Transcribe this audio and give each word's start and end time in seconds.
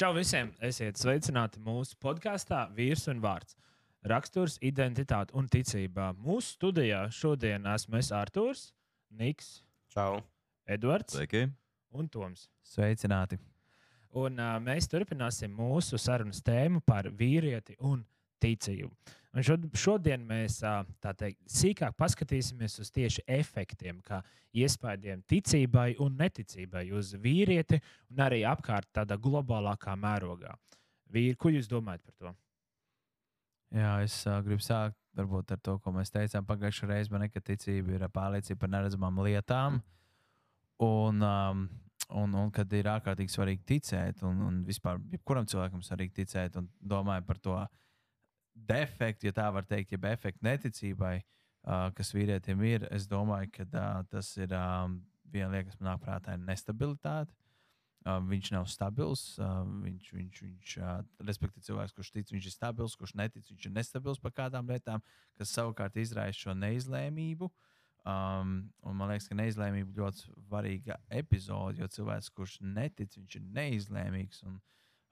Čau 0.00 0.14
visiem! 0.16 0.48
Esiet 0.64 0.96
sveicināti 0.96 1.60
mūsu 1.60 1.92
podkāstā 2.00 2.62
Vīrs 2.72 3.02
un 3.12 3.18
Vārds. 3.20 3.52
Raksturs, 4.08 4.54
identitāte 4.64 5.34
un 5.36 5.44
ticība. 5.52 6.06
Mūsu 6.16 6.54
studijā 6.54 7.02
šodien 7.12 7.68
esmu 7.68 7.98
es 7.98 8.08
Artūrs, 8.16 8.62
Niks, 9.20 9.50
Čau. 9.92 10.22
Edvards 10.64 11.18
Sveiki! 11.18 11.42
un 11.92 12.08
Toms. 12.08 12.46
Sveicināti! 12.64 13.36
Un, 14.16 14.40
uh, 14.40 14.56
mēs 14.64 14.88
turpināsim 14.88 15.52
mūsu 15.52 16.00
sarunas 16.00 16.40
tēmu 16.48 16.80
par 16.80 17.10
vīrieti 17.12 17.76
un 17.84 18.00
ticību. 18.40 18.90
Un 19.30 19.46
šod, 19.46 19.68
šodien 19.78 20.24
mēs 20.26 20.58
uh, 20.66 20.82
teikt, 21.14 21.38
sīkāk 21.46 21.94
paskatīsimies 21.98 22.80
uz 22.82 22.90
tieši 22.90 23.22
efektiem, 23.30 24.00
kā 24.02 24.18
iespējām 24.58 25.22
ticībai 25.30 25.92
un 26.02 26.16
neticībai 26.18 26.88
uz 26.98 27.12
vīrieti 27.14 27.78
un 28.10 28.24
arī 28.26 28.42
apkārt 28.48 28.90
tādā 28.96 29.18
globālākā 29.22 29.94
mērogā. 29.94 30.56
Vīri, 31.10 31.38
ko 31.38 31.52
jūs 31.54 31.70
domājat 31.70 32.02
par 32.06 32.16
to? 32.18 32.32
Jā, 33.70 33.92
es 34.02 34.16
uh, 34.26 34.40
gribu 34.42 34.64
sākt 34.66 34.98
varbūt, 35.14 35.54
ar 35.54 35.60
to, 35.62 35.76
ko 35.82 35.92
mēs 35.94 36.10
teicām 36.10 36.46
pagājušajā 36.46 36.90
reizē. 36.90 37.12
Man 37.14 37.28
ka 37.30 37.42
ticība 37.44 37.94
ir 37.94 38.06
pārliecība 38.10 38.64
par 38.64 38.72
neredzamām 38.74 39.22
lietām. 39.26 39.78
Un, 40.80 41.22
um, 41.22 41.66
un, 42.18 42.34
un 42.40 42.50
kad 42.54 42.72
ir 42.74 42.88
ārkārtīgi 42.90 43.34
svarīgi 43.34 43.66
ticēt, 43.74 44.24
un, 44.26 44.40
un 44.46 44.62
vispār 44.66 44.98
jebkuram 45.12 45.46
cilvēkam 45.50 45.84
svarīgi 45.86 46.22
ticēt, 46.22 46.56
un 46.58 46.70
domāju 46.80 47.26
par 47.28 47.38
to 47.38 47.58
defektu, 48.68 49.28
ja 49.28 49.36
tā 49.36 49.46
var 49.54 49.66
teikt, 49.68 49.94
jeb 49.94 50.06
efektu 50.10 50.44
neticībai, 50.46 51.16
uh, 51.20 51.88
kas 51.96 52.12
vīrietim 52.16 52.62
ir. 52.66 52.86
Es 52.94 53.08
domāju, 53.10 53.50
ka 53.56 53.66
uh, 53.68 54.00
tas 54.10 54.32
ir 54.40 54.54
um, 54.56 55.00
viena 55.30 55.52
lieta, 55.54 55.70
kas 55.70 55.80
man 55.80 55.92
nāk 55.92 56.02
prātā, 56.04 56.34
ir 56.36 56.44
nestabilitāte. 56.46 57.36
Uh, 58.00 58.16
viņš 58.24 58.52
nav 58.54 58.68
stabils. 58.72 59.24
Uh, 59.36 59.60
viņš, 59.84 60.12
viņš, 60.16 60.42
viņš 60.46 60.76
uh, 60.80 61.00
respektīvi, 61.28 61.66
cilvēks, 61.66 61.96
kurš 61.96 62.12
tic, 62.14 62.30
viņš 62.32 62.46
ir 62.48 62.54
stabils, 62.54 62.96
kurš 62.96 63.12
netic, 63.20 63.44
viņš 63.50 63.66
ir 63.68 63.74
nestabils 63.76 64.22
par 64.22 64.32
kādām 64.38 64.70
lietām, 64.72 65.04
kas 65.36 65.52
savukārt 65.52 65.98
izraisa 66.00 66.46
šo 66.46 66.56
neizlēmību. 66.56 67.50
Um, 68.08 68.54
man 68.80 69.10
liekas, 69.10 69.28
ka 69.28 69.36
neizlēmība 69.36 69.92
ir 69.92 70.00
ļoti 70.00 70.30
svarīga 70.46 70.96
epizode, 71.12 71.82
jo 71.82 71.88
cilvēks, 71.92 72.32
kurš 72.32 72.56
netic, 72.64 73.18
viņš 73.18 73.36
ir 73.36 73.44
neizlēmīgs. 73.58 74.40
Un, 74.48 74.56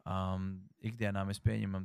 um, 0.09 0.49
ikdienā 0.81 1.27
mēs 1.29 1.43
pieņemam 1.45 1.85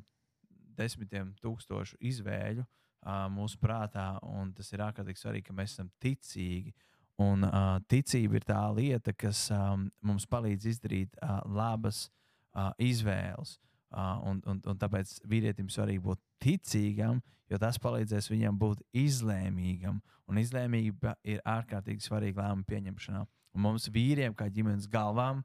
desmitiem 0.78 1.34
tūkstošu 1.44 2.00
izvēļu 2.00 2.64
uh, 2.64 3.28
mūsu 3.34 3.60
prātā, 3.62 4.14
un 4.24 4.54
tas 4.56 4.72
ir 4.74 4.84
ārkārtīgi 4.86 5.22
svarīgi, 5.22 5.48
ka 5.50 5.58
mēs 5.58 5.76
esam 5.76 5.92
ticīgi. 6.04 6.74
Un 7.22 7.46
uh, 7.46 7.78
ticība 7.92 8.40
ir 8.40 8.48
tā 8.48 8.62
lieta, 8.74 9.14
kas 9.14 9.46
um, 9.54 9.86
mums 10.02 10.26
palīdz 10.30 10.66
izdarīt 10.72 11.20
uh, 11.22 11.42
labas 11.46 12.08
uh, 12.08 12.72
izvēles. 12.82 13.60
Uh, 13.94 14.18
un, 14.26 14.42
un, 14.50 14.58
un 14.66 14.80
tāpēc 14.82 15.20
vīrietim 15.30 15.70
svarīgi 15.70 16.02
būt 16.02 16.22
ticīgam, 16.42 17.22
jo 17.52 17.60
tas 17.62 17.78
palīdzēs 17.78 18.32
viņam 18.32 18.58
būt 18.58 18.82
izlēmīgam. 18.98 20.02
Un 20.32 20.40
izlēmība 20.42 21.14
ir 21.28 21.44
ārkārtīgi 21.46 22.02
svarīga 22.02 22.42
lēmuma 22.42 22.66
pieņemšanā. 22.66 23.24
Un 23.54 23.62
mums, 23.62 23.86
vīriem, 23.94 24.34
kā 24.34 24.48
ģimenes 24.50 24.88
galvām, 24.90 25.44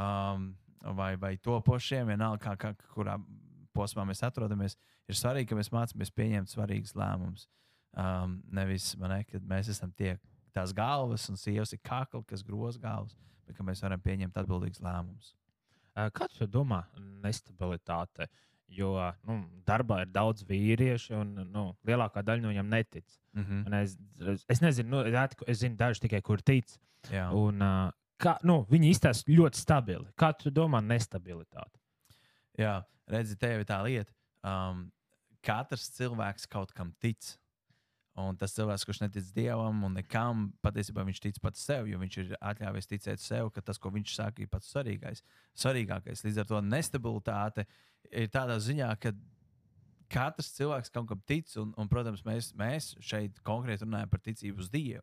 um, 0.00 0.46
vai, 0.96 1.14
vai 1.20 1.34
topošiem, 1.36 2.08
vienalga, 2.14 2.40
kā, 2.46 2.54
kā, 2.56 2.88
kurā 2.94 3.18
posmā 3.74 4.06
mēs 4.08 4.22
atrodamies, 4.26 4.78
ir 5.08 5.18
svarīgi, 5.18 5.50
ka 5.50 5.58
mēs 5.58 5.72
mācāmies 5.74 6.14
pieņemt 6.14 6.52
svarīgus 6.54 6.94
lēmumus. 6.98 7.48
Um, 7.94 8.40
nevis 8.50 8.92
ne, 8.98 9.20
kad 9.28 9.44
mēs 9.46 9.70
esam 9.70 9.92
tie, 9.94 10.16
tās 10.54 10.72
galvas 10.74 11.28
un 11.30 11.38
sievas 11.38 11.72
ir 11.74 11.82
kakli, 11.82 12.24
kas 12.26 12.42
groz 12.42 12.78
galvas, 12.80 13.14
bet 13.46 13.60
mēs 13.62 13.82
varam 13.84 14.02
pieņemt 14.02 14.40
atbildīgus 14.42 14.82
lēmumus. 14.82 15.34
Uh, 15.34 15.44
Kā 15.94 16.26
tu 16.32 16.46
domā, 16.50 16.82
nestabilitāte? 17.22 18.26
Jo 18.74 18.96
nu, 19.28 19.36
darbā 19.68 20.00
ir 20.02 20.10
daudz 20.10 20.42
vīriešu, 20.48 21.14
un 21.20 21.34
nu, 21.52 21.64
lielākā 21.86 22.24
daļa 22.24 22.42
no 22.42 22.50
viņiem 22.50 22.72
netic. 22.72 23.04
Mm 23.36 23.44
-hmm. 23.44 23.74
Es, 23.82 24.44
es 24.48 24.60
nezinu, 24.60 24.88
nu, 24.90 25.26
es 25.46 25.58
zinu 25.58 25.76
dažus 25.76 26.00
tikai, 26.00 26.22
kur 26.22 26.42
tic. 26.42 26.66
Jā. 27.12 27.28
Un, 27.30 27.60
kā, 28.18 28.38
nu, 28.42 28.64
viņi 28.70 28.90
izstāsta 28.90 29.30
ļoti 29.30 29.60
stabili. 29.60 30.06
Kā 30.16 30.32
tu 30.32 30.50
domā, 30.50 30.80
nestabilitāte? 30.80 31.78
Jā, 32.58 32.74
redzi, 33.10 33.38
te 33.38 33.50
jau 33.50 33.62
ir 33.62 33.68
tā 33.68 33.80
lieta. 33.86 34.14
Um, 34.44 34.86
katrs 35.44 35.88
cilvēks 35.96 36.46
kaut 36.50 36.74
kam 36.76 36.92
tic. 37.02 37.34
Un 38.14 38.36
tas 38.38 38.52
cilvēks, 38.54 38.84
kurš 38.86 39.00
netic 39.02 39.26
dievam 39.34 39.80
un 39.88 39.96
nekam, 39.98 40.44
patiesībā 40.62 41.02
viņš 41.02 41.20
tic 41.24 41.40
pats 41.42 41.64
sev, 41.66 41.88
jo 41.90 41.98
viņš 41.98 42.18
ir 42.22 42.36
atļāvies 42.38 42.86
ticēt 42.92 43.22
sev, 43.22 43.48
ka 43.50 43.62
tas, 43.66 43.80
ko 43.82 43.90
viņš 43.90 44.12
saka, 44.14 44.44
ir 44.44 44.50
pats 44.52 44.70
svarīgais, 44.70 45.24
svarīgākais. 45.58 46.22
Līdz 46.22 46.38
ar 46.44 46.46
to 46.52 46.60
nestabilitāte 46.62 47.64
ir 48.14 48.30
tādā 48.30 48.60
ziņā, 48.62 48.92
ka 49.02 49.10
katrs 50.14 50.52
cilvēks 50.54 50.94
kaut 50.94 51.08
kam 51.10 51.24
tic, 51.26 51.50
un, 51.58 51.72
un 51.74 51.90
protams, 51.90 52.22
mēs, 52.22 52.52
mēs 52.54 52.92
šeit 53.02 53.42
konkrēti 53.42 53.82
runājam 53.82 54.14
par 54.14 54.22
ticību 54.22 54.62
uz 54.62 54.70
Dievu. 54.70 55.02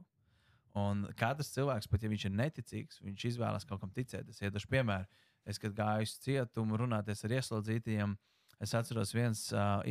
Un 0.80 1.04
katrs 1.20 1.52
cilvēks, 1.52 1.90
pat 1.92 2.06
ja 2.06 2.14
viņš 2.14 2.30
ir 2.30 2.36
neticīgs, 2.38 3.02
viņš 3.04 3.26
izvēlas 3.34 3.68
kaut 3.68 3.82
kam 3.82 3.92
ticēt. 3.92 4.30
Es 4.32 4.40
iedošu 4.40 4.72
piemēru. 4.72 5.28
Es, 5.48 5.58
kad 5.62 5.74
gāju 5.78 6.06
uz 6.06 6.18
cietumu, 6.22 6.78
runāties 6.78 7.26
ar 7.26 7.34
ieslodzītajiem, 7.40 8.14
es 8.62 8.76
atceros, 8.78 9.14
viens, 9.16 9.48
uh, 9.56 9.82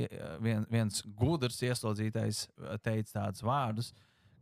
vien, 0.43 0.62
viens 0.71 1.03
gudrs 1.19 1.59
ieslodzītais 1.66 2.44
teica 2.84 3.16
tādus 3.16 3.43
vārdus, 3.43 3.91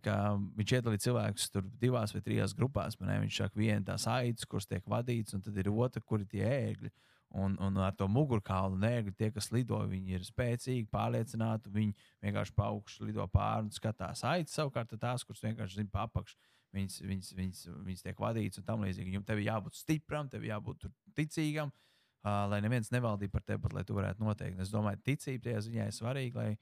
ka 0.05 0.15
viņš 0.59 0.75
iedalīja 0.79 1.05
cilvēkus 1.09 1.51
tur 1.53 1.67
divās 1.81 2.15
vai 2.15 2.23
trijās 2.25 2.55
grupās. 2.57 2.99
Man, 3.01 3.15
viņš 3.25 3.43
saka, 3.43 3.59
viena 3.59 3.85
tās 3.93 4.07
aitas, 4.11 4.47
kuras 4.49 4.69
tiek 4.69 4.85
vadītas, 4.89 5.35
un 5.37 5.45
tad 5.45 5.57
ir 5.59 5.71
otra, 5.73 6.03
kur 6.05 6.23
ir 6.23 6.31
tie 6.31 6.45
ērgļi. 6.47 6.93
Un, 7.39 7.59
un 7.61 7.77
ar 7.85 7.93
to 7.93 8.07
mugurkaulu 8.09 8.79
nēgli 8.81 9.13
tie, 9.13 9.29
kas 9.35 9.51
lido, 9.53 9.77
viņi 9.91 10.17
ir 10.17 10.23
spēcīgi, 10.25 10.87
pārliecināti. 10.93 11.73
Viņi 11.75 11.93
vienkārši 12.25 12.55
pa 12.57 12.71
augšu 12.71 13.05
lido 13.05 13.27
pāri 13.33 13.67
un 13.67 13.75
skatās. 13.75 14.25
Aitas 14.25 14.57
savukārt 14.57 14.95
tās, 14.97 15.27
kuras 15.29 15.45
vienkārši 15.45 15.83
zina 15.83 15.93
pa 15.93 16.07
apakšu. 16.09 16.39
Viņas, 16.77 16.99
viņas, 17.01 17.33
viņas, 17.33 17.61
viņas 17.87 18.05
tiek 18.05 18.19
vadītas 18.21 18.61
un 18.61 18.67
tam 18.67 18.83
līdzīgi. 18.85 19.15
Jums 19.17 19.29
tev 19.29 19.41
jābūt 19.41 19.79
stipram, 19.79 20.29
tev 20.29 20.45
jābūt 20.45 20.85
ticīgam, 21.17 21.73
uh, 21.73 22.45
lai 22.53 22.61
neviens 22.65 22.93
nevaldītu 22.93 23.33
par 23.33 23.45
tevi, 23.47 23.63
bet 23.65 23.77
lai 23.77 23.85
tu 23.89 23.97
varētu 23.97 24.25
noteikt. 24.25 24.61
Es 24.61 24.73
domāju, 24.75 25.01
ticība 25.07 25.47
tajā 25.47 25.63
ziņā 25.65 25.89
ir 25.89 25.97
svarīga, 25.97 26.45
lai, 26.45 26.59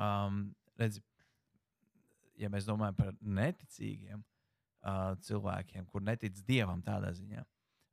um, 0.00 0.46
redz, 0.80 1.02
ja 2.40 2.48
mēs 2.52 2.68
domājam 2.68 2.96
par 2.96 3.12
neticīgiem 3.20 4.22
uh, 4.24 5.12
cilvēkiem, 5.28 5.86
kur 5.92 6.04
netic 6.04 6.40
dievam 6.48 6.80
tādā 6.84 7.12
ziņā, 7.18 7.44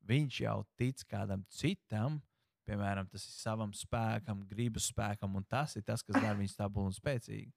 viņš 0.09 0.41
jau 0.45 0.57
tic 0.79 1.03
kādam 1.11 1.43
citam. 1.51 2.21
Piemēram, 2.69 3.07
tas 3.09 3.23
ir 3.25 3.33
savam 3.33 3.71
spēkam, 3.73 4.43
gribas 4.47 4.91
spēkam, 4.91 5.33
un 5.35 5.45
tas 5.49 5.73
ir 5.75 5.83
tas, 5.83 6.03
kas 6.05 6.19
dara 6.19 6.37
viņu 6.37 6.51
stabilu 6.53 6.85
un 6.85 6.93
spēcīgu. 6.93 7.49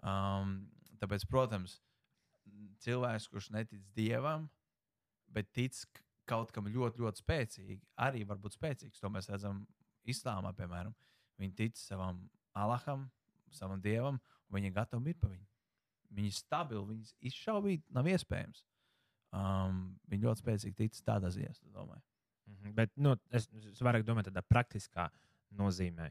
Um, 0.00 0.54
tāpēc, 1.02 1.26
protams, 1.28 1.76
cilvēks, 2.84 3.28
kurš 3.32 3.50
netic 3.54 3.82
dievam, 3.96 4.48
bet 5.32 5.50
tic 5.52 5.76
kaut 6.28 6.52
kam 6.52 6.68
ļoti, 6.68 7.02
ļoti 7.02 7.22
spēcīgi, 7.22 7.78
arī 8.04 8.24
var 8.28 8.40
būt 8.42 8.58
spēcīgs. 8.58 9.00
To 9.00 9.10
mēs 9.12 9.30
redzam 9.32 9.62
islāmā, 10.08 10.52
piemēram. 10.56 10.94
Viņi 11.40 11.54
tic 11.56 11.78
savam 11.80 12.24
Allaham, 12.58 13.06
savam 13.54 13.80
dievam, 13.80 14.18
un 14.48 14.58
viņi 14.58 14.70
ir 14.70 14.76
gatavi 14.76 15.08
mirt 15.08 15.20
par 15.22 15.32
viņu. 15.32 15.46
Viņi 16.18 16.30
ir 16.32 16.36
stabili, 16.36 16.84
viņus 16.92 17.14
izšaubīt 17.30 17.84
nav 17.94 18.08
iespējams. 18.08 18.64
Um, 19.36 19.82
viņi 20.08 20.24
ļoti 20.24 20.44
spēcīgi 20.44 20.78
tic 20.78 21.02
tādā 21.04 21.30
ziņā, 21.32 21.50
es 21.52 21.60
domāju. 21.68 22.00
Mhm. 22.48 22.72
Bet 22.76 22.94
nu, 22.96 23.14
es, 23.34 23.48
es 23.72 23.82
vairāk 23.84 24.06
domāju 24.08 24.30
tādā 24.30 24.42
praktiskā 24.46 25.08
nozīmē. 25.58 26.08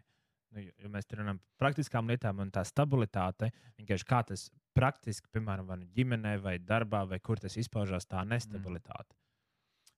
Nu, 0.53 0.61
jo, 0.63 0.71
jo 0.83 0.91
mēs 0.93 1.09
runājam 1.11 1.39
par 1.41 1.67
praktiskām 1.67 2.09
lietām, 2.11 2.39
un 2.43 2.51
tā 2.53 2.63
stabilitāte 2.67 3.49
vienkārši 3.79 4.07
kā 4.07 4.21
tas 4.29 4.47
praktiski, 4.77 5.29
piemēram, 5.33 5.67
vai 5.69 5.79
nu 5.81 5.89
ģimenē, 5.97 6.37
vai 6.43 6.57
darbā, 6.61 7.03
vai 7.09 7.19
kur 7.23 7.41
tas 7.41 7.57
izpaužās, 7.57 8.07
tā 8.09 8.23
nestabilitāte. 8.27 9.15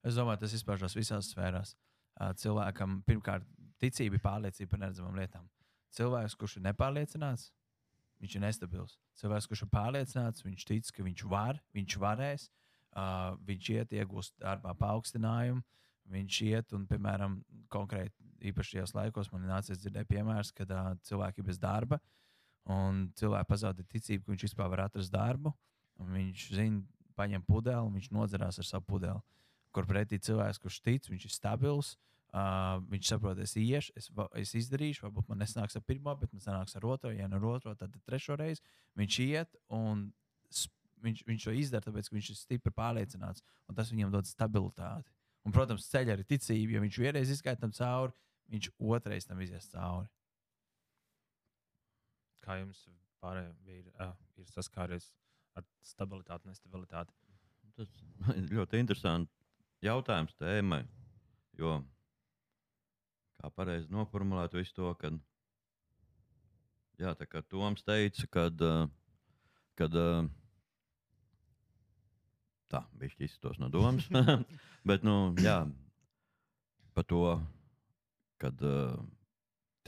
Es 0.07 0.15
domāju, 0.15 0.45
tas 0.45 0.55
izpaužās 0.55 0.95
visās 0.95 1.31
sfērās. 1.33 1.75
Uh, 2.19 2.31
cilvēkam 2.39 3.01
pirmkārt 3.07 3.47
ticība 3.79 4.17
ir 4.17 4.23
pārliecība 4.23 4.73
par 4.73 4.83
neredzamām 4.83 5.17
lietām. 5.19 5.47
Cilvēks, 5.95 6.35
kurš 6.39 6.57
ir 6.59 6.65
nepārliecināts, 6.67 7.49
viņš 8.23 8.35
ir 8.35 8.43
nestabils. 8.43 8.97
Cilvēks, 9.19 9.47
kurš 9.49 9.65
ir 9.65 9.71
pārliecināts, 9.73 10.45
viņš 10.45 10.65
tic, 10.69 10.91
ka 10.95 11.05
viņš 11.05 11.25
var, 11.31 11.59
viņš 11.75 11.97
varēs, 12.03 12.47
uh, 12.93 13.35
viņš 13.47 13.69
iet, 13.75 13.95
iegūst 13.99 14.37
darbā 14.43 14.75
paaugstinājumu. 14.79 15.63
Viņš 16.09 16.37
iet 16.47 16.71
un, 16.73 16.87
piemēram, 16.89 17.35
konkrēti 17.69 18.29
īpaši 18.49 18.77
šajos 18.77 18.95
laikos 18.97 19.27
man 19.33 19.43
nācies 19.45 19.81
dzirdēt 19.81 20.07
piemērus, 20.09 20.53
kad 20.57 20.71
uh, 20.73 20.93
cilvēki 21.05 21.43
ir 21.43 21.49
bez 21.51 21.59
darba 21.61 21.99
un 22.69 23.07
cilvēki 23.17 23.49
pazaudē 23.49 23.85
ticību, 23.89 24.25
ka 24.25 24.33
viņš 24.33 24.45
vispār 24.49 24.69
var 24.71 24.85
atrast 24.85 25.13
darbu. 25.13 25.53
Viņš 25.99 26.45
zina, 26.55 26.83
paņem 27.19 27.43
pudeli, 27.47 27.81
un 27.83 27.97
viņš 27.97 28.11
nodzerās 28.15 28.61
ar 28.61 28.67
savu 28.67 28.87
pudeli. 28.93 29.19
Kur 29.75 29.87
pretī 29.89 30.19
cilvēks, 30.21 30.61
kurš 30.61 30.79
tic, 30.85 31.09
viņš 31.09 31.27
ir 31.27 31.33
stabils. 31.33 31.95
Uh, 32.29 32.77
viņš 32.91 33.09
saprot, 33.09 33.39
es 33.41 33.55
iešu, 33.57 33.93
es, 33.97 34.11
es 34.37 34.51
izdarīšu, 34.59 35.01
varbūt 35.07 35.31
man 35.31 35.39
nesanāks 35.41 35.79
ar 35.79 35.81
pirmo, 35.81 36.13
bet 36.13 36.29
man 36.29 36.43
sanāks 36.43 36.77
ar 36.77 36.85
otro, 36.85 37.09
ja 37.09 37.25
ne 37.25 37.39
ar 37.39 37.45
otro, 37.49 37.73
tad 37.73 37.95
trešo 38.05 38.37
reizi. 38.37 38.61
Viņš 39.01 39.17
iet 39.25 39.57
un 39.73 40.11
viņš, 41.03 41.23
viņš 41.25 41.47
to 41.47 41.55
izdara, 41.57 41.85
tāpēc 41.87 42.11
viņš 42.11 42.29
ir 42.29 42.37
stipri 42.37 42.73
pārliecināts. 42.75 43.43
Tas 43.75 43.91
viņam 43.93 44.13
dod 44.13 44.29
stabilitāti. 44.29 45.09
Un, 45.47 45.55
protams, 45.55 45.87
ceļ 45.89 46.13
arī 46.13 46.25
ticība. 46.27 46.75
Ja 46.75 46.83
viņš 46.83 47.01
vienreiz 47.01 47.33
izgāja 47.33 47.61
tam 47.61 47.73
cauri, 47.75 48.13
viņš 48.53 48.71
otrais 48.77 49.25
tam 49.25 49.41
izies 49.41 49.69
cauri. 49.71 50.09
Kā 52.45 52.59
jums 52.61 52.85
pārējiem 53.23 53.73
ir, 53.75 53.89
uh, 53.99 54.13
ir 54.39 54.47
saskāries 54.51 55.11
ar 55.59 55.65
stabilitāti, 55.85 56.49
nestabilitāti? 56.49 57.15
Tas 57.79 57.91
ir 58.35 58.47
ļoti 58.57 58.81
interesants 58.81 59.33
jautājums 59.85 60.35
tēmai. 60.39 60.83
Jo, 61.59 61.79
kā 63.39 63.51
pareizi 63.55 63.91
noformulēt 63.91 64.55
visu 64.55 64.75
to, 64.77 64.93
kad, 64.99 65.15
jā, 66.99 67.13
kā 67.27 67.43
Toms 67.51 67.83
teica, 67.87 68.27
kad, 68.31 68.63
kad 69.79 69.97
tā, 72.71 72.83
bija 72.99 73.27
izstos 73.27 73.59
no 73.59 73.71
domas, 73.73 74.07
bet, 74.89 75.03
nu, 75.07 75.33
jā, 75.43 75.61
par 76.95 77.07
to, 77.11 77.23
kad 78.39 78.63
uh, 78.63 78.95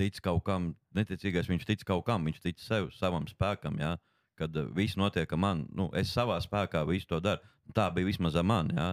tic 0.01 0.17
kaut 0.25 0.41
kam, 0.47 0.71
neticīgais 0.97 1.49
viņš 1.51 1.69
tic 1.69 1.85
kaut 1.87 2.03
kam, 2.09 2.25
viņš 2.27 2.41
tic 2.41 2.59
sev, 2.61 2.89
savam 2.97 3.29
spēkam, 3.29 3.77
jā, 3.81 3.95
kad 4.41 4.57
uh, 4.57 4.67
viss 4.75 4.97
notiek 4.97 5.29
ar 5.29 5.41
mani, 5.45 5.69
nu, 5.77 5.91
es 5.97 6.11
savā 6.13 6.41
spēkā 6.41 6.83
visu 6.89 7.13
to 7.13 7.21
daru. 7.23 7.45
Tā 7.77 7.85
bija 7.93 8.09
vismaz 8.09 8.35
ar 8.35 8.43
mani, 8.47 8.75
jā, 8.75 8.89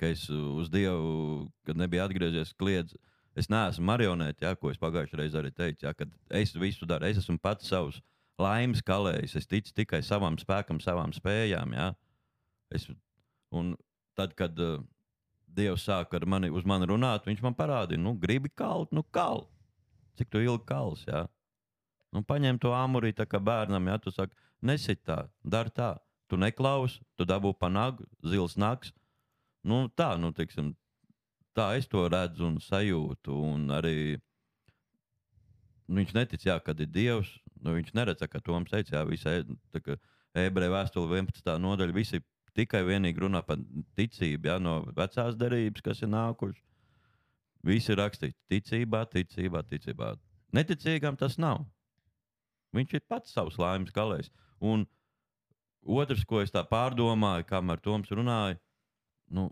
ka 0.00 0.10
es 0.10 0.28
uz 0.30 0.70
Dievu, 0.72 1.48
kad 1.66 1.78
nebija 1.78 2.06
atgriezies, 2.06 2.54
kliedz. 2.58 2.96
Es 3.38 3.48
neesmu 3.48 3.86
marionēta, 3.88 4.44
ja, 4.44 4.56
ko 4.60 4.68
es 4.68 4.80
pagājušajā 4.80 5.18
reizē 5.20 5.40
arī 5.40 5.52
teicu. 5.56 5.88
Kad 5.96 6.10
es 6.36 6.52
visu 6.58 6.88
daru, 6.88 7.08
es 7.08 7.20
esmu 7.22 7.38
pats 7.40 7.70
savs 7.70 8.02
laimes 8.40 8.82
kalējs. 8.84 9.36
Es 9.40 9.48
ticu 9.48 9.72
tikai 9.76 10.02
savam 10.04 10.36
spēkam, 10.40 10.82
savām 10.84 11.14
spējām. 11.16 11.72
Ja. 11.76 11.92
Es, 12.74 12.88
un 13.54 13.72
tad, 14.18 14.34
kad 14.36 14.58
uh, 14.60 14.82
Dievs 15.52 15.86
sāk 15.88 16.12
ar 16.16 16.26
mani, 16.28 16.50
uz 16.52 16.66
mani 16.68 16.88
runāt, 16.88 17.26
viņš 17.28 17.40
man 17.44 17.56
parādīja, 17.56 18.00
nu, 18.00 18.14
gribi 18.20 18.52
kalt, 18.56 18.92
nu, 18.96 19.04
kalt. 19.14 19.48
Cik 20.18 20.30
tu 20.32 20.42
ilgi 20.44 20.66
kals, 20.68 21.06
jā. 21.08 21.26
Nu, 22.12 22.20
paņem 22.28 22.58
to 22.60 22.74
amorī, 22.76 23.14
tā 23.16 23.24
kā 23.24 23.40
bērnam, 23.40 23.86
jā, 23.88 23.98
tu 24.04 24.12
saki, 24.12 24.36
nesit 24.60 25.00
tā, 25.08 25.24
dari 25.42 25.72
tā. 25.72 25.94
Tu 26.28 26.38
neklausi, 26.40 27.00
tu 27.16 27.24
dabū 27.28 27.52
pa 27.58 27.68
nagu, 27.72 28.04
zils 28.24 28.56
nakts. 28.60 28.92
Nu, 29.64 29.86
tā, 29.88 30.14
nu, 30.20 30.32
teiksim, 30.36 30.72
tā 31.56 31.72
es 31.78 31.88
to 31.88 32.04
redzu 32.08 32.48
un 32.48 32.58
sajūtu. 32.60 33.36
Un 33.52 33.68
arī 33.76 33.96
nu, 35.86 36.00
viņš 36.00 36.14
netic, 36.16 36.46
jā, 36.48 36.58
kad 36.64 36.80
ir 36.80 36.90
Dievs. 36.92 37.30
Nu, 37.62 37.76
viņš 37.76 37.92
neredz, 37.94 38.24
ka 38.26 38.40
Toms 38.42 38.72
teica, 38.72 38.96
jā, 38.96 39.02
visa 39.06 39.36
ebreju 40.32 40.72
vēstule 40.72 41.20
11. 41.20 41.52
nodaļa, 41.62 41.94
visi 41.94 42.22
tikai 42.56 42.82
vienīgi 42.88 43.22
runā 43.22 43.42
par 43.46 43.60
ticību, 43.96 44.50
jā, 44.50 44.58
no 44.60 44.80
vecās 44.96 45.36
derības, 45.38 45.84
kas 45.84 46.02
ir 46.02 46.10
nākušas. 46.12 46.64
Visi 47.66 47.94
rakstīts 47.94 48.38
ticībā, 48.50 49.04
ticībā, 49.10 49.62
ticībā. 49.70 50.14
Neticīgam 50.56 51.16
tas 51.18 51.38
nav. 51.38 51.62
Viņš 52.74 52.96
ir 52.98 53.04
pats 53.08 53.34
savs 53.36 53.58
laimes 53.60 53.92
galējs. 53.94 54.32
Un 54.58 54.84
otrs, 55.82 56.24
ko 56.26 56.40
es 56.42 56.52
tā 56.54 56.64
pārdomāju, 56.66 57.46
kamēr 57.48 57.82
Toms 57.84 58.10
runāja, 58.10 58.58
nu, 59.30 59.48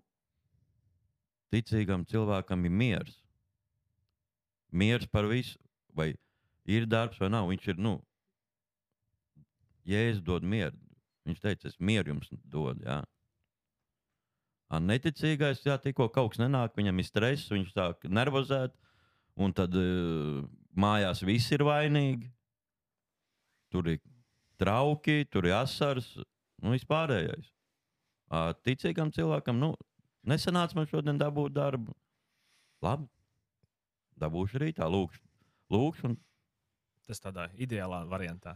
ticīgam 1.55 2.07
cilvēkam 2.09 2.67
ir 2.67 2.75
miers. 2.83 3.17
Miers 4.71 5.07
par 5.11 5.27
visu, 5.31 5.59
vai 5.95 6.13
ir 6.67 6.87
darbs, 6.87 7.19
vai 7.21 7.31
nav. 7.31 7.49
Viņš 7.51 7.73
ir, 7.73 7.83
nu, 7.83 7.99
Jēzus 9.91 10.23
dod 10.23 10.45
mieru. 10.47 10.77
Viņš 11.27 11.41
teica, 11.43 11.69
es 11.71 11.79
mieru 11.81 12.15
jums 12.15 12.31
dodu. 12.45 12.85
Jā. 12.85 13.01
Neticīgais, 14.71 15.65
jā, 15.67 15.75
tikko 15.83 16.07
kaut 16.15 16.31
kas 16.33 16.41
nenāk, 16.45 16.77
viņam 16.79 17.01
ir 17.03 17.07
stress, 17.09 17.51
viņš 17.51 17.73
sāk 17.75 18.05
nervozēt, 18.07 18.77
un 19.35 19.55
tad 19.57 19.75
uh, 19.75 20.45
mājās 20.79 21.25
viss 21.27 21.51
ir 21.51 21.65
vainīgi. 21.67 22.31
Tur 23.71 23.89
ir 23.91 23.99
trauki, 24.63 25.25
tur 25.31 25.49
ir 25.49 25.57
asars, 25.59 26.13
nu, 26.63 26.75
vispārējais. 26.77 27.51
Uh, 28.31 28.53
ticīgam 28.63 29.11
cilvēkam, 29.15 29.59
nu, 29.59 29.73
nesanāca 30.23 30.79
man 30.79 30.87
šodien 30.87 31.19
dabūt 31.19 31.57
darbu. 31.57 31.97
Labi, 32.85 33.11
dabūšu 34.23 34.63
rītā, 34.63 34.87
lūkšu. 34.87 35.25
lūkšu 35.75 36.13
un... 36.13 36.17
Tas 37.11 37.19
tādā 37.19 37.49
ideālā 37.59 38.05
variantā. 38.07 38.55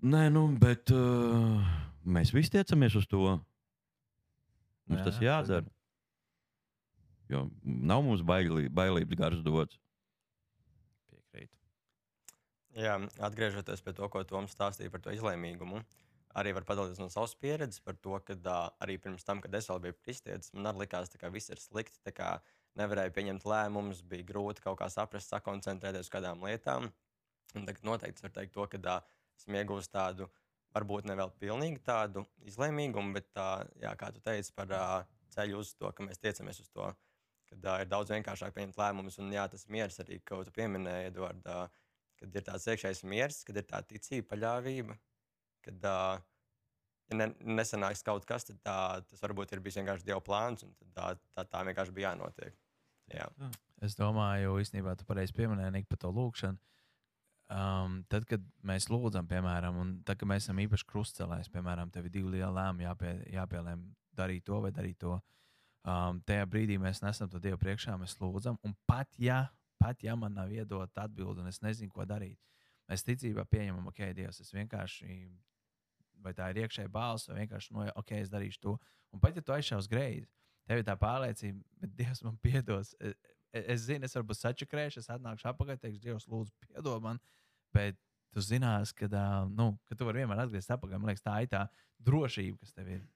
Nē, 0.00 0.30
nu, 0.32 0.46
bet 0.56 0.88
uh, 0.96 1.60
mēs 2.08 2.32
visi 2.32 2.54
tiecamies 2.54 2.96
uz 2.96 3.04
to. 3.10 3.36
Mums 4.90 5.04
Jā, 5.04 5.06
tas 5.06 5.20
jādara. 5.22 5.70
Jo 7.30 7.44
nav 7.62 8.02
mums 8.02 8.24
bailī, 8.26 8.66
bailības 8.74 9.18
gars 9.18 9.42
dots. 9.46 9.78
Piekrītu. 11.10 11.54
Jā, 12.74 12.96
atgriežoties 13.22 13.84
pie 13.86 13.94
to, 13.94 14.08
ko 14.10 14.24
Toms 14.26 14.56
stāstīja 14.56 14.90
par 14.90 15.04
to 15.04 15.14
izlēmīgumu, 15.14 15.84
arī 16.40 16.54
var 16.56 16.66
padalīties 16.66 16.98
no 17.02 17.06
savas 17.12 17.36
pieredzes 17.38 17.82
par 17.86 17.98
to, 18.02 18.18
ka 18.26 18.34
uh, 18.34 18.58
arī 18.82 18.98
pirms 19.02 19.26
tam, 19.26 19.42
kad 19.44 19.54
es 19.54 19.70
vēl 19.70 19.84
biju 19.86 19.98
kristietis, 20.00 20.50
man 20.56 20.72
arī 20.72 20.84
likās, 20.84 21.14
ka 21.22 21.30
viss 21.30 21.54
ir 21.54 21.62
slikti. 21.62 22.02
tā 22.06 22.32
Nevarēju 22.78 23.10
pieņemt 23.14 23.46
lēmumus, 23.50 24.04
bija 24.06 24.26
grūti 24.28 24.62
kaut 24.62 24.78
kā 24.78 24.86
saprast, 24.90 25.32
sakoncentrēties 25.32 26.06
uz 26.06 26.12
kādām 26.12 26.44
lietām. 26.46 26.86
Un 27.58 27.64
tagad 27.66 27.82
noteikti 27.86 28.22
var 28.22 28.34
teikt 28.36 28.54
to, 28.54 28.66
ka 28.70 28.78
uh, 28.78 29.16
esmu 29.38 29.58
iegūmis 29.58 29.90
tādu, 29.90 30.30
varbūt 30.74 31.08
ne 31.08 31.16
vēl 31.18 31.32
pilnīgi 31.42 31.82
tādu 31.86 32.24
izlēmīgumu, 32.46 33.14
bet 33.16 33.30
tā, 33.36 33.48
jā, 33.82 33.92
kā 33.98 34.10
tu 34.14 34.22
teici 34.24 34.54
par 34.56 34.74
uh, 34.76 34.96
ceļu 35.34 35.60
uz 35.62 35.74
to, 35.78 35.90
ka 35.94 36.06
mēs 36.06 36.22
tiecamies 36.22 36.62
uz 36.62 36.70
to, 36.70 36.88
kad 37.50 37.66
uh, 37.66 37.82
ir 37.82 37.90
daudz 37.90 38.14
vienkāršāk 38.14 38.54
pieņemt 38.56 38.78
lēmumus. 38.78 39.18
Un 39.22 39.32
jā, 39.34 39.46
tas 39.50 39.66
miers 39.72 39.98
arī, 40.02 40.20
ko 40.26 40.42
tu 40.46 40.54
pieminēji, 40.54 41.10
Edvard, 41.10 41.46
uh, 41.50 41.94
kad 42.20 42.36
ir 42.36 42.46
tāds 42.46 42.68
iekšējs 42.70 43.04
miers, 43.10 43.42
kad 43.48 43.58
ir 43.58 43.66
tā 43.68 43.82
ticība, 43.86 44.28
paļāvība, 44.34 44.98
kad 45.66 45.90
uh, 45.90 46.22
ja 47.10 47.18
ne, 47.18 47.30
nesanāks 47.58 48.04
kaut 48.06 48.26
kas, 48.28 48.46
tad 48.48 48.60
tā, 48.64 48.78
tas 49.10 49.22
varbūt 49.24 49.54
ir 49.54 49.62
bijis 49.64 49.80
vienkārši 49.80 50.06
Dieva 50.06 50.22
plāns, 50.24 50.64
un 50.66 50.74
tā, 50.94 51.14
tā, 51.34 51.44
tā 51.44 51.62
vienkārši 51.68 51.94
bija 51.96 52.12
jānotiek. 52.12 52.56
Jā. 53.10 53.26
Es 53.82 53.96
domāju, 53.98 54.58
īstenībā 54.62 54.94
tu 54.98 55.06
pareizi 55.08 55.34
pieminēji 55.34 55.88
par 55.90 55.98
to 56.04 56.12
lūgšanu. 56.14 56.60
Um, 57.50 57.96
tad, 58.06 58.28
kad 58.30 58.42
mēs 58.62 58.86
lūdzam, 58.92 59.26
piemēram, 59.26 59.78
un 59.82 59.88
tad, 60.06 60.20
kad 60.20 60.28
mēs 60.30 60.44
esam 60.44 60.60
īpaši 60.62 60.86
krustcelēs, 60.86 61.48
piemēram, 61.50 61.90
tev 61.90 62.06
ir 62.06 62.12
divi 62.14 62.36
lieli 62.36 62.52
lēmumi, 62.54 62.86
jāpie, 62.86 63.14
jāpielēm 63.34 63.82
darīt 64.14 64.44
to 64.46 64.60
vai 64.62 64.70
darīt 64.74 65.00
to. 65.02 65.16
Um, 65.80 66.20
tajā 66.28 66.44
brīdī 66.46 66.76
mēs 66.78 67.00
nesam 67.02 67.30
to 67.32 67.40
Dievu 67.42 67.58
priekšā, 67.58 67.96
mēs 67.98 68.14
lūdzam, 68.20 68.58
un 68.62 68.76
pat 68.86 69.10
ja, 69.18 69.48
pat 69.82 70.04
ja 70.04 70.14
man 70.14 70.36
nav 70.36 70.52
iedota 70.52 71.08
atbilde, 71.08 71.42
un 71.42 71.50
es 71.50 71.58
nezinu, 71.64 71.90
ko 71.90 72.06
darīt, 72.06 72.38
mēs 72.90 73.02
ticībā 73.06 73.46
pieņemam, 73.50 73.88
ok, 73.90 74.04
Dievs, 74.14 74.38
es 74.44 74.54
vienkārši, 74.54 75.18
vai 76.22 76.34
tā 76.36 76.52
ir 76.52 76.62
iekšēji 76.62 76.92
balss, 76.92 77.30
vai 77.32 77.40
vienkārši, 77.40 77.74
no, 77.74 77.88
ok, 77.98 78.14
es 78.20 78.30
darīšu 78.30 78.62
to. 78.62 78.76
Un 79.10 79.22
pat 79.24 79.34
ja 79.34 79.42
tu 79.42 79.56
aizšaus 79.56 79.90
greizi, 79.90 80.28
tev 80.68 80.84
ir 80.84 80.86
tā 80.86 80.94
pārliecība, 81.00 81.64
bet 81.82 81.98
Dievs 81.98 82.22
man 82.26 82.38
piedos. 82.44 82.94
Es, 83.00 83.18
es 83.50 83.86
zinu, 83.88 84.06
es 84.06 84.14
varbūt 84.14 84.38
sačakrēšu, 84.38 85.02
es 85.02 85.10
atnākšu 85.10 85.48
apakaļ, 85.50 85.80
teikšu, 85.82 86.02
Dievs, 86.04 86.28
lūdzu, 86.30 86.54
piedod 86.68 87.02
man. 87.02 87.18
Bet 87.76 87.98
tu 88.34 88.42
zinās, 88.44 88.92
ka, 88.96 89.08
nu, 89.50 89.72
ka 89.88 89.96
tu 89.98 90.06
vari 90.08 90.22
vienmēr 90.22 90.44
atgriezties 90.44 90.76
atpakaļ. 90.76 91.00
Man 91.00 91.10
liekas, 91.10 91.24
tā 91.24 91.36
ir 91.44 91.50
tā 91.52 91.64
drošība, 92.06 92.60
kas 92.62 92.76
tev 92.76 92.92
ir. 92.96 93.08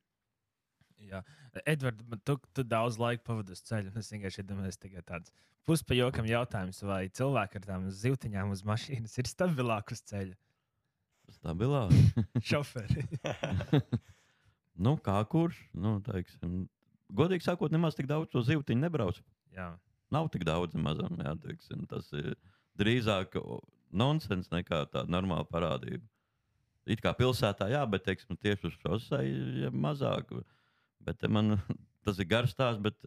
Jā, 1.04 1.20
Edvards, 1.68 2.04
tu, 2.24 2.38
tu 2.56 2.62
daudz 2.64 2.96
laika 3.00 3.24
pavadi 3.26 3.52
uz 3.52 3.60
ceļa. 3.66 3.92
Es 4.00 4.08
vienkārši 4.14 4.40
iedomājos, 4.40 4.78
ka 4.80 5.02
tāds 5.04 5.32
puspajokam 5.68 6.28
jautājums, 6.28 6.80
vai 6.86 7.02
cilvēki 7.12 7.60
ar 7.60 7.66
tām 7.66 7.86
zīltiņām 7.92 8.52
uz 8.54 8.62
mašīnas 8.66 9.18
ir 9.20 9.28
stabilāk 9.28 9.92
uz 9.92 10.00
ceļa. 10.08 10.36
Stabilāk. 11.34 11.92
Šoferi. 12.48 13.04
nu, 14.86 14.96
kā 15.04 15.18
kurš? 15.30 15.60
Nu, 15.76 15.96
teiksim, 16.04 16.64
godīgi 17.12 17.46
sakot, 17.46 17.72
nemaz 17.74 17.96
tik 17.98 18.08
daudz 18.10 18.32
to 18.32 18.44
zivtiņu 18.44 18.86
nebrauc. 18.86 19.20
Jā. 19.56 19.72
Nav 20.14 20.28
tik 20.32 20.44
daudz 20.46 20.76
nemazam. 20.76 21.16
Jā, 21.20 21.34
teiksim, 21.42 21.86
tas 21.90 22.10
ir 22.16 22.34
drīzāk 22.80 23.38
nonsens 23.96 24.50
nekā 24.52 24.84
tāda 24.92 25.10
normāla 25.10 25.46
parādība. 25.48 26.04
It 26.84 27.00
kā 27.00 27.14
pilsētā, 27.16 27.70
jā, 27.72 27.80
bet 27.88 28.04
teiksim, 28.04 28.36
tieši 28.36 28.68
uz 28.68 28.78
šosei 28.82 29.28
ir 29.64 29.72
mazāk. 29.72 30.34
Bet 31.04 31.24
man 31.32 31.56
tas 32.04 32.20
ir 32.20 32.28
garš 32.28 32.52
stāsts, 32.56 32.82
bet 32.84 32.98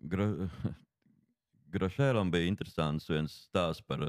gra, 0.00 0.30
Grašēram 1.74 2.30
bija 2.32 2.48
interesants 2.48 3.08
viens 3.10 3.34
stāsts 3.48 3.84
par, 3.84 4.06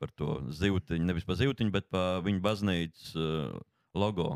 par 0.00 0.10
to 0.20 0.34
zivtiņu, 0.52 1.06
nevis 1.08 1.24
par 1.24 1.38
zivtiņu, 1.40 1.72
bet 1.72 1.88
par 1.92 2.20
viņu 2.26 2.42
baznīcas 2.44 3.14
uh, 3.16 3.54
logo. 3.96 4.34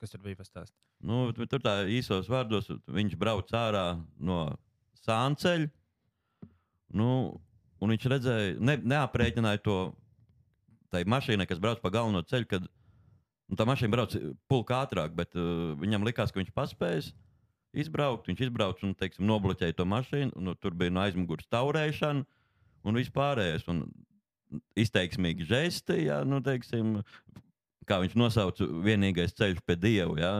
Kas 0.00 0.14
tur 0.14 0.22
bija 0.24 0.38
pastāstīt? 0.38 0.78
Nu, 1.04 1.26
tur 1.32 1.60
tā 1.64 1.82
īsos 1.88 2.28
vārdos 2.32 2.68
viņš 2.88 3.16
brauc 3.20 3.52
ārā 3.56 3.84
no 4.16 4.40
sānceļa. 5.04 5.68
Nu, 6.96 7.10
un 7.80 7.94
viņš 7.94 8.06
redzēja, 8.12 8.52
ne, 8.60 8.76
neaprēķināja 8.92 9.62
to 9.64 9.78
tai 10.90 11.04
mašīnai, 11.08 11.46
kas 11.48 11.60
brauc 11.62 11.80
pa 11.82 11.92
galveno 11.94 12.22
ceļu, 12.26 12.48
kad 12.50 12.66
nu, 12.66 13.58
tā 13.58 13.66
mašīna 13.68 13.94
brauc 13.94 14.16
pulka 14.50 14.82
ātrāk, 14.84 15.14
bet 15.16 15.36
uh, 15.38 15.72
viņam 15.80 16.06
likās, 16.06 16.32
ka 16.32 16.42
viņš 16.42 16.54
paspējas. 16.56 17.12
izbraukt. 17.72 18.26
Viņš 18.26 18.40
izbrauca 18.48 18.86
un 18.86 18.94
teiksim, 18.98 19.26
nobloķēja 19.30 19.76
to 19.78 19.86
mašīnu. 19.86 20.32
Un, 20.36 20.50
nu, 20.50 20.54
tur 20.58 20.74
bija 20.74 20.90
no 20.90 21.04
aizmugures 21.04 21.46
taurēšana 21.50 22.24
un 22.82 22.98
vispārējais. 22.98 23.68
Un 23.70 23.84
izteiksmīgi 24.78 25.46
žesti, 25.46 26.00
jā, 26.08 26.24
nu, 26.26 26.40
teiksim, 26.42 26.96
kā 27.86 28.00
viņš 28.02 28.16
nosauca, 28.18 28.66
vienīgais 28.66 29.36
ceļš 29.38 29.62
pie 29.62 29.78
dieva. 29.78 30.18
Jā, 30.18 30.32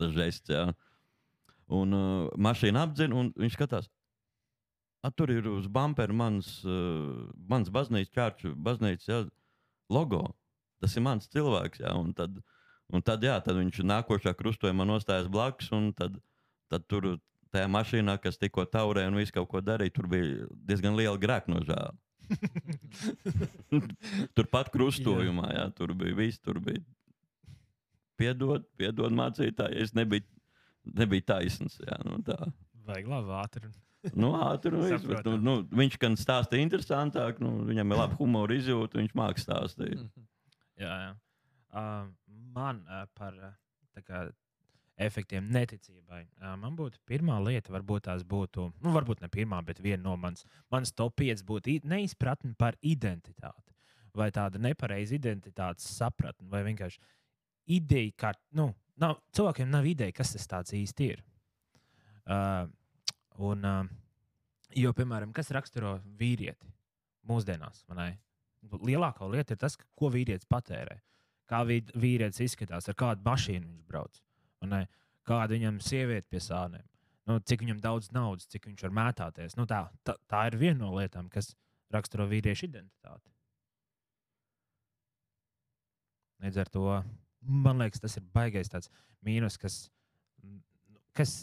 tas 0.00 0.12
žests, 0.16 0.52
jā. 0.52 0.66
Un 1.72 1.96
uh, 1.96 2.28
mašīna 2.36 2.84
apdzina, 2.84 3.16
un 3.16 3.32
viņš 3.36 3.56
skatās. 3.56 3.88
A, 5.02 5.10
tur 5.14 5.30
ir 5.30 5.46
uz 5.46 5.68
bumpera 5.70 6.14
mans, 6.14 6.58
uh, 6.66 7.28
mans 7.50 7.70
baznīcas, 7.70 8.14
čārču 8.14 8.54
baznīcas 8.58 9.06
jā, 9.06 9.20
logo. 9.92 10.24
Tas 10.82 10.96
ir 10.98 11.04
mans 11.06 11.30
cilvēks. 11.30 11.84
Jā, 11.84 11.94
un 11.98 12.10
tad, 12.18 12.40
un 12.90 13.04
tad, 13.06 13.22
jā, 13.22 13.36
tad 13.44 13.60
viņš 13.60 13.84
nākošā 13.86 14.34
krustojumā 14.38 14.86
nostājas 14.88 15.30
blakus. 15.30 15.70
Tad, 15.98 16.18
tad 16.70 16.86
tur 16.90 17.12
tajā 17.54 17.70
mašīnā, 17.70 18.18
kas 18.22 18.38
tikko 18.40 18.66
taurēja 18.68 19.10
un 19.10 19.18
visu 19.18 19.34
kaut 19.38 19.48
ko 19.52 19.62
darīja, 19.64 19.94
tur 19.94 20.10
bija 20.10 20.48
diezgan 20.68 20.98
liela 20.98 21.18
grēknožēla. 21.20 21.94
Turpat 24.36 24.68
krustojumā, 24.74 25.52
jā, 25.54 25.66
tur 25.78 25.94
bija 25.96 26.18
viss. 26.18 26.42
Tur 26.42 26.58
bija 26.64 26.82
piedod, 28.18 28.66
piedod 28.78 29.14
mācītāji, 29.14 29.78
es 29.86 29.94
nebiju, 29.96 30.26
nebiju 30.98 31.30
taisns. 31.30 31.78
Jā, 31.86 32.02
nu, 32.04 32.18
tā. 32.26 32.36
Vajag 32.88 33.14
labi 33.14 33.38
ātri. 33.38 33.70
Nu, 34.16 34.32
ātri 34.40 34.72
viss, 34.74 35.06
bet, 35.06 35.26
nu, 35.26 35.36
nu, 35.42 35.54
viņš 35.80 35.98
gan 36.00 36.16
stāsta 36.20 36.60
interesantāk, 36.60 37.40
nu, 37.44 37.58
viņam 37.68 37.92
ir 37.94 38.00
laba 38.00 38.18
humora 38.20 38.56
izjūta, 38.56 39.00
viņš 39.00 39.16
mākslinieks 39.18 39.46
stāstīt. 39.46 40.04
jā, 40.84 40.92
jā. 41.04 41.14
Uh, 41.68 42.06
man 42.54 42.80
uh, 42.88 43.04
par 43.18 43.34
uh, 43.36 44.02
kā, 44.06 44.28
efektiem 44.98 45.46
neticībai. 45.52 46.24
Uh, 46.40 46.54
man 46.60 46.76
būtu 46.78 47.00
pirmā 47.08 47.38
lieta, 47.44 47.72
varbūt 47.74 48.06
tās 48.08 48.24
būtu, 48.26 48.70
nu, 48.82 48.92
varbūt 48.94 49.22
ne 49.22 49.30
pirmā, 49.32 49.60
bet 49.66 49.82
viena 49.84 50.02
no 50.06 50.16
manas, 50.16 50.46
manas 50.72 50.94
top 50.96 51.18
5 51.20 51.44
būtu 51.48 51.78
neizpratne 51.88 52.54
par 52.58 52.78
identitāti. 52.82 53.74
Vai 54.16 54.30
tāda 54.34 54.58
nepareiza 54.58 55.14
identitātes 55.14 55.86
sapratne, 55.98 56.48
vai 56.50 56.64
vienkārši 56.66 56.98
ideja, 57.76 58.14
ka 58.16 58.32
nu, 58.56 58.72
nav, 58.98 59.20
cilvēkiem 59.36 59.70
nav 59.70 59.86
ideja, 59.86 60.16
kas 60.16 60.34
tas 60.48 60.74
īsti 60.74 61.10
ir. 61.12 61.22
Uh, 62.28 62.66
Un, 63.38 63.64
jo, 64.74 64.92
piemēram, 64.96 65.32
kas 65.36 65.52
raksturo 65.54 65.98
vīrieti 66.18 66.72
mūsdienās? 67.28 67.84
Lielākā 68.82 69.28
lieta 69.30 69.54
ir 69.54 69.60
tas, 69.62 69.78
ko 69.98 70.10
vīrietis 70.10 70.48
patērē. 70.50 70.98
Kā 71.48 71.62
vīrietis 71.64 72.42
izskatās, 72.44 72.90
ar 72.90 72.96
kādu 72.98 73.24
mašīnu 73.24 73.68
viņš 73.68 73.84
brauc, 73.88 74.18
kāda 75.28 75.54
viņam 75.54 75.78
sieviete 75.84 76.26
pie 76.28 76.40
sāniem, 76.42 76.84
nu, 77.28 77.38
cik 77.40 77.62
viņam 77.64 77.80
daudz 77.84 78.10
naudas, 78.12 78.48
cik 78.50 78.66
viņš 78.68 78.84
var 78.88 78.94
mētāties. 78.98 79.56
Nu, 79.56 79.64
tā, 79.68 79.86
tā, 80.04 80.16
tā 80.28 80.44
ir 80.50 80.58
viena 80.60 80.82
no 80.82 80.92
lietām, 80.96 81.30
kas 81.32 81.54
raksturo 81.94 82.26
vīriešu 82.28 82.66
identitāti. 82.68 83.32
Līdz 86.44 86.60
ar 86.62 86.70
to 86.72 86.84
man 87.40 87.80
liekas, 87.82 88.02
tas 88.02 88.16
ir 88.18 88.26
baisais 88.34 88.90
mīnus, 89.24 89.56
kas, 89.60 89.78
kas 91.16 91.34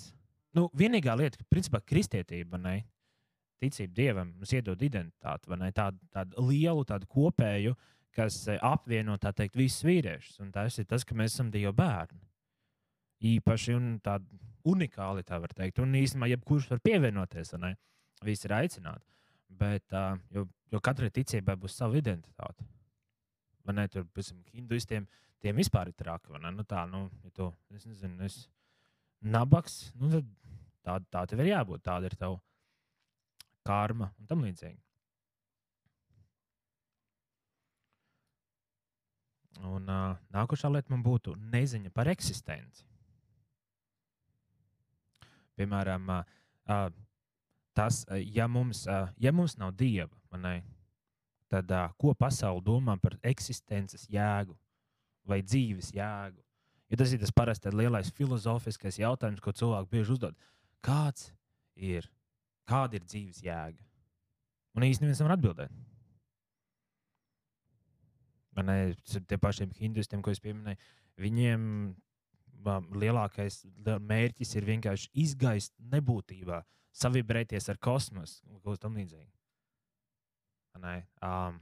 nu, 0.55 0.67
vienīgā 0.77 1.15
lieta, 1.19 1.39
ka 1.39 1.47
principā 1.51 1.81
kristietība, 1.83 2.59
ne, 2.61 2.79
ticība 3.61 3.95
dievam, 3.95 4.31
mums 4.39 4.53
iedod 4.55 4.81
identitāti, 4.83 5.51
ne, 5.59 5.71
tādu, 5.75 5.99
tādu 6.13 6.47
lielu, 6.47 6.85
tādu 6.87 7.09
kopēju, 7.11 7.75
kas 8.15 8.39
eh, 8.51 8.59
apvieno 8.63 9.17
teikt, 9.19 9.57
visus 9.59 9.83
vīriešus. 9.87 10.39
Un 10.43 10.51
tas 10.55 10.79
ir 10.79 10.87
tas, 10.89 11.03
ka 11.07 11.17
mēs 11.17 11.35
esam 11.35 11.51
Dieva 11.51 11.73
bērni. 11.75 12.21
Īpaši 13.35 13.75
un 13.75 13.95
tādi 14.03 14.39
unikāli, 14.67 15.23
tā 15.27 15.39
var 15.41 15.53
teikt. 15.55 15.81
Un 15.83 15.95
īstenībā, 15.99 16.29
jebkurš 16.33 16.69
var 16.73 16.81
pievienoties, 16.83 17.53
ne, 17.61 17.75
visi 18.25 18.47
ir 18.47 18.55
aicināti. 18.57 19.05
Bet, 19.55 19.85
uh, 19.93 20.17
jo, 20.35 20.45
jo 20.73 20.81
katrai 20.83 21.11
ticībai 21.13 21.55
būs 21.59 21.77
sava 21.79 21.99
identitāte. 21.99 22.65
Man 23.65 23.79
ne, 23.79 23.87
tur, 23.91 24.07
piemēram, 24.13 24.41
hinduistiem, 24.53 25.05
tiem 25.41 25.61
vispār 25.61 25.91
ir 25.91 25.97
traki. 25.97 26.33
Nu, 26.41 26.65
tā, 26.67 26.83
nu, 26.89 27.05
ja 27.23 27.31
tu, 27.35 27.49
es 27.73 27.85
nezinu, 27.87 28.19
es 28.25 28.43
nabaks, 29.25 29.77
nu, 29.97 30.11
tad 30.11 30.27
Tā, 30.85 30.99
tā 31.09 31.23
tev 31.25 31.41
ir 31.41 31.49
jābūt, 31.49 31.81
tāda 31.85 32.09
ir 32.09 32.15
tava 32.19 32.37
karma 33.65 34.11
un 34.19 34.27
tam 34.29 34.43
līdzīgi. 34.45 34.77
Un 39.65 39.89
uh, 39.89 40.19
nākošā 40.35 40.69
lieta 40.69 40.93
man 40.93 41.01
būtu 41.01 41.33
neziņa 41.53 41.89
par 41.95 42.11
eksistenci. 42.11 42.85
Piemēram, 45.57 46.11
uh, 46.11 46.87
tas, 47.73 48.03
uh, 48.11 48.19
ja, 48.19 48.45
mums, 48.51 48.83
uh, 48.85 49.07
ja 49.17 49.31
mums 49.33 49.55
nav 49.57 49.73
dieva, 49.79 50.11
manai, 50.29 50.59
tad 51.49 51.71
uh, 51.71 51.87
ko 51.97 52.13
pasaule 52.19 52.61
domā 52.61 52.97
par 53.01 53.15
eksistences 53.25 54.05
jēgu 54.11 54.53
vai 55.25 55.39
dzīves 55.41 55.95
jēgu? 55.95 56.43
Ja 56.91 56.99
tas 56.99 57.15
ir 57.15 57.23
tas 57.23 57.33
parasti 57.33 57.71
lielais 57.73 58.11
filozofiskais 58.13 58.99
jautājums, 59.01 59.41
ko 59.41 59.55
cilvēki 59.55 59.95
bieži 59.95 60.13
uzdod. 60.19 60.35
Uh, 60.35 60.54
kāds 60.85 61.31
ir, 61.75 62.07
kāda 62.69 62.99
ir 62.99 63.05
dzīves 63.07 63.41
jēga? 63.45 63.81
Un 64.75 64.85
īstenībā 64.85 65.09
neviens 65.09 65.21
nevar 65.23 65.35
atbildēt. 65.37 65.75
Man 68.55 68.69
ne, 68.71 68.95
tie 69.27 69.37
pašiem 69.39 69.71
hinduistiem, 69.75 70.21
ko 70.23 70.31
es 70.31 70.41
pieminēju, 70.43 70.79
viņiem 71.19 71.63
lielākais 72.95 73.61
mērķis 73.85 74.55
ir 74.55 74.67
vienkārši 74.69 75.09
izgaist 75.25 75.73
nebūtībā, 75.91 76.61
savibrēties 76.95 77.69
ar 77.69 77.79
kosmosu 77.83 78.43
un 78.49 78.61
kaut 78.63 78.81
kam 78.81 78.95
līdzīgam. 78.97 79.31
Um, 81.23 81.59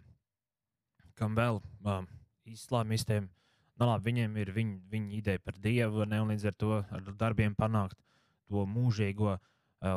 kam 1.18 1.36
vēl 1.38 1.60
um, 1.86 2.08
islāmistiem, 2.50 3.28
nu, 3.78 3.86
labi, 3.86 4.10
viņiem 4.10 4.40
ir 4.42 4.54
viņa, 4.56 4.80
viņa 4.94 5.18
ideja 5.18 5.42
par 5.44 5.58
dievu, 5.62 6.06
ne, 6.10 6.22
un 6.22 6.34
līdz 6.34 6.48
ar 6.50 6.58
to 6.58 6.80
ar 6.82 7.12
darbiem 7.20 7.54
panākt 7.58 7.98
to 8.50 8.66
mūžīgo 8.70 9.36
uh, 9.36 9.42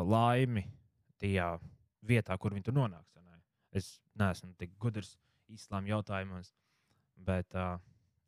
laimi 0.07 0.67
tajā 1.21 1.57
vietā, 2.07 2.37
kur 2.39 2.55
viņi 2.55 2.69
tur 2.69 2.77
nonāks. 2.77 3.17
Ne? 3.23 3.41
Es 3.77 3.97
neesmu 4.19 4.53
tik 4.61 4.75
gudrs 4.81 5.17
islāma 5.53 5.95
jautājumos, 5.95 6.53
bet 7.27 7.55
uh, 7.59 7.77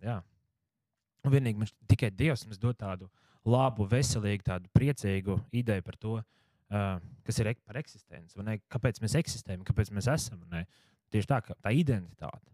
jā. 0.05 0.19
Un 1.27 1.35
vienīgi 1.35 1.61
man 1.61 1.71
tikai 1.91 2.11
Dievs 2.15 2.47
mums 2.47 2.61
dod 2.63 2.79
tādu 2.79 3.09
labu, 3.49 3.87
veselīgu, 3.89 4.45
tādu 4.47 4.71
priecīgu 4.75 5.39
ideju 5.57 5.85
par 5.87 5.99
to, 6.01 6.15
uh, 6.21 6.93
kas 7.27 7.41
ir 7.43 7.53
ek 7.53 7.65
par 7.67 7.81
eksistenci. 7.81 8.39
Kāpēc 8.71 9.03
mēs 9.05 9.17
eksistējam, 9.19 9.67
kāpēc 9.67 9.93
mēs 9.95 10.11
esam? 10.13 10.45
Ne? 10.53 10.65
Tieši 11.13 11.31
tā, 11.31 11.41
tā 11.57 11.73
identitāte, 11.75 12.53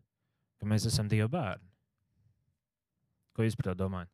ka 0.60 0.68
mēs 0.70 0.86
esam 0.90 1.10
Dieva 1.10 1.28
bērni. 1.30 1.70
Ko 3.34 3.42
jūs 3.42 3.56
par 3.58 3.72
to 3.72 3.78
domājat? 3.82 4.13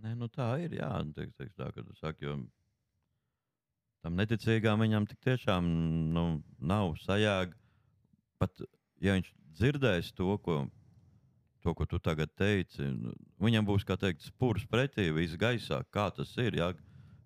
Nē, 0.00 0.14
nu 0.16 0.30
tā 0.32 0.54
ir. 0.64 0.78
Jā, 0.78 0.90
teiks, 1.16 1.36
teiks 1.36 1.56
tā, 1.58 1.68
ka 1.74 1.84
tu 1.84 1.94
saki, 1.98 2.24
jo 2.24 2.38
tam 4.00 4.16
neticīgām 4.16 4.80
viņam 4.80 5.08
tik 5.10 5.20
tiešām 5.26 5.66
nu, 6.14 6.26
nav 6.56 6.94
sajāga. 7.02 7.56
Pat 8.40 8.62
ja 9.04 9.16
viņš 9.18 9.28
dzirdēs 9.58 10.12
to, 10.16 10.32
ko, 10.40 10.62
to, 11.60 11.74
ko 11.76 11.86
tu 11.88 12.00
tagad 12.00 12.32
teici, 12.38 12.86
nu, 12.96 13.12
viņam 13.44 13.68
būs 13.68 13.84
teikt, 13.84 14.24
spurs 14.24 14.64
pretī, 14.70 15.10
viss 15.12 15.36
gaisā, 15.36 15.82
kā 15.92 16.08
tas 16.16 16.32
ir. 16.40 16.56
Jā? 16.56 16.72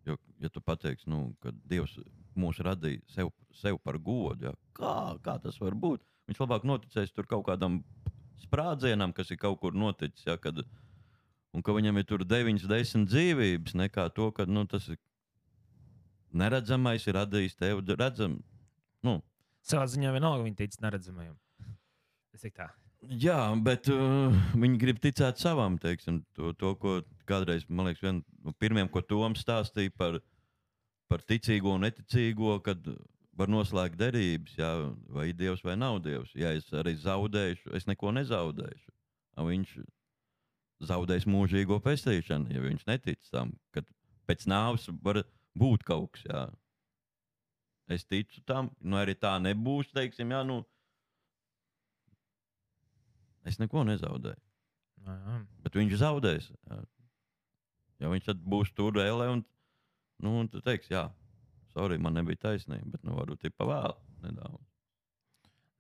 Jo, 0.05 0.19
ja 0.43 0.51
tu 0.51 0.61
pateiksi, 0.61 1.07
nu, 1.09 1.29
ka 1.41 1.55
Dievs 1.71 1.95
mūs 2.35 2.59
radīja 2.59 3.01
sev, 3.15 3.31
sev 3.55 3.79
par 3.79 4.01
godu, 4.03 4.51
jā, 4.51 4.55
kā, 4.75 4.97
kā 5.23 5.39
tas 5.39 5.61
var 5.63 5.79
būt? 5.79 6.03
Viņš 6.27 6.41
labāk 6.43 6.67
noticēs 6.67 7.15
tur 7.15 7.29
kaut 7.31 7.47
kādam 7.47 7.85
sprādzienam, 8.43 9.15
kas 9.15 9.31
ir 9.31 9.39
kaut 9.39 9.61
kur 9.63 9.77
noticis. 9.77 10.27
Jā, 10.27 10.35
kad, 10.41 10.59
uh, 10.59 10.84
un 11.55 11.63
ka 11.63 11.75
viņam 11.77 12.01
ir 12.01 12.07
tur 12.09 12.25
9, 12.27 12.67
10 12.69 13.07
dzīvības, 13.11 13.77
nekā 13.79 14.09
to, 14.17 14.31
ka 14.35 14.47
nu, 14.51 14.67
tas 14.71 14.89
ir 14.91 14.99
neredzamais, 16.35 17.07
ir 17.07 17.19
radījis 17.21 17.59
tevi 17.61 17.97
redzam. 17.99 18.41
Nu. 19.07 19.21
Savā 19.65 19.87
ziņā 19.89 20.13
vienalga 20.17 20.45
viņi 20.45 20.59
tic 20.59 20.81
neredzamajam. 20.83 21.37
Tas 22.35 22.45
ir 22.45 22.55
tā. 22.57 22.69
Jā, 23.21 23.39
bet 23.61 23.89
uh, 23.93 24.35
viņi 24.57 24.79
grib 24.81 25.01
ticēt 25.03 25.41
savam, 25.41 25.77
teiksim, 25.81 26.23
to, 26.37 26.55
to 26.57 26.73
ko 26.81 26.99
kādreiz, 27.29 27.67
man 27.69 27.91
liekas, 27.91 28.03
viena 28.03 28.23
no 28.45 28.55
pirmiem, 28.59 28.89
ko 28.89 29.03
Toms 29.05 29.43
stāstīja 29.45 29.93
par, 29.97 30.19
par 31.13 31.25
ticīgo 31.29 31.75
un 31.77 31.85
neticīgo, 31.85 32.57
kad 32.65 32.81
var 33.37 33.51
noslēgt 33.51 33.99
derības, 34.01 34.57
jā, 34.57 34.71
vai 35.13 35.29
ir 35.31 35.37
dievs 35.37 35.65
vai 35.67 35.77
nav 35.77 36.01
dievs. 36.05 36.33
Ja 36.39 36.55
es 36.57 36.71
arī 36.73 36.95
zaudēšu, 37.03 37.75
es 37.77 37.87
neko 37.91 38.15
nezaudēšu. 38.17 38.93
Viņš 39.45 39.77
zaudēs 40.89 41.27
mūžīgo 41.31 41.81
pestīšanu, 41.85 42.53
ja 42.55 42.63
viņš 42.65 42.87
netic 42.89 43.31
tam, 43.33 43.53
ka 43.75 43.85
pēc 44.29 44.47
nāves 44.51 44.89
var 45.05 45.23
būt 45.59 45.85
kaut 45.87 46.15
kas. 46.15 46.25
Jā. 46.29 46.45
Es 47.95 48.07
ticu 48.09 48.41
tam, 48.49 48.71
nu 48.81 48.97
arī 48.97 49.17
tā 49.21 49.35
nebūs. 49.45 49.93
Teiksim, 49.93 50.33
jā, 50.33 50.41
nu, 50.49 50.63
es 53.45 53.61
neko 53.61 53.85
nezaudēju. 53.89 54.41
Jā. 55.05 55.41
Bet 55.65 55.77
viņš 55.77 55.99
zaudēs. 56.01 56.49
Jā. 56.71 56.81
Jo 58.03 58.13
viņš 58.13 58.31
tad 58.31 58.41
būs 58.41 58.73
tur 58.77 58.97
ēlē 59.01 59.29
un, 59.37 59.45
nu, 60.25 60.39
un 60.41 60.49
tu 60.51 60.63
teiksi, 60.65 60.95
jā, 60.97 61.07
sorry, 61.73 61.99
man 62.01 62.17
nebija 62.19 62.41
taisnība, 62.49 62.97
bet 62.97 63.05
nu, 63.07 63.15
varbūt 63.19 63.47
ir 63.47 63.55
pavēlu 63.55 63.95
nedaudz. 64.25 64.74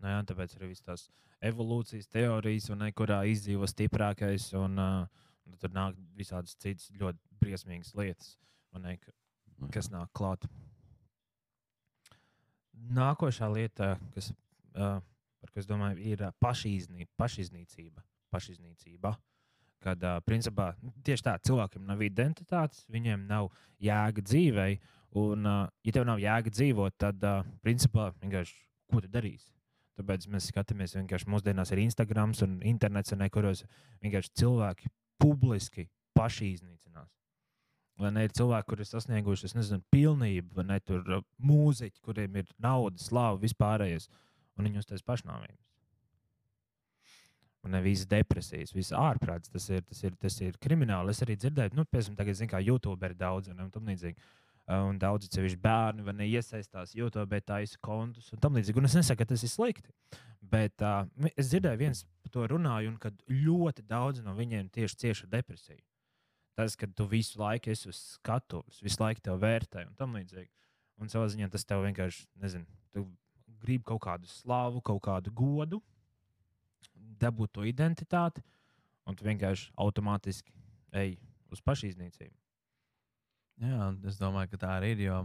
Nu, 0.05 0.11
jā, 0.13 0.21
tāpēc 0.29 0.53
arī 0.59 0.67
viss 0.69 0.85
tās 0.85 1.07
evolūcijas 1.49 2.11
teorijas, 2.13 2.67
un 2.75 2.85
kurā 2.93 3.23
izdzīvo 3.31 3.65
stiprākais, 3.71 4.51
un 4.61 4.77
uh, 4.77 5.23
tur 5.63 5.73
nāk 5.73 5.97
visādas 6.19 6.53
citas 6.61 6.91
ļoti 7.01 7.41
briesmīgas 7.41 7.95
lietas, 7.97 8.35
ne, 8.77 8.99
ka- 9.01 9.15
kas 9.73 9.89
nāk 9.89 10.11
klāt. 10.13 10.45
Nākošā 12.95 13.49
lieta, 13.49 13.95
kas, 14.13 14.29
uh, 14.77 14.99
par 15.41 15.53
ko 15.55 15.63
es 15.63 15.69
domāju, 15.71 16.03
ir 16.05 16.27
uh, 16.27 16.35
pašiznī, 16.43 17.09
pašiznīcība. 17.17 18.05
pašiznīcība. 18.35 19.15
Kad, 19.81 20.05
uh, 20.05 20.19
principā, 20.27 20.73
tieši 21.07 21.23
tā, 21.23 21.39
cilvēkiem 21.49 21.85
nav 21.87 22.05
identitātes, 22.05 22.85
viņiem 22.93 23.25
nav 23.31 23.49
jēga 23.81 24.21
dzīvei. 24.21 24.79
Un, 25.17 25.47
uh, 25.47 25.69
ja 25.87 25.97
tev 25.97 26.05
nav 26.09 26.21
jēga 26.21 26.51
dzīvot, 26.51 26.97
tad, 26.99 27.25
uh, 27.25 27.45
principā, 27.65 28.11
vienkārši 28.21 28.57
ko 28.91 29.01
tu 29.01 29.09
darīsi? 29.09 29.54
Tāpēc 29.99 30.27
mēs 30.33 30.49
skatāmies, 30.51 30.97
vienkārši 30.99 31.29
mūsdienās 31.31 31.71
ir 31.71 31.85
Instagram 31.85 32.33
un 32.43 32.57
internets, 32.67 33.15
un 33.15 33.23
kuros 33.31 33.63
vienkārši 34.03 34.33
cilvēki 34.41 34.91
publiski 35.23 35.87
paši 36.19 36.51
iznīcinās. 36.57 37.13
Vai 38.01 38.11
ne 38.11 38.25
ir 38.27 38.33
cilvēki, 38.35 38.67
kuriem 38.71 38.83
ir 38.83 38.91
sasnieguši, 38.91 39.47
es 39.47 39.55
nezinu, 39.55 39.85
pilnību, 39.95 40.57
vai 40.57 40.65
ne 40.67 40.81
tur 40.83 41.05
uh, 41.07 41.23
mūziķi, 41.39 42.01
kuriem 42.03 42.41
ir 42.41 42.49
nauda, 42.59 42.99
slāva, 42.99 43.39
vispārējais, 43.45 44.09
un 44.59 44.67
viņi 44.67 44.83
uztais 44.83 45.07
pašnāvības. 45.07 45.61
Un 47.65 47.73
ne 47.73 47.81
visas 47.81 48.09
depresijas, 48.11 48.75
visas 48.75 48.97
ārprāts, 48.99 49.49
tas 49.53 49.69
ir, 49.71 49.85
tas, 49.87 50.03
ir, 50.03 50.17
tas 50.21 50.35
ir 50.43 50.59
krimināli. 50.61 51.15
Es 51.15 51.23
arī 51.25 51.39
dzirdēju, 51.39 51.79
nu, 51.79 51.87
piemēram, 51.87 52.19
tagad, 52.19 52.37
zinu, 52.37 52.51
kā 52.51 52.61
YouTube 52.61 53.09
ir 53.09 53.15
daudz, 53.17 53.55
un 53.55 53.71
tam 53.73 53.87
līdzīgi. 53.89 54.19
Uh, 54.65 54.87
Un 54.89 54.97
daudzi 54.97 55.29
sevišķi 55.29 55.59
bērni 55.61 56.05
vai 56.07 56.15
ne 56.17 56.27
iesaistās 56.31 56.95
YouTube, 56.97 57.37
taisa 57.45 57.77
kontus 57.85 58.31
un 58.33 58.41
tam 58.41 58.55
līdzīgi. 58.57 58.81
Un 58.81 58.89
es 58.89 58.95
nesaku, 58.97 59.21
ka 59.21 59.27
tas 59.35 59.43
ir 59.45 59.51
slikti. 59.53 59.93
Bet 60.41 60.81
uh, 60.81 61.03
es 61.35 61.51
dzirdēju, 61.51 61.81
viens 61.83 62.01
par 62.25 62.33
to 62.33 62.47
runāju, 62.55 62.95
un 62.95 63.01
kad 63.01 63.19
ļoti 63.29 63.85
daudz 63.91 64.23
no 64.25 64.33
viņiem 64.39 64.71
tieši 64.73 64.97
cieši 65.03 65.29
depresiju. 65.35 65.83
Tas, 66.57 66.77
ka 66.81 66.89
tu 66.89 67.05
visu 67.11 67.41
laiku 67.41 67.73
esi 67.75 67.91
uz 67.91 67.99
skatuves, 68.15 68.79
visu 68.85 69.03
laiku 69.03 69.21
te 69.27 69.35
vērtē 69.43 69.85
un 69.89 69.97
tam 69.99 70.15
līdzīgi. 70.17 70.49
Un 71.03 71.11
savā 71.13 71.27
ziņā 71.29 71.51
tas 71.53 71.67
tev 71.67 71.83
vienkārši, 71.85 72.25
nezinu, 72.41 72.65
tu 72.95 73.05
gribi 73.65 73.85
kaut 73.89 74.05
kādu 74.07 74.31
slavu, 74.31 74.81
kaut 74.87 75.03
kādu 75.05 75.33
godu, 75.35 75.81
dabūt 77.21 77.53
to 77.59 77.67
identitāti, 77.69 78.41
un 79.05 79.19
tu 79.19 79.27
vienkārši 79.27 79.73
automātiski 79.77 80.55
ej 80.95 81.17
uz 81.53 81.61
pašiznīcību. 81.67 82.44
Jā, 83.63 83.93
es 84.09 84.19
domāju, 84.19 84.51
ka 84.55 84.63
tā 84.67 84.77
arī 84.81 84.95
ir. 84.97 85.07
Jo 85.09 85.25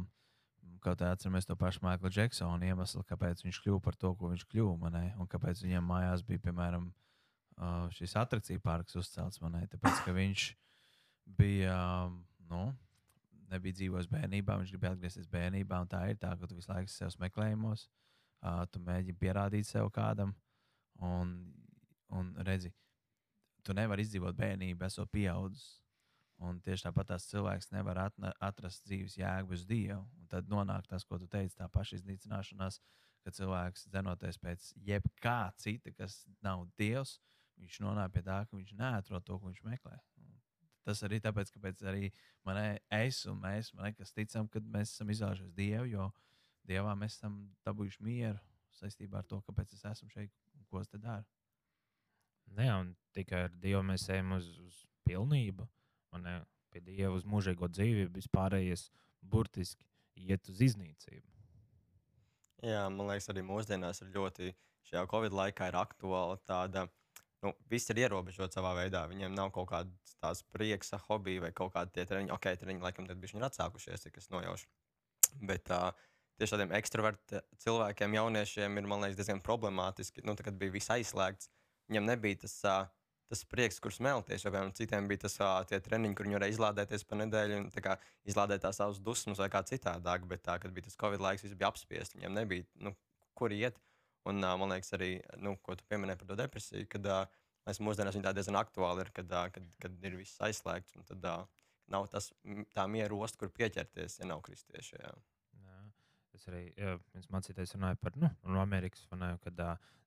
kaut 0.83 1.00
kā 1.01 1.12
atceramies 1.13 1.48
to 1.48 1.55
pašu 1.59 1.81
Maikla 1.83 2.09
Džeksona 2.13 2.69
iemeslu, 2.69 3.03
kāpēc 3.07 3.43
viņš 3.43 3.59
kļuva 3.63 3.81
par 3.83 3.98
to, 4.00 4.13
ko 4.15 4.31
viņš 4.31 4.45
kļuva. 4.51 4.75
Manē, 4.86 5.03
un 5.19 5.27
kāpēc 5.29 5.63
viņam 5.63 5.88
mājās 5.91 6.24
bija, 6.25 6.41
piemēram, 6.45 6.89
šis 7.95 8.15
attrakciju 8.19 8.62
parks 8.63 8.95
uzcelts 9.00 9.41
manai. 9.43 9.65
Tāpēc, 9.71 10.03
ka 10.05 10.15
viņš 10.15 10.45
bija, 11.39 11.77
nu, 12.51 12.63
nebija 13.51 13.79
dzīvojis 13.79 14.09
bērnībā, 14.12 14.59
viņš 14.62 14.75
gribēja 14.75 14.95
atgriezties 14.95 15.31
bērnībā. 15.31 15.81
Tā 15.91 16.05
ir 16.12 16.19
tā, 16.21 16.36
ka 16.39 16.48
tu 16.48 16.59
visu 16.59 16.71
laiku 16.71 16.93
sev 16.93 17.15
meklējumos, 17.24 17.88
tu 18.71 18.83
mēģini 18.86 19.19
pierādīt 19.19 19.67
sev 19.67 19.91
kādam. 19.95 20.36
Un, 21.03 21.36
un 22.15 22.31
redzi, 22.48 22.71
tu 23.63 23.75
nevari 23.75 24.03
izdzīvot 24.03 24.36
bērnību, 24.39 24.88
esot 24.88 25.12
pieaudzis. 25.12 25.77
Un 26.39 26.62
tieši 26.63 26.86
tāpat 26.88 27.10
tās 27.12 27.25
cilvēks 27.27 27.74
nevar 27.74 28.00
atna, 28.05 28.31
atrast 28.40 28.85
dzīves 28.87 29.18
jēgu 29.20 29.51
bez 29.51 29.66
dieva. 29.68 30.00
Un 30.20 30.29
tad 30.31 30.48
nonāk 30.51 30.87
tas, 30.87 31.03
ko 31.03 31.20
tu 31.20 31.27
teici, 31.27 31.57
tā 31.57 31.68
pašiznīcināšanās, 31.74 32.79
ka 33.25 33.33
cilvēks 33.35 33.90
dzenoties 33.92 34.40
pēc 34.40 34.70
jebkā 34.87 35.40
cita, 35.59 35.92
kas 35.98 36.22
nav 36.46 36.63
dievs, 36.79 37.18
viņš 37.59 37.81
nonāk 37.83 38.16
pie 38.16 38.24
tā, 38.24 38.40
ka 38.48 38.55
viņš 38.55 38.77
neatrod 38.79 39.27
to, 39.27 39.35
ko 39.35 39.51
viņš 39.51 39.66
meklē. 39.68 40.00
Un 40.24 40.29
Tas 40.90 41.03
arī 41.05 41.20
tāpēc, 41.22 41.51
ka 41.53 41.72
arī 41.92 42.07
manai 42.48 42.79
es 42.98 43.20
un 43.29 43.37
mēs, 43.44 43.74
man 43.75 43.90
liekas, 43.90 44.13
ticam, 44.16 44.48
ka 44.50 44.61
mēs 44.74 44.96
esam 44.96 45.11
izvēlējušies 45.13 45.51
Dievu, 45.53 45.90
jo 45.92 46.07
Dievā 46.70 46.96
mēs 46.98 47.18
esam 47.18 47.35
dabūjuši 47.66 48.05
mieru 48.05 48.40
saistībā 48.79 49.20
ar 49.20 49.27
to, 49.29 49.37
kāpēc 49.46 49.75
es 49.75 49.85
esmu 49.85 50.09
šeit 50.13 50.31
un 50.55 50.66
ko 50.70 50.81
es 50.81 50.90
te 50.90 50.98
daru. 51.01 51.25
Nu 52.57 52.66
un 52.74 52.94
tikai 53.13 53.44
ar 53.46 53.53
Dievu 53.53 53.83
mēs 53.85 54.07
ejam 54.09 54.33
uz, 54.37 54.50
uz 54.66 54.79
pilnību. 55.05 55.68
Un, 56.15 56.25
ne, 56.25 56.35
pie 56.74 56.81
Dieva 56.85 57.13
uz 57.15 57.25
mūžīgo 57.29 57.69
dzīvību, 57.72 58.13
vispārējais 58.17 58.87
burtiski 59.22 59.85
iet 60.19 60.50
uz 60.51 60.61
iznīcību. 60.69 61.25
Jā, 62.65 62.87
man 62.91 63.07
liekas, 63.07 63.29
arī 63.31 63.43
mūsdienās 63.48 64.01
ir 64.03 64.11
ļoti 64.15 64.53
šajā 64.89 65.05
Covid 65.11 65.35
laikā 65.35 65.69
ir 65.69 65.77
aktuāla 65.79 66.39
tāda. 66.50 66.87
Nu, 67.39 67.53
viss 67.72 67.87
ir 67.93 68.01
ierobežots 68.01 68.57
savā 68.57 68.74
veidā. 68.75 69.05
Viņiem 69.07 69.31
nav 69.31 69.53
kaut 69.55 69.69
kādas 69.72 70.17
tādas 70.19 70.43
prieks, 70.51 70.91
hobija 71.07 71.45
vai 71.45 71.53
kaut 71.55 71.72
kāda 71.75 71.93
tie 71.95 72.05
treniņi. 72.09 72.33
Ok, 72.35 72.50
treniņi 72.59 72.83
laikam 72.83 73.07
tad 73.07 73.22
ir 73.39 73.48
atsākušies, 73.48 74.03
cik 74.05 74.19
es 74.19 74.27
nojaušu. 74.33 74.67
Bet 75.48 75.72
uh, 75.72 75.93
tieši 76.39 76.55
tādiem 76.55 76.75
ekstravertiem 76.75 77.45
cilvēkiem, 77.63 78.17
jauniešiem 78.19 78.81
ir 78.81 78.89
liekas, 78.91 79.19
diezgan 79.22 79.39
problemātiski. 79.45 80.25
Nu, 80.25 80.35
tad, 80.35 80.50
kad 80.50 80.59
bija 80.59 80.75
viss 80.75 80.91
aizslēgts, 80.91 81.48
viņiem 81.87 82.09
nebija 82.11 82.41
tas, 82.43 82.57
uh, 82.67 82.89
tas 83.29 83.44
prieks, 83.46 83.77
kur 83.83 83.94
smelties. 83.94 84.44
Jo 84.44 84.51
piemēram, 84.51 84.74
citiem 84.77 85.07
bija 85.09 85.24
tas 85.27 85.37
tie 85.70 85.79
treniņi, 85.85 86.15
kur 86.18 86.27
viņi 86.27 86.37
varēja 86.39 86.55
izlādēties 86.55 87.05
pa 87.09 87.20
nedēļu 87.20 87.59
un 87.61 87.68
kā, 87.85 87.96
izlādēt 88.29 88.63
tās 88.65 88.81
savas 88.81 89.01
dusmas 89.05 89.42
vai 89.42 89.50
kā 89.53 89.61
citādāk. 89.70 90.25
Bet 90.29 90.44
tā, 90.48 90.57
kad 90.61 90.74
bija 90.75 90.87
tas 90.89 90.98
Covid 91.00 91.24
laiks, 91.24 91.46
viss 91.46 91.57
bija 91.59 91.70
apspiesti. 91.70 92.20
Viņiem 92.20 92.39
nebija, 92.42 92.68
nu, 92.85 92.96
kur 93.37 93.53
iet. 93.55 93.79
Un 94.29 94.42
man 94.42 94.74
liekas, 94.74 94.92
arī, 94.98 95.13
nu, 95.42 95.55
ko 95.63 95.77
tu 95.79 95.85
pieminēji 95.89 96.22
par 96.22 96.31
to 96.31 96.37
depresiju, 96.42 96.89
kad 96.92 97.07
mēs 97.70 97.79
mūsdienās 97.85 98.18
viņa 98.18 98.27
tā 98.27 98.35
diezgan 98.37 98.59
aktuāli 98.59 99.05
ir, 99.05 99.13
kad, 99.15 99.31
kad, 99.55 99.74
kad 99.81 100.05
ir 100.09 100.18
viss 100.20 100.42
aizslēgts. 100.46 100.98
Tad 101.09 101.29
nav 101.89 102.09
tas, 102.11 102.31
tā 102.75 102.85
miera 102.92 103.15
osta, 103.15 103.39
kur 103.42 103.53
pieķerties, 103.53 104.20
ja 104.22 104.29
nav 104.29 104.44
kristieši. 104.46 104.98
Jā. 105.00 105.13
Es 106.39 106.47
arī 106.47 106.61
viens 106.79 107.27
mācītājs 107.33 107.73
runāja 107.75 107.97
par 107.99 108.15
nu, 108.15 108.59
Amerikas, 108.61 109.01
ne, 109.19 109.33
kad 109.43 109.57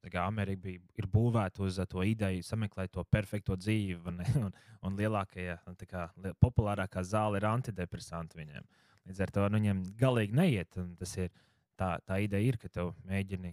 kā, 0.08 0.22
Amerika 0.24 0.62
bija, 0.64 0.80
ir 0.96 1.08
būvēta 1.12 1.60
uz 1.66 1.76
to 1.90 2.04
ideju, 2.08 2.44
sameklēt 2.46 2.94
to 2.94 3.04
perfekto 3.04 3.56
dzīvi. 3.58 4.14
ne, 4.16 4.28
Un, 4.46 4.54
un 4.88 4.96
lielākā, 4.96 5.58
kā, 5.90 6.06
populārākā 6.40 7.04
zāle 7.04 7.40
ir 7.40 7.48
antidepresanti 7.50 8.40
viņiem. 8.40 8.64
Līdz 9.10 9.20
ar 9.20 9.34
to 9.34 9.48
nu, 9.50 9.60
viņiem 9.60 9.82
galīgi 10.00 10.38
neiet. 10.38 10.78
ir 11.20 11.28
tā, 11.76 11.98
tā 12.06 12.22
ideja, 12.24 12.48
ir, 12.48 12.58
ka 12.62 12.70
tu 12.72 12.88
mēģini 13.08 13.52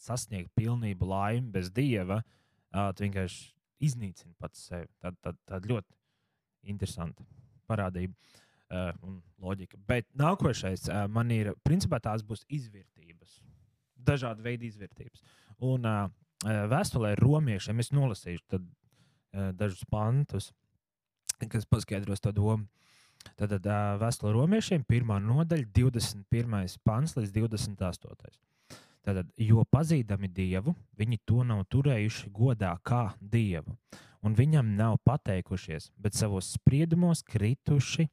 sasniegt 0.00 0.52
pilnību 0.56 1.08
laimi 1.12 1.52
bez 1.52 1.68
dieva. 1.70 2.22
Tu 2.72 3.04
vienkārši 3.04 3.50
iznīcini 3.84 4.32
pats 4.40 4.64
sevi. 4.70 4.88
Tāda 5.02 5.18
tā, 5.20 5.34
tā 5.44 5.60
ļoti 5.68 6.72
interesanta 6.72 7.26
parādība 7.68 8.16
uh, 8.72 8.90
loģika. 9.42 9.78
Bet 9.88 10.08
nākošais 10.18 10.88
uh, 10.88 11.04
man 11.12 11.30
ir, 11.34 11.52
principā 11.66 12.00
tās 12.02 12.24
būs 12.26 12.46
izvērtības. 12.48 13.38
Dažādi 14.02 14.42
veidi 14.42 14.70
izvērtības. 14.72 15.22
Un 15.62 15.86
uh, 15.86 16.06
uh, 16.08 16.62
vēstulē 16.72 17.14
romiešiem 17.20 17.82
es 17.84 17.92
nolasīšu 17.94 18.44
tad, 18.56 18.64
uh, 18.66 19.50
dažus 19.56 19.84
pantus, 19.90 20.50
kas 21.42 21.68
paskaidros 21.68 22.22
to 22.22 22.32
domu. 22.34 22.66
Tad 23.38 23.54
uh, 23.54 23.74
vēstule 24.02 24.32
romiešiem, 24.34 24.82
pirmā 24.88 25.20
nodaļa, 25.22 25.68
21. 25.76 26.80
pants 26.82 27.14
līdz 27.18 27.36
28. 27.36 28.40
Tātad, 29.02 29.30
jo 29.34 29.64
pazīdami 29.66 30.30
Dievu, 30.30 30.76
viņi 30.98 31.18
to 31.26 31.42
nav 31.46 31.64
turējuši 31.74 32.30
godā 32.34 32.76
kā 32.86 33.08
Dievu, 33.18 33.74
un 34.22 34.36
viņam 34.38 34.76
nav 34.78 35.00
pateikušies, 35.06 35.90
bet 35.98 36.14
savos 36.14 36.52
spriedumos 36.54 37.24
krituši 37.26 38.06
e, 38.06 38.10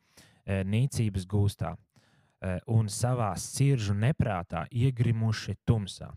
nīcības 0.66 1.26
gūstā 1.30 1.74
e, 1.76 2.58
un 2.74 2.90
savā 2.92 3.32
sirdžu 3.40 3.96
neprātā 3.98 4.66
iegrimuši 4.72 5.58
tumsā. 5.68 6.12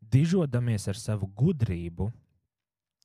Dižodamies 0.00 0.88
ar 0.90 0.98
savu 0.98 1.28
gudrību, 1.38 2.10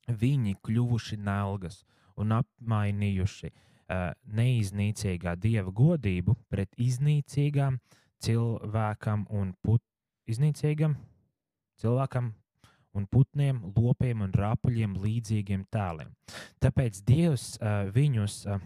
viņi 0.08 0.56
kļuvuši 0.64 1.18
nelgas 1.20 1.82
un 2.18 2.34
apmainījuši 2.38 3.50
e, 3.50 3.54
neiznīcīgā 4.40 5.36
dieva 5.40 5.72
godību 5.72 6.36
pret 6.48 6.74
iznīcīgām 6.80 7.78
cilvēkam 8.24 9.26
un 9.30 9.54
put, 9.62 9.82
iznīcīgam 10.28 10.96
cilvēkam 11.78 12.32
un 12.98 13.06
putniem, 13.06 13.60
lopiem 13.76 14.24
un 14.26 14.34
rāpuļiem 14.34 14.96
līdzīgiem 15.02 15.64
tēliem. 15.72 16.10
Tāpēc 16.62 17.02
Dievs 17.06 17.50
uh, 17.58 17.88
viņus, 17.94 18.40
uh, 18.48 18.62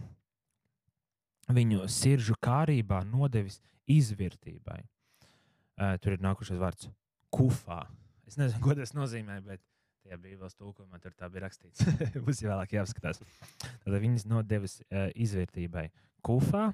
viņu 1.51 1.89
sirdžu 1.91 2.37
kārībā 2.43 3.03
nodevis 3.09 3.61
izvērtībai. 3.91 4.81
Uh, 4.83 5.97
tur 6.03 6.15
ir 6.15 6.23
nākušais 6.23 6.61
vārds- 6.61 6.91
kufā. 7.35 7.87
Es 8.27 8.37
nezinu, 8.37 8.61
ko 8.63 8.75
tas 8.75 8.93
nozīmē, 8.93 9.41
bet 9.45 9.61
Tajā 10.03 10.19
Bībeles 10.19 10.57
tūkojumā 10.59 10.99
tur 11.01 11.13
tā 11.15 11.29
bija 11.31 11.47
rakstīts. 11.47 11.85
Būs 12.27 12.43
jau 12.43 12.51
vēlāk 12.51 12.75
jāapskatās. 12.75 13.21
Tad 13.63 13.95
viņas 14.03 14.27
nodevis 14.27 14.81
uh, 14.83 15.11
izvērtībai 15.15 15.91
kufā. 16.27 16.73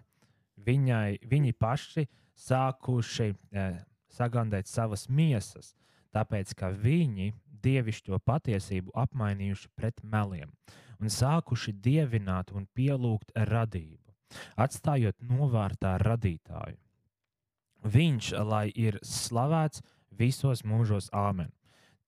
Viņai, 0.58 1.20
viņi 1.28 1.52
paši 1.54 2.08
sākuši 2.34 3.28
uh, 3.34 3.76
sagandēt 4.10 4.66
savas 4.66 5.06
miesas, 5.08 5.74
tāpēc 6.16 6.54
ka 6.58 6.72
viņi 6.72 7.32
dievišķo 7.62 8.18
patiesību 8.24 8.94
apmainījuši 8.96 9.70
pret 9.76 10.00
meliem 10.02 10.50
un 10.98 11.12
sākuši 11.12 11.74
dievināt 11.82 12.50
un 12.56 12.66
pielūgt 12.74 13.30
radību, 13.48 14.07
atstājot 14.56 15.16
novārtā 15.24 15.96
radītāju. 16.02 16.78
Viņš, 17.88 18.32
lai 18.42 18.68
ir 18.74 18.98
slavēts 19.06 19.82
visos 20.10 20.64
mūžos, 20.66 21.10
Āmen. 21.14 21.52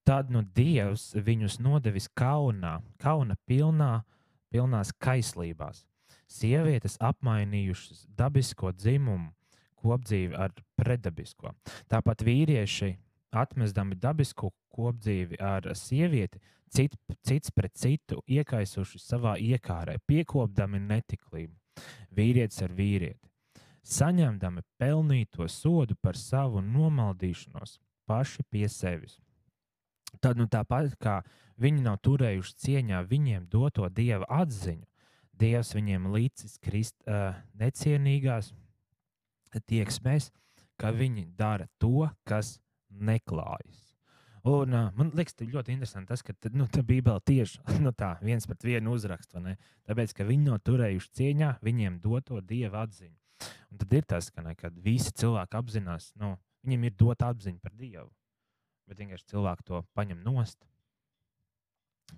Tad 0.05 0.31
nu 0.33 0.43
Dievs 0.43 1.13
viņus 1.15 1.61
nodevis 1.63 2.09
kaunā, 2.17 2.81
kauna 2.99 3.37
pilnā, 3.47 4.01
pilnās 4.51 4.91
kaislībās. 4.99 5.85
Sievietes 6.31 6.97
apmainījušas 7.03 8.07
dabisko 8.19 8.73
dzimumu 8.73 9.31
kopdzīvi 9.81 10.37
ar 10.37 10.55
predabisko. 10.79 11.55
Tāpat 11.91 12.25
vīrieši 12.27 12.95
atmestami 13.31 13.99
dabisko 13.99 14.51
kopdzīvi 14.75 15.39
ar 15.43 15.71
sievieti, 15.79 16.41
cit, 16.71 16.97
cits 17.27 17.53
pret 17.55 17.75
citu 17.79 18.21
iekaisuši 18.27 19.01
savā 19.03 19.37
iekārē, 19.39 19.99
piekopdami 20.07 20.81
netiklību, 20.87 21.55
vīrietis 22.17 22.63
ar 22.67 22.75
vīrieti, 22.77 23.31
saņemdami 23.87 24.63
pelnīto 24.79 25.49
sodu 25.49 25.97
par 26.03 26.19
savu 26.19 26.63
nomaldīšanos 26.65 27.79
paši 28.07 28.45
pie 28.51 28.69
sevis. 28.69 29.19
Tad, 30.21 30.37
nu, 30.37 30.49
tāpat 30.51 30.97
kā 30.99 31.21
viņi 31.61 31.85
nav 31.87 32.01
turējuši 32.03 32.57
cieņā 32.65 33.05
viņiem 33.07 33.47
doto 33.51 33.89
dieva 33.89 34.27
atziņu, 34.43 34.91
Dievs 35.41 35.73
viņiem 35.73 36.11
līdzis 36.13 36.59
krist 36.61 36.99
uh, 37.09 37.33
necienīgās 37.57 38.51
tieksmēs, 39.71 40.29
ka 40.77 40.93
viņi 40.93 41.31
dara 41.39 41.65
to, 41.81 42.11
kas 42.29 42.59
neklājas. 42.91 43.90
Un, 44.49 44.73
uh, 44.73 44.89
man 44.97 45.11
liekas, 45.17 45.35
tas 45.37 45.49
ļoti 45.53 45.75
interesanti, 45.75 46.09
tas, 46.09 46.23
ka 46.25 46.33
nu, 46.57 46.65
tā 46.73 46.81
Bībele 46.87 47.21
tieši 47.29 47.61
nu, 47.85 47.93
tā 47.97 48.15
viens 48.25 48.47
pret 48.49 48.65
vienu 48.65 48.95
uzraksta. 48.97 49.43
Tāpēc, 49.89 50.15
ka 50.17 50.27
viņi 50.29 50.49
nav 50.49 50.63
turējuši 50.65 51.13
cieņā 51.21 51.51
viņiem 51.65 51.99
doto 52.01 52.41
dieva 52.41 52.87
atziņu. 52.87 53.17
Un 53.71 53.83
tad 53.83 53.93
ir 53.97 54.09
tas, 54.09 54.31
ka 54.33 54.45
ne, 54.45 54.55
visi 54.81 55.13
cilvēki 55.21 55.61
apzinās, 55.61 56.11
nu, 56.21 56.35
viņiem 56.65 56.89
ir 56.89 56.97
dota 56.99 57.31
atziņa 57.35 57.61
par 57.63 57.77
dievu. 57.77 58.09
Bet 58.89 58.99
vienkārši 59.01 59.31
cilvēki 59.35 59.69
to 59.69 59.85
paņem 59.95 60.25
nost. 60.25 60.59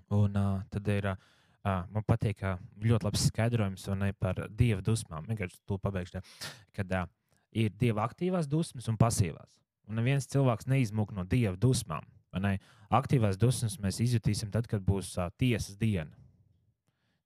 Un 0.09 0.39
uh, 0.39 0.59
tad 0.71 0.91
ir. 0.95 1.13
Uh, 1.13 1.29
Uh, 1.63 1.85
man 1.95 2.03
patīk, 2.03 2.41
ka 2.41 2.57
ļoti 2.83 3.05
labs 3.07 3.21
skaidrojums 3.29 3.85
ne, 3.95 4.09
par 4.19 4.41
dieva 4.51 4.83
dusmām. 4.83 5.23
Vienkārši 5.29 5.61
to 5.63 5.77
pabeigšu. 5.79 6.19
Kad 6.75 6.91
uh, 6.91 7.05
ir 7.55 7.71
dieva 7.79 8.03
aktīvās 8.03 8.49
dusmas 8.51 8.89
un 8.91 8.97
pasīvās. 8.99 9.53
Un 9.87 9.95
neviens 9.95 10.27
cilvēks 10.27 10.67
neizmūg 10.67 11.13
no 11.15 11.23
dieva 11.23 11.55
dusmām. 11.55 12.03
Aktīvās 12.93 13.37
dusmas 13.41 13.79
mēs 13.81 13.99
izjutīsim 14.03 14.51
tad, 14.53 14.67
kad 14.69 14.83
būs 14.85 15.15
uh, 15.17 15.29
tiesas 15.37 15.77
diena. 15.77 16.11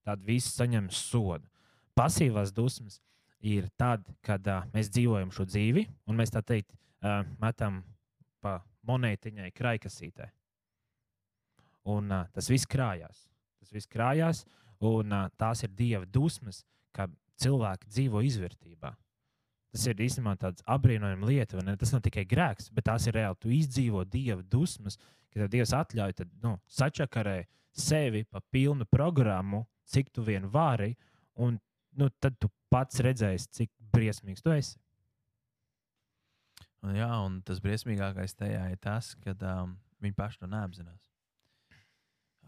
Tad 0.08 0.24
viss 0.24 0.56
saņems 0.56 1.00
sodu. 1.10 1.48
Pasīvās 1.98 2.54
dusmas 2.56 3.02
ir 3.44 3.70
tad, 3.80 4.06
kad 4.24 4.48
uh, 4.48 4.68
mēs 4.74 4.92
dzīvojam 4.94 5.32
šo 5.36 5.48
dzīvi 5.48 5.88
un 6.08 6.20
mēs 6.20 6.32
tā 6.36 6.44
teikt, 6.44 6.72
uh, 7.04 7.24
metam 7.42 7.82
pa 8.44 8.60
monētiņai, 8.88 9.52
kraikasītē. 9.56 10.30
Un 11.88 12.12
uh, 12.12 12.28
tas 12.36 12.52
viss 12.52 12.68
krājās 12.68 13.28
tas 13.68 13.76
viss 13.76 13.92
krājās, 13.92 14.46
un 14.80 15.12
uh, 15.12 15.28
tās 15.40 15.66
ir 15.66 15.74
dieva 15.76 16.06
dusmas, 16.06 16.64
ka 16.96 17.10
cilvēki 17.42 17.90
dzīvo 17.92 18.24
izvērtībā. 18.24 18.94
Tas 19.78 19.84
ir 19.92 20.00
īstenībā 20.02 20.32
tāds 20.42 20.64
apbrīnojams 20.74 21.28
lieta, 21.30 21.62
tas 21.78 21.92
nav 21.94 22.02
tikai 22.02 22.24
grēks, 22.26 22.72
bet 22.74 22.88
tās 22.90 23.04
ir 23.06 23.14
reāli. 23.14 23.38
Tu 23.44 23.52
izdzīvo 23.60 24.02
dieva 24.10 24.42
dusmas, 24.42 24.98
ka 25.30 25.44
tev 25.44 25.52
dievs 25.54 25.74
atļauj 25.78 26.16
tad, 26.18 26.32
nu, 26.42 26.56
sačakarē 26.66 27.44
sevi 27.78 28.24
pa 28.26 28.42
pilnu 28.50 28.88
programmu, 28.90 29.68
cik 29.86 30.10
tu 30.10 30.26
vien 30.26 30.48
vari, 30.50 30.96
un 31.38 31.60
nu, 31.94 32.10
tad 32.18 32.40
tu 32.42 32.50
pats 32.74 33.04
redzēsi, 33.06 33.52
cik 33.54 33.72
briesmīgs 33.94 34.42
tu 34.42 34.56
esi. 34.56 34.82
Un, 36.82 36.96
jā, 36.98 37.12
un 37.28 37.38
tas 37.46 37.62
briesmīgākais 37.62 38.34
tajā 38.40 38.64
ir 38.74 38.82
tas, 38.82 39.12
ka 39.22 39.38
um, 39.46 39.78
viņi 40.02 40.18
paši 40.18 40.42
to 40.42 40.50
neapzinās. 40.50 41.06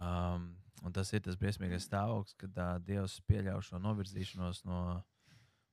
Um, 0.01 0.49
Un 0.79 0.93
tas 0.95 1.09
ir 1.11 1.19
tas 1.19 1.35
briesmīgais 1.35 1.83
stāvoklis, 1.89 2.35
kad 2.39 2.55
uh, 2.55 2.77
Dievs 2.87 3.17
pieļauj 3.27 3.65
šo 3.67 3.79
novirzīšanos 3.83 4.61
no, 4.63 4.77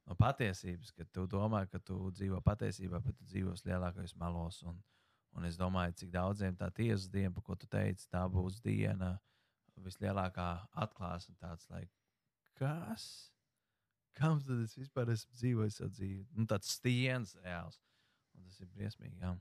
no 0.07 0.17
patiesības, 0.19 0.93
kad 0.97 1.11
tu 1.15 1.27
domā, 1.31 1.65
ka 1.71 1.81
tu 1.83 1.99
dzīvo 2.15 2.41
patiesībā, 2.45 3.01
bet 3.03 3.17
tu 3.19 3.27
dzīvos 3.31 3.65
lielākajos 3.67 4.15
melos. 4.21 4.61
Un, 4.67 4.79
un 5.37 5.49
es 5.49 5.59
domāju, 5.61 5.97
cik 6.03 6.13
daudziem 6.15 6.57
tā 6.59 6.71
tiesas 6.75 7.09
diena, 7.13 7.33
par 7.35 7.47
ko 7.47 7.57
tu 7.59 7.69
teici, 7.71 8.09
tā 8.13 8.25
būs 8.31 8.61
diena 8.65 9.17
vislielākā 9.83 10.51
atklāsme. 10.85 11.37
Tāds, 11.41 11.69
like, 11.73 11.93
kas? 12.61 13.09
Kam 14.17 14.39
tad 14.41 14.63
es 14.65 14.77
vispār 14.79 15.13
esmu 15.13 15.37
dzīvojis 15.37 15.83
savu 15.83 15.93
dzīvi? 15.93 16.23
Nu, 16.39 16.47
tāds 16.49 16.71
stiens 16.79 17.35
reāls. 17.43 17.83
Un 18.37 18.47
tas 18.47 18.57
ir 18.63 18.71
briesmīgi. 18.73 19.19
Jā, 19.21 19.35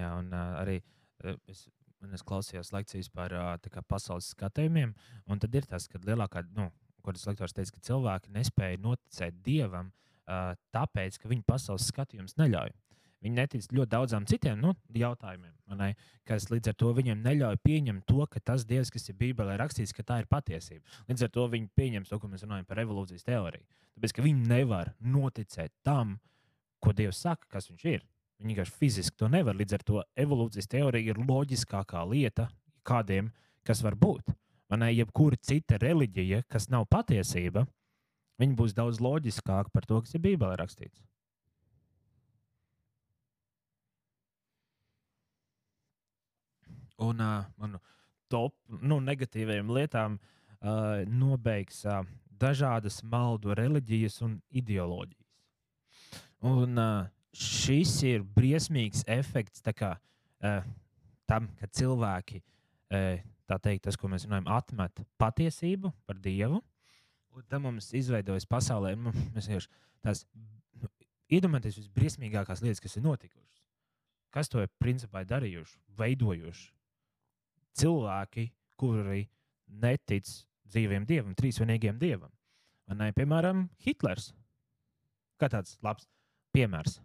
jā 0.00 0.14
un 0.16 0.32
uh, 0.32 0.56
arī 0.62 0.78
uh, 0.80 1.36
es 1.50 1.66
un 2.00 2.16
es 2.16 2.24
klausījos 2.24 2.72
lekcijas 2.74 3.10
par 3.12 3.34
kā, 3.68 3.82
pasaules 3.84 4.30
skatījumiem. 4.34 4.94
Tad 5.28 5.56
ir 5.56 5.68
tas, 5.68 5.86
ka 5.90 6.00
lielākā, 6.04 6.42
nu, 6.56 6.70
kuras 7.04 7.26
lektors 7.28 7.56
teica, 7.56 7.74
ka 7.76 7.88
cilvēki 7.90 8.32
nespēja 8.34 8.80
noticēt 8.82 9.40
dievam, 9.46 9.90
tāpēc, 10.74 11.18
ka 11.20 11.30
viņu 11.30 11.46
pasaules 11.48 11.88
skatījums 11.90 12.38
neļauj. 12.40 12.72
Viņi 13.20 13.36
netic 13.36 13.66
ļoti 13.76 13.92
daudzām 13.92 14.24
citiem 14.24 14.62
nu, 14.62 14.70
jautājumiem, 14.96 15.52
ne, 15.76 15.90
kas 16.24 16.46
līdz 16.48 16.70
ar 16.72 16.76
to 16.80 16.92
viņiem 16.96 17.20
neļauj 17.20 17.58
pieņemt 17.66 18.06
to, 18.08 18.24
ka 18.32 18.40
tas 18.40 18.64
dievs, 18.64 18.88
kas 18.94 19.10
ir 19.12 19.18
Bībelē 19.20 19.58
rakstīts, 19.60 19.92
ka 19.92 20.04
tā 20.08 20.22
ir 20.22 20.28
patiesība. 20.30 20.80
Līdz 21.10 21.26
ar 21.26 21.32
to 21.34 21.44
viņi 21.52 21.68
pieņems 21.76 22.08
to, 22.08 22.16
ko 22.16 22.30
mēs 22.32 22.46
runājam 22.46 22.64
par 22.70 22.80
evolūcijas 22.80 23.26
teoriju. 23.28 23.66
Tāpēc, 23.98 24.14
ka 24.16 24.24
viņi 24.24 24.48
nevar 24.48 24.94
noticēt 25.04 25.74
tam, 25.84 26.16
ko 26.80 26.96
Dievs 26.96 27.20
saka, 27.20 27.44
kas 27.58 27.68
viņš 27.68 27.84
ir. 27.92 28.06
Viņi 28.40 28.54
vienkārši 28.54 28.76
fiziski 28.80 29.20
to 29.20 29.28
nevar. 29.28 29.58
Līdz 29.58 29.76
ar 29.76 29.84
to 29.84 30.02
evolūcijas 30.16 30.72
teorija 30.72 31.12
ir 31.12 31.20
loģiskākā 31.20 32.06
lieta 32.08 32.48
kādiem, 32.88 33.28
kas 33.68 33.84
var 33.84 34.00
būt. 34.00 34.32
Man 34.32 34.49
ir 34.70 34.90
jebkura 34.94 35.38
cita 35.42 35.78
reliģija, 35.82 36.44
kas 36.50 36.68
nav 36.70 36.86
patiesība, 36.90 37.66
viņa 38.40 38.56
būs 38.58 38.74
daudz 38.76 39.00
loģiskāka 39.02 39.72
par 39.74 39.86
to, 39.88 40.00
kas 40.04 40.14
ir 40.14 40.22
Bībelē 40.24 40.56
rakstīts. 40.60 41.02
Un 47.00 47.22
uh, 47.24 47.46
manu 47.56 47.80
top 48.30 48.54
nu, 48.68 49.00
negatīvajām 49.00 49.70
lietām 49.72 50.18
uh, 50.20 51.00
nobeigs 51.08 51.80
uh, 51.88 52.04
dažādas 52.40 53.00
maldu 53.02 53.56
reliģijas 53.56 54.20
un 54.26 54.36
ideoloģijas. 54.52 55.26
Un, 56.46 56.76
uh, 56.78 57.08
šis 57.36 57.98
ir 58.08 58.22
briesmīgs 58.36 59.02
efekts 59.10 59.64
kā, 59.76 59.94
uh, 59.96 60.62
tam, 61.28 61.48
ka 61.58 61.68
cilvēki, 61.72 62.40
uh, 62.40 63.20
tā 63.50 63.58
teikt, 63.62 63.84
tas, 63.88 63.98
ko 63.98 64.10
mēs 64.10 64.26
runājam, 64.28 64.48
atmet 64.54 65.02
patiesību 65.20 65.92
par 66.06 66.18
Dievu. 66.22 66.60
Un 67.36 67.46
tam 67.50 67.68
mums 67.68 67.92
izveidojas 67.94 68.46
pasaulē, 68.50 68.96
nu, 68.98 69.12
mēs 69.34 69.46
vienkārši 69.50 69.70
tās 70.02 70.24
iedomājamies 71.30 71.78
visbriesmīgākās 71.78 72.62
lietas, 72.64 72.82
kas 72.82 72.98
ir 72.98 73.06
notikušas. 73.06 73.62
Kas 74.34 74.50
to 74.50 74.62
ir 74.62 74.70
principā 74.82 75.22
darījuši, 75.26 75.78
veidojuši? 75.98 76.68
Cilvēki, 77.80 78.48
kuri 78.78 79.24
netic 79.82 80.26
dzīviem 80.70 81.06
dievam, 81.06 81.34
trīsvienīgiem 81.38 81.98
dievam. 82.02 82.30
Ne, 82.90 83.12
piemēram, 83.14 83.68
Hitlers. 83.84 84.32
Kā 85.38 85.48
tāds 85.50 85.76
labs 85.86 86.08
piemērs. 86.54 86.98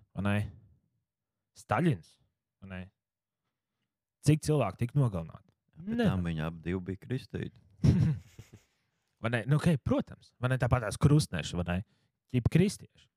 Staļins. 1.55 2.15
Cik 4.25 4.41
cilvēku 4.45 4.81
tika 4.81 4.97
nogalināti? 4.97 5.54
Tam 5.75 6.23
viņa 6.25 6.47
abi 6.49 6.77
bija 6.89 7.03
kristīti. 7.07 7.55
Nu, 9.25 9.55
okay, 9.57 9.79
protams, 9.81 10.27
vai 10.37 10.51
ne 10.51 10.57
tāpat 10.61 10.83
tās 10.85 10.99
krustneši, 11.01 11.55
vai 11.57 11.63
ne? 11.65 11.75
Ķip 12.35 12.49
kristieši. 12.53 13.07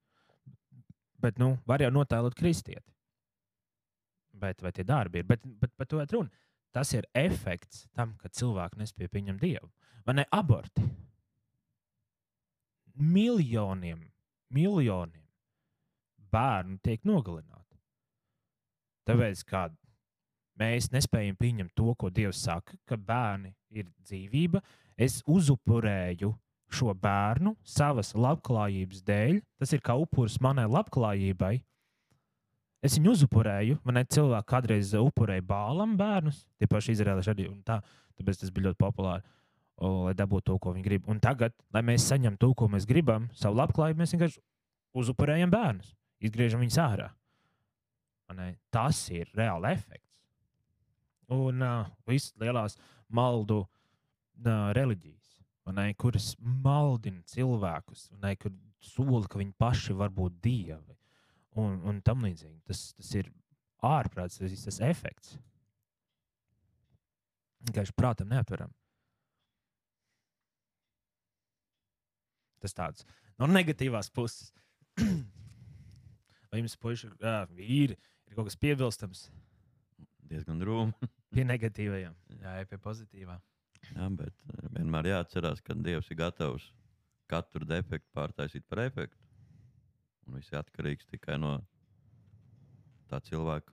Bet, 1.20 1.36
nu, 1.36 1.50
var 1.68 1.82
jau 1.84 1.90
notēlot 1.92 2.32
kristieti. 2.38 2.94
Bet 4.38 4.62
vai 4.64 4.72
tie 4.72 4.86
darbi 4.88 5.20
ir? 5.20 5.26
Bet, 5.28 5.44
bet 5.44 5.74
par 5.76 5.88
to 5.90 6.00
ir 6.00 6.08
runa. 6.14 6.30
Tas 6.72 6.94
ir 6.96 7.04
efekts 7.12 7.86
tam, 7.96 8.14
ka 8.22 8.30
cilvēki 8.32 8.80
nespēja 8.80 9.12
pieņemt 9.12 9.42
dievu. 9.42 9.68
Vai 10.06 10.14
ne 10.20 10.24
aborti? 10.32 10.84
Miljoniem, 12.98 14.06
miljoniem 14.54 15.26
bērnu 16.32 16.78
tiek 16.84 17.04
nogalināti. 17.08 17.78
Tāpēc, 19.08 19.44
ka 19.48 19.68
mēs 20.58 20.90
nespējam 20.92 21.38
pieņemt 21.38 21.74
to, 21.78 21.92
ko 21.98 22.10
Dievs 22.10 22.42
saka, 22.44 22.76
ka 22.88 22.98
bērni 22.98 23.54
ir 23.70 23.88
dzīvība. 24.06 24.62
Es 24.98 25.20
uzupurēju 25.26 26.32
šo 26.68 26.92
bērnu 26.98 27.54
savas 27.66 28.12
labklājības 28.18 29.02
dēļ. 29.06 29.40
Tas 29.60 29.72
ir 29.72 29.82
kā 29.84 29.96
upuris 29.98 30.38
manai 30.44 30.66
labklājībai. 30.68 31.56
Es 32.84 32.94
viņu 32.98 33.14
uzupurēju. 33.16 33.80
Man 33.86 33.98
ir 34.00 34.10
cilvēki, 34.14 34.48
kādreiz 34.52 34.92
upurēja 34.98 35.44
bālam 35.46 35.96
bērnus, 35.98 36.44
tie 36.60 36.68
paši 36.70 36.94
izrēlieši 36.94 37.32
arī. 37.32 37.48
Tā, 37.66 37.80
tāpēc 38.20 38.42
tas 38.42 38.52
bija 38.54 38.68
ļoti 38.68 38.80
populāri, 38.82 39.24
o, 39.80 39.92
lai 40.06 40.14
dabūtu 40.18 40.52
to, 40.52 40.58
ko 40.62 40.74
viņi 40.76 40.86
grib. 40.86 41.08
Un 41.10 41.18
tagad, 41.22 41.56
lai 41.74 41.82
mēs 41.86 42.06
saņemtu 42.10 42.42
to, 42.44 42.52
ko 42.58 42.68
mēs 42.70 42.86
gribam, 42.86 43.26
savu 43.38 43.58
labklājību, 43.58 44.02
mēs 44.02 44.14
vienkārši 44.14 44.42
uzupurējam 44.98 45.50
bērnus, 45.54 45.94
izgriežam 46.22 46.62
viņus 46.62 46.82
ārā. 46.84 47.08
Tas 48.74 49.06
ir 49.10 49.30
reāli 49.34 49.72
efekts. 49.72 50.07
Un 51.34 51.60
uh, 51.60 51.88
visas 52.08 52.32
lielās 52.40 52.78
maldu 53.12 53.60
uh, 53.64 54.70
reliģijas, 54.76 55.34
ne, 55.76 55.90
kuras 56.00 56.30
maldina 56.40 57.20
cilvēkus, 57.28 58.06
ne, 58.22 58.32
kur 58.40 58.54
sola, 58.80 59.26
ka 59.28 59.40
viņi 59.40 59.52
paši 59.60 59.96
var 59.98 60.12
būt 60.14 60.38
dievi. 60.44 60.96
Un, 61.58 61.80
un 61.90 61.98
tam 62.06 62.22
līdzīgi. 62.24 62.60
Tas, 62.68 62.92
tas 62.96 63.10
ir 63.18 63.28
ārprāts, 63.84 64.38
tas 64.38 64.52
ir 64.54 64.60
tas 64.62 64.78
efekts. 64.86 65.36
Vienkārši 67.66 67.96
prātam 67.98 68.30
neaptveram. 68.30 68.70
Tas 72.62 72.74
tāds 72.74 73.04
no 73.38 73.48
negatīvās 73.50 74.08
puses. 74.14 74.52
Vai 76.48 76.62
jums, 76.62 76.78
puiši, 76.80 77.10
vīri, 77.52 77.98
ir 77.98 78.38
kaut 78.38 78.48
kas 78.48 78.56
piebilstams 78.58 79.26
Diezgan 80.28 80.60
drūmi. 80.60 81.08
pie 81.34 81.44
negatīvajiem? 81.46 82.14
Jā, 82.42 82.56
ja 82.60 82.66
pie 82.70 82.78
pozitīvā. 82.82 83.38
Jā, 83.94 84.08
bet 84.18 84.34
eh, 84.52 84.68
vienmēr 84.76 85.10
jāatcerās, 85.12 85.62
ka 85.64 85.76
Dievs 85.78 86.10
ir 86.12 86.18
gatavs 86.20 86.70
katru 87.28 87.66
defektu 87.68 88.08
pārtaisīt 88.16 88.64
par 88.68 88.84
efektu. 88.86 89.18
Un 90.26 90.36
viss 90.38 90.52
ir 90.52 90.58
atkarīgs 90.60 91.08
tikai 91.08 91.38
no 91.40 91.54
tā 93.08 93.20
cilvēka 93.24 93.72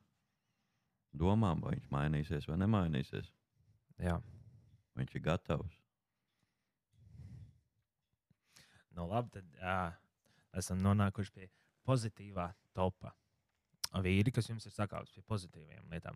domām, 1.16 1.62
vai 1.64 1.76
viņš 1.76 1.90
mainīsies 1.92 2.48
vai 2.48 2.60
nemainīsies. 2.62 3.32
Jā, 4.04 4.20
Viņš 4.96 5.16
ir 5.18 5.22
gatavs. 5.26 5.74
nu, 8.96 9.08
labi. 9.12 9.30
Tad 9.34 9.58
jā, 9.60 9.80
esam 10.56 10.80
nonākuši 10.80 11.34
pie 11.36 11.50
pozitīvā 11.88 12.48
topa. 12.76 13.12
Vīri, 14.06 14.32
kas 14.32 14.48
jums 14.50 14.66
ir 14.68 14.72
sakāms 14.76 15.12
pie 15.16 15.24
pozitīvām 15.28 15.92
lietām. 15.92 16.16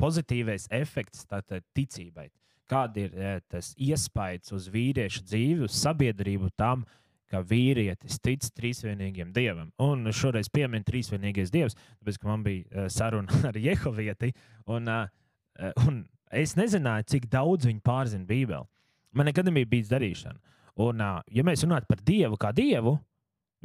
Pozitīvais 0.00 0.68
efekts 0.72 1.26
tātad 1.28 1.64
ticībai. 1.76 2.30
Kāda 2.70 3.02
ir 3.02 3.14
eh, 3.18 3.36
tas 3.50 3.72
iespējas 3.76 4.54
uz 4.56 4.68
vīriešu 4.72 5.24
dzīvi, 5.26 5.66
uz 5.66 5.76
sabiedrību 5.76 6.52
tam, 6.58 6.86
ka 7.30 7.42
vīrietis 7.46 8.18
tic 8.22 8.46
trīsvienīgiem 8.56 9.34
dievam. 9.34 9.70
Un 9.82 10.08
šoreiz 10.14 10.48
piemin 10.50 10.86
trīsvienīgais 10.86 11.52
dievs, 11.54 11.76
tāpēc, 12.00 12.18
ka 12.18 12.30
man 12.30 12.46
bija 12.46 12.64
eh, 12.70 12.88
saruna 12.92 13.42
ar 13.50 13.58
Jehovieti. 13.58 14.32
Un, 14.70 14.88
eh, 14.88 15.72
un 15.84 16.04
es 16.30 16.56
nezināju, 16.58 17.10
cik 17.14 17.28
daudz 17.30 17.68
viņi 17.68 17.82
pārzina 17.84 18.26
Bībeli. 18.26 18.66
Man 19.14 19.26
nekad 19.26 19.48
nebija 19.50 19.68
bijis 19.68 19.90
darīšana. 19.90 20.38
Un, 20.80 21.02
ja 21.34 21.42
mēs 21.44 21.64
runājam 21.66 21.88
par 21.90 22.02
Dievu 22.06 22.38
kā 22.40 22.54
Dievu, 22.56 22.94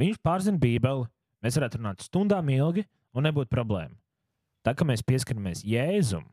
viņš 0.02 0.18
pārzina 0.26 0.60
Bībeli. 0.60 1.06
Mēs 1.46 1.60
varētu 1.60 1.80
runāt 1.80 2.02
stundām 2.02 2.50
ilgi, 2.50 2.84
un 3.14 3.28
nebūtu 3.30 3.54
problēma. 3.54 3.94
Tā 4.66 4.74
kā 4.74 4.88
mēs 4.88 5.06
pieskaramies 5.06 5.62
Jēzum, 5.68 6.26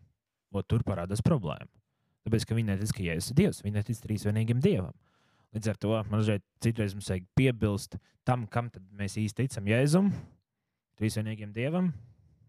tur 0.68 0.84
parādās 0.86 1.20
problēma. 1.24 1.68
Tāpēc, 2.22 2.46
ka 2.46 2.56
viņi 2.56 2.70
netic, 2.70 2.92
ka 2.96 3.04
Jēzus 3.04 3.32
ir 3.32 3.38
Dievs, 3.40 3.60
viņi 3.64 3.76
netic 3.76 3.98
trīsvienīgam 4.04 4.62
Dievam. 4.62 4.94
Līdz 5.52 5.68
ar 5.68 5.78
to 5.80 5.96
man 6.08 6.22
šeit 6.24 6.44
citreiz 6.64 6.94
mums 6.96 7.10
vajag 7.12 7.26
piebilst 7.36 7.98
tam, 8.24 8.46
kam 8.48 8.70
mēs 8.96 9.18
īsti 9.20 9.44
ticam 9.44 9.68
Jēzum, 9.68 10.08
trīsvienīgam 11.00 11.52
Dievam, 11.52 11.90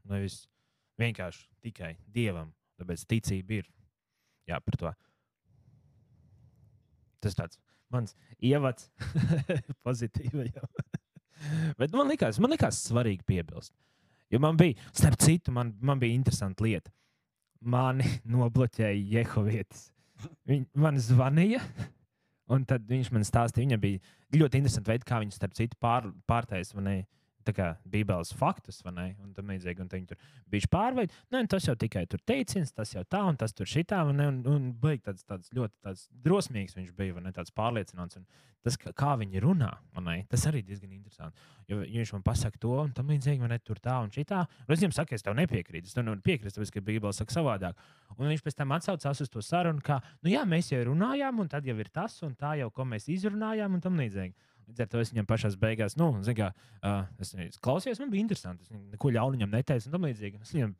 nevis 0.07 0.45
vienkārši 1.01 1.47
tikai 1.65 1.95
Dievam. 2.15 2.53
Tāpēc 2.79 3.03
ticība 3.09 3.59
ir 3.59 3.67
jā, 4.49 4.59
par 4.63 4.79
to. 4.79 4.93
Tas 7.23 7.35
tāds 7.37 7.59
mans 7.93 8.15
ievads 8.43 8.89
pozitīvajam. 9.85 10.69
Bet 11.79 11.95
man 11.95 12.11
likās, 12.11 12.39
man 12.39 12.53
likās 12.55 12.85
svarīgi 12.87 13.25
piebilst. 13.27 13.73
Jo 14.33 14.41
man 14.41 14.57
bija, 14.57 14.75
starp 14.95 15.19
citu, 15.21 15.53
man, 15.53 15.75
man 15.81 15.99
bija 16.01 16.17
interesanta 16.17 16.65
lieta. 16.65 16.91
Mani 17.61 18.07
nobloķēja 18.33 19.19
Jehovietis. 19.19 19.89
Viņ, 20.49 20.65
man 20.79 20.97
zvanīja, 21.01 21.59
un 22.53 22.63
tad 22.67 22.85
viņš 22.89 23.11
man 23.13 23.25
stāstīja, 23.27 23.67
viņam 23.67 23.81
bija 23.83 24.39
ļoti 24.39 24.61
interesanti 24.61 24.91
veidi, 24.93 25.07
kā 25.07 25.19
viņš 25.21 25.37
starp 25.37 25.57
citu 25.57 25.77
pār, 25.81 26.09
pārtaisa 26.29 26.77
manai 26.79 27.01
kā 27.03 27.22
Bībeles 27.45 28.33
faktus, 28.37 28.81
vai 28.85 28.93
ne? 28.95 29.07
Un 29.23 29.33
tam 29.33 29.51
līdzīgi, 29.51 29.83
un 29.83 29.91
viņi 29.91 30.09
tur 30.11 30.21
bija 30.51 30.69
pārveidi. 30.71 31.13
Nu, 31.33 31.41
tas 31.49 31.67
jau 31.67 31.75
tikai 31.79 32.05
tur 32.09 32.21
teiciens, 32.25 32.71
tas 32.71 32.93
jau 32.93 33.03
tā, 33.03 33.23
un 33.27 33.37
tas 33.39 33.53
tur 33.53 33.69
šitā, 33.69 34.03
un, 34.07 34.19
un, 34.23 34.39
un 34.49 34.71
beig 34.79 35.03
tāds, 35.03 35.25
tāds 35.27 35.51
ļoti 35.53 35.73
tāds 35.83 36.07
drosmīgs 36.23 36.77
viņš 36.77 36.93
bija, 36.97 37.17
vai 37.17 37.25
ne? 37.27 37.33
Tāds 37.35 37.53
pārliecināts. 37.55 38.21
Un 38.21 38.25
tas, 38.63 38.77
kā, 38.79 39.13
viņi 39.19 39.41
runā, 39.43 39.71
ne? 39.99 40.15
Tas 40.31 40.45
arī 40.49 40.63
diezgan 40.65 40.93
interesanti. 40.95 41.39
Jo, 41.67 41.81
jo 41.81 41.99
viņš 41.99 42.13
man 42.15 42.23
pasaka 42.25 42.59
to, 42.59 42.73
un 42.83 42.93
tam 42.95 43.11
līdzīgi, 43.11 43.43
vai 43.43 43.51
ne? 43.51 43.59
Tur 43.63 43.81
tā 43.83 43.97
un 44.03 44.11
šitā. 44.13 44.43
Un 44.67 44.75
es 44.75 44.81
viņam 44.83 44.95
saku, 44.95 45.17
es 45.17 45.25
tev 45.25 45.35
nepiekrītu. 45.39 45.89
Es 45.89 45.97
tev 45.97 46.07
nevaru 46.07 46.23
piekrist, 46.23 46.57
tāpēc, 46.57 46.71
ka 46.75 46.85
Bībele 46.85 47.13
saka 47.15 47.35
savādāk. 47.35 47.83
Un 48.17 48.29
viņš 48.29 48.43
pēc 48.45 48.57
tam 48.59 48.75
atsaucās 48.75 49.23
uz 49.25 49.31
to 49.31 49.43
sarunu, 49.43 49.83
ka, 49.83 49.99
nu 50.23 50.33
jā, 50.33 50.43
mēs 50.47 50.71
jau 50.71 50.83
runājām, 50.91 51.43
un 51.43 51.51
tad 51.51 51.67
jau 51.67 51.75
ir 51.79 51.91
tas, 51.93 52.19
un 52.25 52.35
tā 52.39 52.55
jau, 52.61 52.69
ko 52.73 52.87
mēs 52.87 53.09
izrunājām, 53.11 53.77
un 53.77 53.83
tam 53.83 53.99
līdzīgi. 53.99 54.35
Līdz 54.69 54.83
ar 54.85 54.89
to 54.91 55.01
es 55.03 55.11
viņam 55.13 55.27
pašā 55.29 55.51
beigās, 55.59 55.97
nu, 55.99 56.09
kā, 56.37 56.49
uh, 56.81 57.05
es, 57.21 57.33
es 57.45 57.61
klausījos, 57.63 58.01
man 58.01 58.11
bija 58.13 58.25
interesanti. 58.25 58.65
Es 58.65 58.73
neko 58.95 59.11
ļaunu 59.13 59.37
viņam 59.37 59.53
neteicu, 59.53 59.89
un 59.89 59.95
tam 59.95 60.07
līdzīgi. 60.07 60.41
Es 60.43 60.53
viņam 60.55 60.73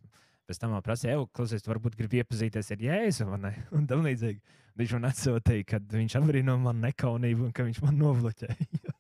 pēc 0.50 0.60
tam 0.60 0.76
prasīju, 0.84 1.14
ej, 1.14 1.30
klausies, 1.36 1.68
varbūt 1.68 1.98
gribi 2.00 2.22
iepazīties 2.22 2.74
ar 2.76 2.84
Jēzu? 2.84 3.30
Un 3.78 3.88
tam 3.90 4.04
līdzīgi. 4.08 4.42
Viņš 4.80 4.96
man 4.98 5.12
atsūtīja, 5.12 5.68
ka 5.70 5.80
viņš 5.94 6.18
apbrīno 6.18 6.58
man 6.62 6.82
nekaunību 6.82 7.48
un 7.48 7.56
ka 7.56 7.66
viņš 7.68 7.84
man 7.86 8.00
novloķēja. 8.02 8.94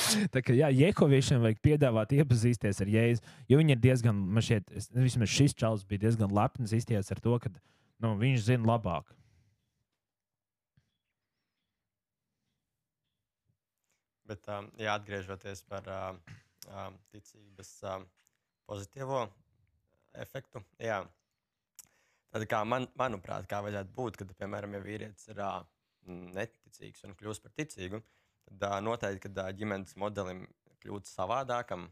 Tā 0.32 0.40
kā 0.44 0.54
Jehoviešiem 0.54 1.42
vajag 1.42 1.58
piedāvāt 1.64 2.14
iepazīties 2.16 2.80
ar 2.80 2.92
Jēzu, 2.92 3.24
jo 3.50 3.58
viņi 3.60 3.74
ir 3.74 3.82
diezgan, 3.82 4.20
man 4.36 4.44
šķiet, 4.46 4.70
vismaz 4.96 5.32
šis 5.32 5.56
čels 5.58 5.82
bija 5.88 6.06
diezgan 6.06 6.32
lepns 6.34 6.72
izties 6.76 7.10
ar 7.12 7.20
to, 7.20 7.36
ka 7.42 7.50
nu, 7.50 8.14
viņš 8.20 8.46
zina 8.46 8.70
labāk. 8.70 9.10
Bet, 14.30 14.46
um, 14.54 14.68
jā, 14.78 14.92
atgriežoties 14.94 15.64
par 15.66 15.88
um, 15.90 16.18
um, 16.70 16.98
ticības 17.10 17.70
pozitīvo 18.70 19.24
efektu, 20.22 20.62
jā. 20.78 21.00
Tad, 22.30 22.44
kā 22.46 22.60
man, 22.62 22.86
manuprāt, 23.00 23.48
kā 23.50 23.58
vajadzētu 23.64 23.90
būt, 23.96 24.20
kad, 24.20 24.30
piemēram, 24.38 24.76
ja 24.76 24.82
vīrietis 24.84 25.32
ir 25.32 25.40
neticīgs 26.06 27.02
un 27.08 27.16
kļūst 27.18 27.42
par 27.42 27.56
ticīgu, 27.58 27.98
tad 28.46 28.84
noteikti, 28.86 29.32
uh, 29.34 29.50
ģimenes 29.58 29.96
modelim 29.98 30.44
kļūt 30.84 31.10
savādākam, 31.10 31.88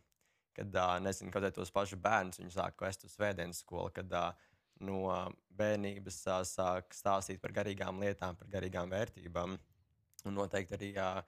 kad, 0.54 0.78
nezinu, 1.02 1.32
kaut 1.32 1.42
kādā 1.42 1.50
tos 1.56 1.74
pašus 1.74 1.98
bērnus 2.02 2.38
viņi 2.38 2.54
sāk 2.54 2.86
vest 2.86 3.02
uz 3.08 3.16
svētdienas 3.18 3.64
skolu, 3.64 3.90
kad 3.94 4.14
no 4.86 5.02
bērnības 5.58 6.22
sāk 6.52 6.94
stāstīt 6.94 7.42
par 7.42 7.56
garīgām 7.58 7.98
lietām, 8.02 8.38
par 8.38 8.54
garīgām 8.54 8.94
vērtībām. 8.94 9.58
Un 10.26 10.34
noteikti 10.34 10.74
arī 10.74 10.92
uh, 10.98 11.20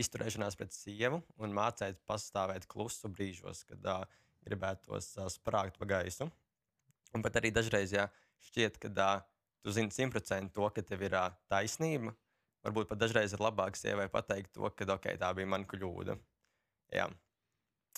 izturēšanās 0.00 0.56
pret 0.58 0.74
sievu 0.74 1.20
un 1.40 1.54
mācīt 1.56 1.98
pastāvēt 2.08 2.68
klusu 2.70 3.10
brīžos, 3.12 3.64
kad 3.68 3.88
uh, 3.88 4.04
gribētos 4.46 5.14
uh, 5.18 5.30
sprāgt 5.32 5.80
pa 5.80 5.88
gaisu. 5.96 6.28
Un 7.16 7.24
pat 7.24 7.38
arī 7.40 7.52
dažreiz, 7.54 7.94
ja 7.96 8.08
šķiet, 8.48 8.78
ka 8.82 8.92
uh, 8.92 9.26
tu 9.64 9.74
zini 9.74 9.94
simtprocentīgi 9.94 10.54
to, 10.56 10.68
ka 10.74 10.84
tev 10.84 11.04
ir 11.08 11.16
uh, 11.16 11.34
taisnība, 11.50 12.14
varbūt 12.66 12.90
pat 12.92 13.02
dažreiz 13.02 13.34
ir 13.34 13.42
labāk 13.42 13.78
sievai 13.78 14.08
pateikt 14.12 14.54
to, 14.56 14.68
ka 14.70 14.88
okay, 14.96 15.18
tā 15.20 15.32
bija 15.36 15.48
mana 15.50 15.68
kļūda. 15.68 16.18
Jā. 16.94 17.08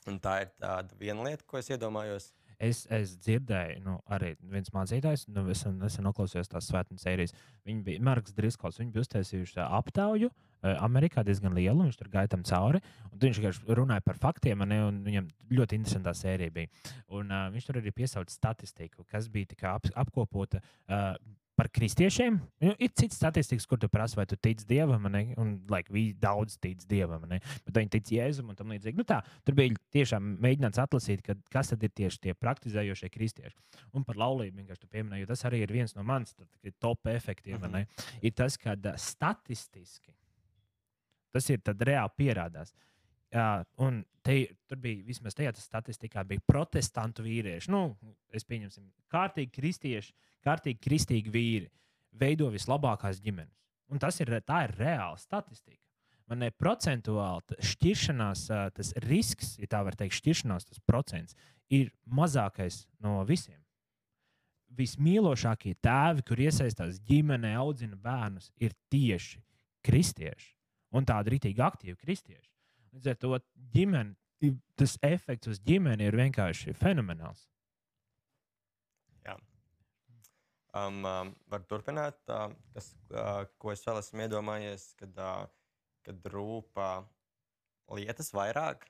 Un 0.08 0.20
tā 0.22 0.42
ir 0.44 0.52
tāda 0.56 0.96
viena 1.00 1.26
lieta, 1.26 1.44
ko 1.44 1.58
es 1.60 1.68
iedomājos. 1.74 2.30
Es, 2.58 2.86
es 2.90 3.12
dzirdēju, 3.22 3.82
nu, 3.84 3.98
arī 4.10 4.32
viens 4.50 4.70
mācītājs, 4.74 5.28
nu, 5.30 5.44
es 5.52 5.62
nesen 5.68 6.06
noklausījos 6.06 6.50
tās 6.50 6.66
svētdienas 6.70 7.04
sērijas. 7.06 7.34
Viņa 7.68 7.84
bija 7.86 8.02
Marks 8.02 8.34
Driskals, 8.34 8.80
viņi 8.80 8.94
bija 8.94 9.04
uztaisījuši 9.06 9.60
ā, 9.62 9.66
aptauju. 9.78 10.30
ā, 10.32 10.47
Amerikā 10.62 11.24
diezgan 11.26 11.54
liela, 11.56 11.86
viņš 11.86 11.98
tur 12.00 12.10
gāja 12.12 12.32
tam 12.34 12.44
cauri. 12.46 12.82
Viņš 13.12 13.40
vienkārši 13.40 13.78
runāja 13.78 14.04
par 14.04 14.18
faktiem, 14.20 14.62
un, 14.66 14.76
un 14.88 15.02
viņam 15.06 15.28
ļoti 15.54 15.78
interesanta 15.78 16.14
sērija 16.16 16.54
bija. 16.54 16.70
Un, 17.14 17.30
uh, 17.30 17.48
viņš 17.54 17.68
tur 17.68 17.80
arī 17.80 17.94
piesauca 17.94 18.34
statistiku, 18.34 19.06
kas 19.08 19.30
bija 19.32 19.58
ap, 19.74 19.86
apkopota 20.06 20.62
uh, 20.62 21.14
par 21.58 21.66
kristiešiem. 21.74 22.36
Nu, 22.62 22.72
ir 22.78 22.90
cits 22.94 23.18
statistikas, 23.18 23.66
kur 23.66 23.80
tu 23.82 23.88
prasa, 23.90 24.14
vai 24.20 24.26
tu 24.30 24.36
tici 24.38 24.66
dievam, 24.68 25.08
ne? 25.10 25.24
un 25.42 25.56
like, 25.70 25.90
daudz 26.22 26.54
tic 26.62 26.84
dievam, 26.86 27.24
ne? 27.26 27.40
bet 27.66 27.80
viņi 27.80 27.90
tic 27.96 28.12
Jēzum 28.14 28.52
un 28.52 28.58
tam 28.58 28.70
līdzīgi. 28.70 28.94
Nu, 29.00 29.06
tā, 29.06 29.18
tur 29.46 29.58
bija 29.58 29.74
tiešām 29.96 30.36
mēģināts 30.44 30.78
atlasīt, 30.84 31.24
ka, 31.26 31.34
kas 31.50 31.72
tad 31.72 31.82
ir 31.82 31.90
tieši 31.98 32.22
tie 32.28 32.36
praktizējošie 32.38 33.10
kristieši. 33.10 33.58
Un 33.90 34.06
par 34.06 34.20
laulību 34.22 34.62
vienkārši 34.62 35.18
jo 35.18 35.30
tas 35.32 35.44
arī 35.50 35.64
ir 35.64 35.74
viens 35.74 35.96
no 35.98 36.06
manis 36.06 36.36
top 36.78 37.10
efektiem. 37.10 37.58
Mm 37.58 37.74
-hmm. 37.74 38.06
Ir 38.22 38.32
tas, 38.38 38.56
ka 38.56 38.76
statistiski 38.96 40.14
tas 41.34 41.48
ir 41.52 41.62
reāli 41.64 42.14
pierādās. 42.18 42.72
Jā, 43.34 43.64
un 43.84 44.00
te, 44.24 44.38
tur 44.68 44.80
bija 44.80 45.04
vismaz 45.04 45.36
tajā 45.36 45.52
statistikā, 45.60 46.24
bija 46.28 46.44
protestantu 46.48 47.24
vīrieši. 47.26 47.70
Nu, 47.72 47.82
es 48.32 48.46
pieņemsim, 48.48 48.86
kārtīgi 49.12 49.52
kristieši, 49.58 50.14
kārtīgi 50.44 50.80
kristīgi 50.84 51.32
vīri 51.32 51.68
veido 52.18 52.48
vislabākās 52.52 53.20
ģimenes. 53.24 53.54
Un 53.92 54.00
tas 54.00 54.20
ir, 54.20 54.32
ir 54.32 54.74
reāla 54.78 55.16
statistika. 55.20 55.80
Man 56.28 56.44
ir 56.44 56.52
procentuāli 56.60 57.56
šķiršanās, 57.64 58.42
tas 58.76 58.90
risks, 59.06 59.54
ja 59.60 59.68
tā 59.70 59.80
var 59.84 59.96
teikt, 59.96 60.18
šķiršanās, 60.18 60.68
tas 60.68 60.82
procents 60.84 61.36
ir 61.72 61.88
mazākais 62.04 62.82
no 63.04 63.22
visiem. 63.28 63.60
Vismīlošākie 64.76 65.72
tēvi, 65.84 66.24
kur 66.28 66.40
iesaistās 66.44 67.00
ģimenē, 67.08 67.54
audzina 67.60 67.96
bērnus, 67.96 68.50
ir 68.60 68.76
tieši 68.92 69.40
kristieši 69.88 70.57
un 70.96 71.06
tādi 71.08 71.34
rītīgi 71.34 71.64
aktīvi 71.64 71.98
kristieši. 72.00 72.50
Līdz 72.96 73.10
ar 73.12 73.20
to 73.20 73.38
ģimeni, 73.74 74.16
tas 74.78 74.96
efekts 75.04 75.50
uz 75.52 75.60
ģimeni 75.64 76.08
ir 76.08 76.16
vienkārši 76.16 76.74
fenomenāls. 76.78 77.44
Jā. 79.26 79.34
Um, 80.78 81.02
um, 81.04 81.34
var 81.50 81.66
turpināt, 81.68 82.20
uh, 82.32 82.52
kas, 82.76 82.92
uh, 83.12 83.42
ko 83.60 83.74
es 83.74 83.84
vēl 83.86 84.00
esmu 84.02 84.24
iedomājies, 84.26 84.92
kad, 85.00 85.20
uh, 85.20 85.44
kad 86.06 86.30
rūpā 86.32 86.90
lietas 87.98 88.32
vairāk, 88.36 88.86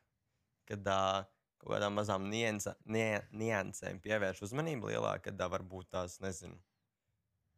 kad 0.69 0.93
uh, 0.93 1.25
kaut 1.59 1.75
kādām 1.75 1.97
mazām 1.99 2.29
niansa, 2.31 2.77
nie, 2.87 3.19
niansēm 3.35 4.03
pievērš 4.05 4.45
uzmanību 4.47 4.93
lielāk, 4.93 5.27
kad 5.31 5.41
uh, 5.41 5.51
varbūt 5.57 5.91
tās, 5.97 6.19
nezinu, 6.23 6.59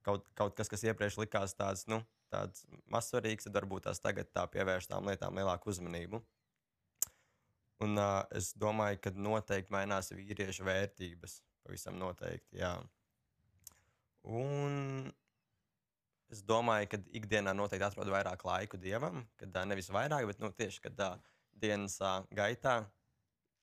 kaut, 0.06 0.24
kaut 0.38 0.56
kas, 0.56 0.70
kas 0.72 0.86
iepriekš 0.86 1.20
likās 1.20 1.56
tāds, 1.58 1.84
nu, 1.90 2.00
tāds 2.32 2.66
mazsvarīgs, 2.92 3.46
tad 3.46 3.58
varbūt 3.58 3.88
tās 3.88 4.02
tagad 4.02 4.30
tā 4.34 4.46
pievērš 4.50 4.90
tām 4.90 5.10
lietām 5.10 5.36
lielāku 5.38 5.72
uzmanību. 5.72 6.22
Un 7.80 7.96
uh, 7.96 8.20
es 8.36 8.52
domāju, 8.60 9.00
ka 9.00 9.12
noteikti 9.16 9.72
mainās 9.72 10.12
vīriešu 10.12 10.66
vērtības. 10.68 11.40
Pavisam 11.64 11.96
noteikti, 12.00 12.60
jā. 12.60 12.74
Un 14.28 15.08
es 16.32 16.42
domāju, 16.46 16.90
ka 16.92 17.00
ikdienā 17.16 17.54
noteikti 17.56 17.86
atrod 17.88 18.10
vairāk 18.12 18.44
laiku 18.44 18.80
dievam, 18.80 19.24
kad 19.40 19.56
uh, 19.56 19.68
nevis 19.68 19.88
vairāk, 19.92 20.26
bet 20.28 20.42
nu, 20.44 20.52
tieši 20.56 20.84
kad 20.88 21.04
uh, 21.06 21.32
dienas 21.60 21.96
uh, 22.04 22.20
gaitā 22.36 22.82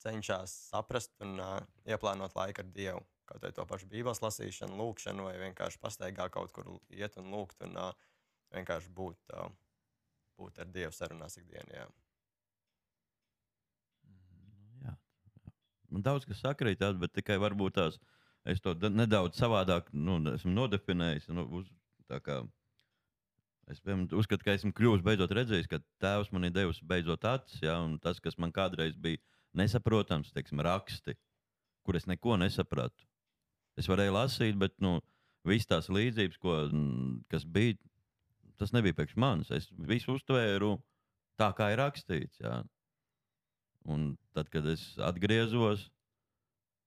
cenšas 0.01 0.53
saprast 0.71 1.13
un 1.25 1.38
uh, 1.41 1.60
ieplānot 1.89 2.36
laiku 2.38 2.65
ar 2.65 2.73
dievu. 2.73 3.06
Kaut 3.27 3.43
vai 3.43 3.51
to 3.51 3.65
pašu 3.67 3.89
bībeles 3.91 4.21
lasīšanu, 4.23 4.77
lūkšanu, 4.80 5.25
vai 5.27 5.36
vienkārši 5.41 5.82
pastaigā 5.84 6.30
kaut 6.32 6.53
kur 6.56 6.77
iet 6.95 7.17
un 7.19 7.34
lūgt. 7.34 7.60
Un, 7.67 7.75
uh, 7.75 8.08
vienkārši 8.55 8.91
būt, 8.95 9.33
būt 10.39 10.62
ar 10.62 10.69
Dievu 10.71 10.93
sarunās 10.95 11.38
ikdienā. 11.39 11.88
Mm, 14.07 14.86
jā. 14.86 14.95
Man 15.89 16.05
daudz 16.05 16.27
kas 16.27 16.43
sakrīt, 16.43 16.83
bet 17.01 17.15
tikai 17.17 17.39
varbūt 17.41 17.79
tās 17.79 17.99
es 18.47 18.62
to 18.63 18.73
nedaudz 18.91 19.39
savādāk 19.39 19.89
nu, 19.93 20.19
esmu 20.31 20.53
nodefinējis. 20.53 21.27
Nu, 21.36 21.45
uz, 21.60 21.67
kā, 22.07 22.39
es 23.71 23.81
uzskatu, 24.15 24.45
ka 24.45 24.55
esmu 24.55 24.73
kļuvis 24.77 25.03
beidzot 25.05 25.33
redzējis, 25.36 25.69
ka 25.71 25.81
tēvs 26.03 26.31
man 26.36 26.47
ir 26.47 26.55
devis 26.55 26.79
beidzot 26.88 27.27
acis, 27.27 27.60
ja, 27.65 27.77
un 27.83 27.97
tas, 28.03 28.21
kas 28.23 28.39
man 28.39 28.53
kādreiz 28.55 28.95
bija 28.95 29.19
nesaprotams, 29.57 30.31
teiksim, 30.36 30.62
raksti, 30.63 31.17
kur 31.88 31.99
es 31.99 32.07
neko 32.07 32.38
nesapratu. 32.39 33.07
Es 33.77 33.89
varēju 33.89 34.15
lasīt, 34.15 34.57
bet 34.60 34.73
nu, 34.83 34.97
visas 35.47 35.69
tās 35.69 35.91
līdzības, 35.93 36.39
ko, 36.41 36.55
kas 37.31 37.45
bija, 37.45 37.77
tas 38.59 38.73
nebija 38.75 38.95
priekš 38.97 39.17
manis. 39.19 39.51
Es 39.53 39.69
visu 39.89 40.15
uztvēru 40.17 40.75
tā, 41.39 41.51
kā 41.57 41.71
ir 41.73 41.81
rakstīts. 41.81 42.41
Jā. 42.43 42.61
Un 43.87 44.15
tad, 44.35 44.49
kad 44.51 44.65
es 44.67 44.83
atgriezos, 45.03 45.87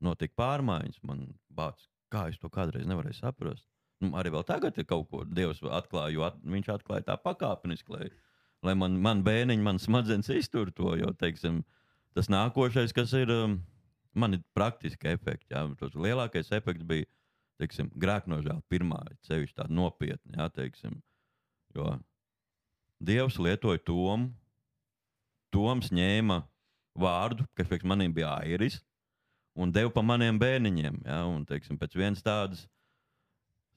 notika 0.05 0.37
pārmaiņas. 0.41 1.01
Man 1.07 1.29
bācis, 1.57 1.89
kā 2.13 2.27
es 2.31 2.41
to 2.41 2.51
kādreiz 2.53 2.89
nevarēju 2.89 3.21
saprast. 3.21 3.67
Nu, 4.01 4.15
arī 4.17 4.33
tagad 4.49 4.79
ir 4.81 4.87
kaut 4.89 5.11
ko 5.11 5.25
Dievs 5.29 5.61
atklāja, 5.61 6.15
jo 6.15 6.25
at, 6.25 6.39
viņš 6.41 6.71
atklāja 6.73 7.05
tā 7.11 7.19
pakāpeniski, 7.21 7.93
lai, 7.93 8.07
lai 8.65 8.75
man, 8.75 8.97
man 8.97 9.21
bērniņi, 9.27 9.63
man 9.65 9.79
smadzenes 9.79 10.31
iztur 10.33 10.73
to. 10.73 10.95
Jo, 10.97 11.13
teiksim, 11.21 11.63
tas 12.17 12.31
nākošais, 12.33 12.97
kas 12.97 13.13
ir, 13.19 13.33
um, 13.35 13.59
man 14.17 14.39
ir 14.39 14.45
praktiski 14.57 15.13
efekti. 15.13 15.53
Jā. 15.53 15.67
Tas 15.81 15.97
lielākais 15.97 16.53
efekts 16.57 16.87
bija 16.89 17.09
grēknožēla 18.01 18.63
pirmā, 18.73 19.03
ceļš 19.29 19.53
tāda 19.59 19.77
nopietna. 19.77 20.39
Jā, 20.39 20.49
teiksim, 20.57 20.97
Jo 21.77 21.97
Dievs 23.01 23.39
lietoja 23.41 23.81
tomu, 23.81 24.29
Toms 25.51 25.89
ņēma 25.91 26.43
vārdu, 27.01 27.47
kas 27.59 27.67
priekš 27.71 27.87
maniem 27.89 28.13
bija 28.15 28.35
airis, 28.43 28.77
un 29.59 29.73
deva 29.75 29.91
pa 29.95 30.03
maniem 30.05 30.39
bērniņiem. 30.39 31.01
Ja, 31.09 31.25
un, 31.27 31.47
teiksim, 31.49 31.79
pēc 31.81 31.97
vienas 31.99 32.23
tādas 32.23 32.67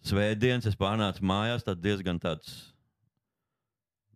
svētdienas 0.05 0.67
es 0.69 0.77
pārnācu 0.77 1.23
mājās, 1.25 1.65
tad 1.65 1.81
diezgan 1.81 2.19
tāds. 2.21 2.51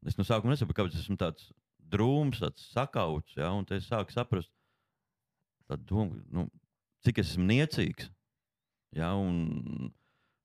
Es 0.06 0.20
no 0.20 0.28
sākuma 0.28 0.54
nesaprotu, 0.54 0.78
kāpēc 0.78 1.00
esmu 1.00 1.18
tāds 1.20 1.50
drūms, 1.92 2.44
tāds 2.44 2.68
sakauts. 2.76 3.34
Ja, 3.40 3.50
un 3.56 3.66
es 3.74 3.88
sāku 3.90 4.14
saprast, 4.14 4.52
domu, 5.88 6.22
nu, 6.30 6.46
cik 7.08 7.24
es 7.24 7.34
esmu 7.34 7.48
niecīgs. 7.50 8.12
Ja, 8.96 9.16
un, 9.20 9.90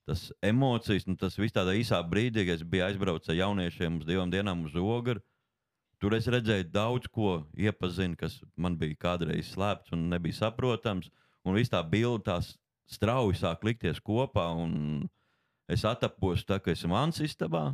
tas 0.07 0.31
emocijas, 0.43 1.07
nu, 1.07 1.17
tas 1.19 1.37
viss 1.39 1.55
tādā 1.55 1.75
īsā 1.79 2.01
brīdī, 2.09 2.47
kad 2.49 2.61
es 2.61 2.67
biju 2.67 2.87
aizbraucis 2.89 3.33
ar 3.33 3.39
jauniešiem 3.39 4.01
uz 4.01 4.09
divām 4.09 4.33
dienām 4.33 4.65
uz 4.67 4.75
Ogaru. 4.79 5.23
Tur 6.03 6.17
es 6.17 6.27
redzēju 6.27 6.67
daudz 6.75 7.07
ko, 7.15 7.45
iepazinu, 7.55 8.19
kas 8.19 8.41
man 8.59 8.75
bija 8.79 8.99
kādreiz 9.05 9.53
slēpts 9.53 9.95
un 9.95 10.09
nebija 10.11 10.41
saprotams. 10.41 11.13
Un 11.47 11.55
viss 11.55 11.71
tā 11.71 11.79
bilde 11.87 12.25
tās 12.27 12.57
strauji 12.91 13.39
sāk 13.39 13.63
likties 13.67 14.01
kopā. 14.03 14.49
Es 15.71 15.87
atapos 15.87 16.43
tā, 16.47 16.59
ka 16.59 16.75
esmu 16.75 16.91
mans 16.97 17.23
istabā. 17.23 17.69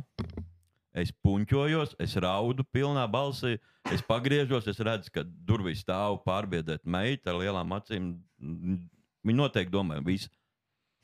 Es 0.93 1.11
puņķojos, 1.25 1.95
es 2.01 2.15
raudu 2.21 2.65
pilnā 2.73 3.05
balsī, 3.09 3.57
es 3.93 4.01
pagriežos, 4.05 4.67
es 4.69 4.79
redzu, 4.81 5.11
ka 5.13 5.23
durvis 5.25 5.83
stāv 5.83 6.21
pārbiedēt 6.25 6.85
meita 6.85 7.33
ar 7.33 7.41
lielām 7.41 7.73
acīm. 7.77 8.13
Viņa 8.39 9.37
noteikti 9.37 9.73
domā, 9.73 9.99
ka 9.99 10.05
viss 10.05 10.29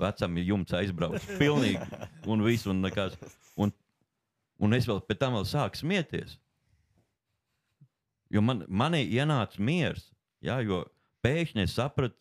vecam 0.01 0.37
jumts 0.41 0.75
aizbraukt. 0.75 1.25
Pilnīgi. 1.41 1.81
Un 2.31 2.43
viss, 2.45 2.67
un 2.69 2.81
nekas. 2.83 3.15
Un, 3.59 3.71
un 4.59 4.77
es 4.77 4.87
vēl 4.89 5.01
pēc 5.07 5.21
tam 5.21 5.37
vēl 5.37 5.47
sāku 5.49 5.79
smieties. 5.79 6.37
Jo 8.33 8.41
man, 8.43 8.65
manī 8.67 9.03
ienāca 9.15 9.61
miers, 9.61 10.09
jā, 10.43 10.57
jo 10.65 10.83
pēkšņi 11.23 11.63
es 11.63 11.75
sapratu, 11.77 12.17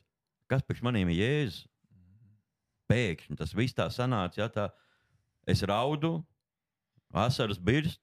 kas 0.50 0.62
priekš 0.66 0.84
maniem 0.84 1.10
ir 1.10 1.22
jēzus. 1.22 1.64
Pēkšņi 2.92 3.38
tas 3.40 3.54
viss 3.56 3.76
tā 3.76 3.88
sanāca, 3.90 4.42
jā, 4.42 4.50
tā 4.52 4.66
es 5.48 5.64
raudu, 5.66 6.18
asaras 7.16 7.58
birst, 7.58 8.02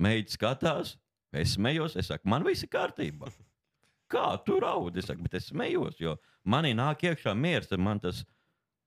meita 0.00 0.32
skatās, 0.32 0.94
es 1.36 1.52
smējos, 1.58 1.98
es 2.00 2.08
saku, 2.08 2.24
man 2.32 2.46
viss 2.46 2.64
ir 2.64 2.72
kārtībā. 2.72 3.28
Kā 4.12 4.30
tu 4.40 4.56
raudi? 4.64 5.02
Es 5.02 5.10
saku, 5.10 5.26
bet 5.26 5.36
es 5.36 5.50
smējos, 5.52 6.00
jo 6.00 6.16
manī 6.48 6.72
nāk 6.72 7.04
iekšā 7.04 7.36
miers, 7.36 7.68
man 7.76 8.00
tas 8.00 8.24
ir 8.24 8.37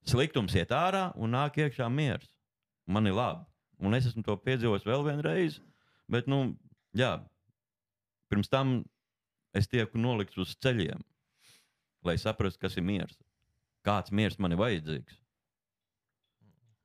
sliktums 0.08 0.56
iet 0.58 0.74
ārā 0.76 1.10
un 1.16 1.36
nāk 1.36 1.60
iekšā 1.62 1.88
miers. 1.92 2.30
Man 2.90 3.08
ir 3.08 3.16
labi. 3.18 3.46
Un 3.82 3.98
es 3.98 4.08
esmu 4.10 4.24
to 4.26 4.36
piedzīvojis 4.38 4.86
vēl 4.86 5.06
vienreiz. 5.08 5.58
Bet, 6.12 6.28
nu, 6.30 6.54
jā, 6.98 7.16
pirms 8.30 8.52
tam 8.52 8.82
es 9.58 9.70
tieku 9.72 10.00
nolikts 10.02 10.38
uz 10.42 10.54
ceļiem, 10.62 11.02
lai 12.06 12.18
saprastu, 12.22 12.62
kas 12.62 12.78
ir 12.78 12.86
miers. 12.86 13.18
Kāds 13.86 14.14
miers 14.14 14.38
man 14.40 14.54
ir 14.54 14.62
vajadzīgs. 14.62 15.18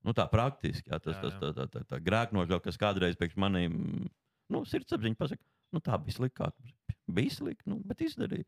Nu, 0.06 0.14
tā 0.14 0.28
praktiski, 0.30 0.92
jā, 0.92 1.00
tas, 1.02 1.16
jā, 1.18 1.22
jā. 1.26 1.32
tas 1.40 1.40
tā, 1.42 1.50
tā, 1.56 1.66
tā, 1.72 1.82
tā 1.90 1.98
grēknožēl, 2.06 2.60
kas 2.62 2.78
kādreiz 2.78 3.18
pēc 3.18 3.34
maniem 3.42 3.74
nu, 4.54 4.62
sirdsapziņā 4.70 5.18
pasakā, 5.18 5.42
nu, 5.74 5.82
tā 5.82 5.98
bija 5.98 6.20
sliktāk. 6.20 6.54
Bija 7.10 7.34
slikti, 7.34 7.66
nu, 7.72 7.80
bet 7.86 8.04
izdarīja. 8.06 8.46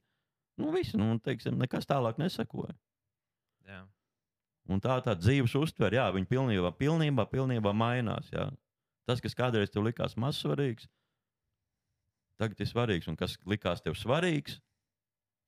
Nu, 0.59 0.71
viss, 0.75 0.95
nu, 0.99 1.11
teiksim, 1.23 1.59
nekas 1.59 1.87
tālāk 1.87 2.19
nesakoja. 2.23 2.75
Jā. 3.67 3.83
Un 4.69 4.83
tā 4.85 4.99
tā 5.05 5.15
dzīves 5.17 5.55
uztver, 5.57 5.97
jā, 5.97 6.05
viņa 6.13 6.29
pilnībā, 6.29 6.73
pilnībā, 6.77 7.25
pilnībā 7.31 7.73
mainās. 7.73 8.29
Jā. 8.33 8.51
Tas, 9.09 9.23
kas 9.25 9.37
kādreiz 9.37 9.73
tev 9.73 9.87
likās 9.87 10.19
mazsvarīgs, 10.21 10.89
tagad 12.39 12.61
ir 12.61 12.69
svarīgs. 12.69 13.09
Un 13.09 13.17
kas 13.17 13.39
likās 13.49 13.81
tev 13.85 13.97
svarīgs, 13.97 14.59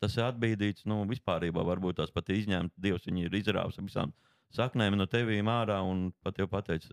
tas 0.01 0.17
ir 0.17 0.25
atbīdīts. 0.25 0.87
Nu, 0.89 1.03
vispār, 1.09 1.45
varbūt 1.53 2.01
tās 2.01 2.13
pat 2.15 2.33
izņēmtas 2.33 2.81
Dievs, 2.81 3.07
viņi 3.09 3.29
ir 3.29 3.39
izrāvis 3.43 3.79
visām 3.81 4.15
saknēm 4.57 4.97
no 4.99 5.07
tevīm 5.07 5.51
ārā 5.51 5.79
un 5.87 6.11
pat 6.25 6.41
jau 6.41 6.49
pateica, 6.51 6.91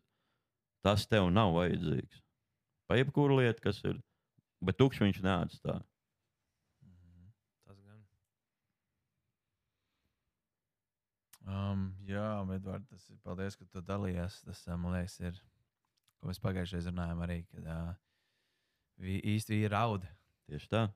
tas 0.86 1.08
tev 1.10 1.32
nav 1.34 1.56
vajadzīgs. 1.56 2.22
Pa 2.88 3.00
jebkuru 3.00 3.42
lietu, 3.42 3.64
kas 3.66 3.82
ir, 3.88 3.98
bet 4.64 4.78
tukšs 4.80 5.02
viņš 5.04 5.22
neatstāja. 5.26 5.82
Mhm. 6.84 7.32
Tas 7.68 7.82
gan. 7.82 8.06
Um, 11.48 11.94
jā, 12.04 12.26
Edvards, 12.58 12.90
tas 12.92 13.06
ir 13.08 13.20
paldies, 13.24 13.56
ka 13.56 13.66
tu 13.72 13.82
dalījies. 13.86 14.42
Tas, 14.44 14.66
man 14.76 14.98
liekas, 14.98 15.16
ir, 15.24 15.38
ko 16.20 16.28
mēs 16.28 16.42
pagājušajā 16.44 16.82
reizē 16.82 16.92
runājām 16.92 17.22
arī, 17.24 17.38
kad 17.52 17.70
uh, 17.72 17.92
īsti 19.00 19.62
ir 19.64 19.72
raud. 19.72 20.08
Tieši 20.48 20.72
tā. 20.74 20.88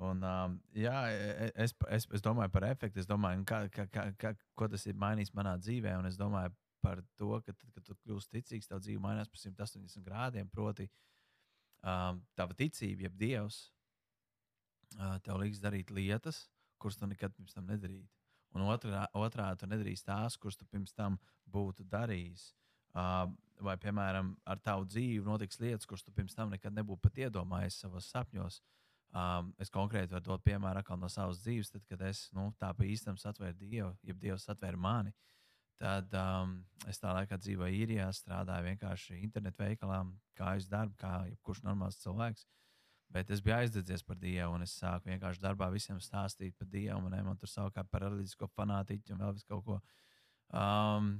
Un, 0.00 0.22
um, 0.24 0.54
jā, 0.72 0.94
e- 1.12 1.50
es, 1.60 1.74
es, 1.92 2.06
es 2.16 2.24
domāju 2.24 2.52
par 2.54 2.64
efektu. 2.70 3.02
Es 3.02 3.08
domāju, 3.08 3.44
kā, 3.48 3.66
kā, 3.74 4.06
kā, 4.16 4.32
ko 4.56 4.68
tas 4.72 4.86
ir 4.88 4.96
mainījis 5.00 5.34
manā 5.36 5.58
dzīvē. 5.60 5.92
Un 6.00 6.08
es 6.08 6.16
domāju 6.20 6.54
par 6.80 7.02
to, 7.20 7.34
ka, 7.44 7.52
tad, 7.52 7.74
kad 7.76 7.84
tu 7.84 7.96
kļūsi 8.00 8.32
ticīgs, 8.32 8.70
tev 8.70 8.80
dzīve 8.80 9.02
mainās 9.04 9.28
par 9.28 9.42
180 9.42 10.06
grādiem. 10.06 10.48
Proti, 10.48 10.88
um, 11.84 12.22
tava 12.38 12.56
ticība, 12.56 13.10
jeb 13.10 13.20
dievs, 13.20 13.60
uh, 14.96 15.18
tev 15.26 15.42
liks 15.44 15.60
darīt 15.60 15.92
lietas, 15.92 16.46
kuras 16.80 16.96
tu 16.96 17.10
nekad 17.10 17.36
pirms 17.36 17.52
tam 17.58 17.68
nedarītu. 17.68 18.19
Un 18.56 18.66
otrā, 18.66 19.04
otrā 19.14 19.52
tu 19.58 19.68
nedarīsi 19.70 20.06
tās, 20.08 20.36
kuras 20.40 20.58
tu 20.58 20.66
pirms 20.66 20.92
tam 20.96 21.18
būtu 21.50 21.86
darījis. 21.86 22.50
Uh, 22.90 23.30
vai, 23.62 23.76
piemēram, 23.78 24.32
ar 24.48 24.58
tavu 24.64 24.88
dzīvi 24.88 25.22
notiks 25.26 25.60
lietas, 25.62 25.86
kuras 25.86 26.02
tu 26.02 26.12
pirms 26.14 26.34
tam 26.34 26.50
nekad 26.50 26.74
nebūtu 26.74 27.04
pat 27.04 27.20
iedomājies 27.26 27.78
savos 27.84 28.08
sapņos. 28.10 28.60
Um, 29.10 29.50
es 29.58 29.70
konkrēti 29.74 30.14
varu 30.14 30.26
dot 30.28 30.44
piemēru 30.46 30.96
no 30.98 31.08
savas 31.10 31.40
dzīves, 31.42 31.70
tad, 31.70 31.84
kad 31.86 32.02
es 32.06 32.28
nu, 32.34 32.52
tā 32.58 32.70
pa 32.74 32.86
īstam 32.86 33.16
satvēru 33.18 33.58
Dievu, 33.58 33.90
jeb 34.06 34.18
Dievs 34.22 34.46
satvēra 34.46 34.78
mani. 34.78 35.14
Tad 35.80 36.12
um, 36.14 36.58
es 36.90 37.00
tā 37.00 37.14
laikā 37.16 37.38
dzīvoju 37.40 37.78
īrijā, 37.82 38.06
strādāju 38.12 38.68
vienkārši 38.68 39.18
internetu 39.24 39.64
veikalā, 39.64 40.02
kā 40.36 40.54
es 40.58 40.68
darbu, 40.70 40.94
kā 41.00 41.14
jebkurš 41.30 41.62
normāls 41.66 41.98
cilvēks. 42.02 42.46
Bet 43.10 43.30
es 43.34 43.42
biju 43.42 43.56
aizdedzies 43.56 44.04
par 44.06 44.18
Dievu, 44.20 44.54
un 44.54 44.62
es 44.62 44.76
sāku 44.78 45.10
vienkārši 45.10 45.42
darbā 45.42 45.66
visiem 45.72 45.98
stāstīt 46.02 46.54
par 46.58 46.68
Dievu. 46.70 47.00
Un, 47.02 47.16
man 47.26 47.38
tur 47.38 47.50
savukārt 47.50 47.90
par 47.90 48.04
reliģisko 48.06 48.46
fanātiķu 48.54 49.16
un 49.16 49.24
vēl 49.24 49.32
visu 49.34 49.48
kaut 49.50 49.64
ko. 49.66 49.78
Um, 50.54 51.16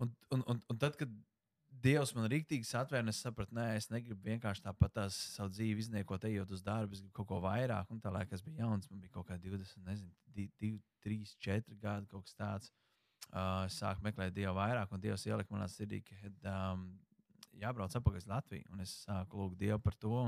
un, 0.00 0.14
un, 0.32 0.44
un, 0.54 0.62
un 0.72 0.80
tad, 0.80 0.96
kad 1.00 1.12
Dievs 1.78 2.10
man 2.16 2.26
rīktīgi 2.32 2.66
satvēra, 2.66 3.06
es 3.12 3.20
sapratu, 3.22 3.54
nē, 3.54 3.66
es 3.78 3.86
negribu 3.92 4.24
vienkārši 4.24 4.64
tāpat 4.64 4.94
tās 4.96 5.18
savu 5.36 5.52
dzīvi 5.52 5.84
izniekot, 5.84 6.24
ejot 6.26 6.50
uz 6.56 6.62
darbu. 6.64 6.96
Es 6.96 7.02
gribu 7.04 7.14
kaut 7.20 7.28
ko 7.28 7.42
vairāk. 7.44 7.92
Un 7.94 8.00
tā 8.02 8.10
laikā 8.14 8.34
es 8.34 8.42
biju 8.42 8.64
jauns, 8.64 8.88
man 8.90 9.02
bija 9.04 9.14
kaut 9.14 9.28
kādi 9.28 9.52
20, 9.52 9.84
nezinu, 9.86 10.10
2, 10.64 10.72
3, 11.04 11.34
4 11.44 11.78
gadi, 11.82 12.08
kaut 12.10 12.24
kas 12.26 12.38
tāds. 12.40 12.72
Uh, 13.28 13.68
es 13.68 13.76
sāku 13.78 14.02
meklēt 14.06 14.32
Dievu 14.34 14.56
vairāk, 14.56 14.90
un 14.96 15.04
Dievs 15.04 15.26
ielika 15.28 15.52
manā 15.54 15.68
sirdī, 15.70 16.00
ka 16.08 16.16
um, 16.48 16.88
jābrauc 17.62 17.94
atpakaļ 17.94 18.22
uz 18.22 18.28
Latviju. 18.30 18.68
Un 18.74 18.84
es 18.84 18.94
sāku 19.04 19.42
lūgt 19.42 19.58
Dievu 19.60 19.80
par 19.82 19.96
to. 19.98 20.22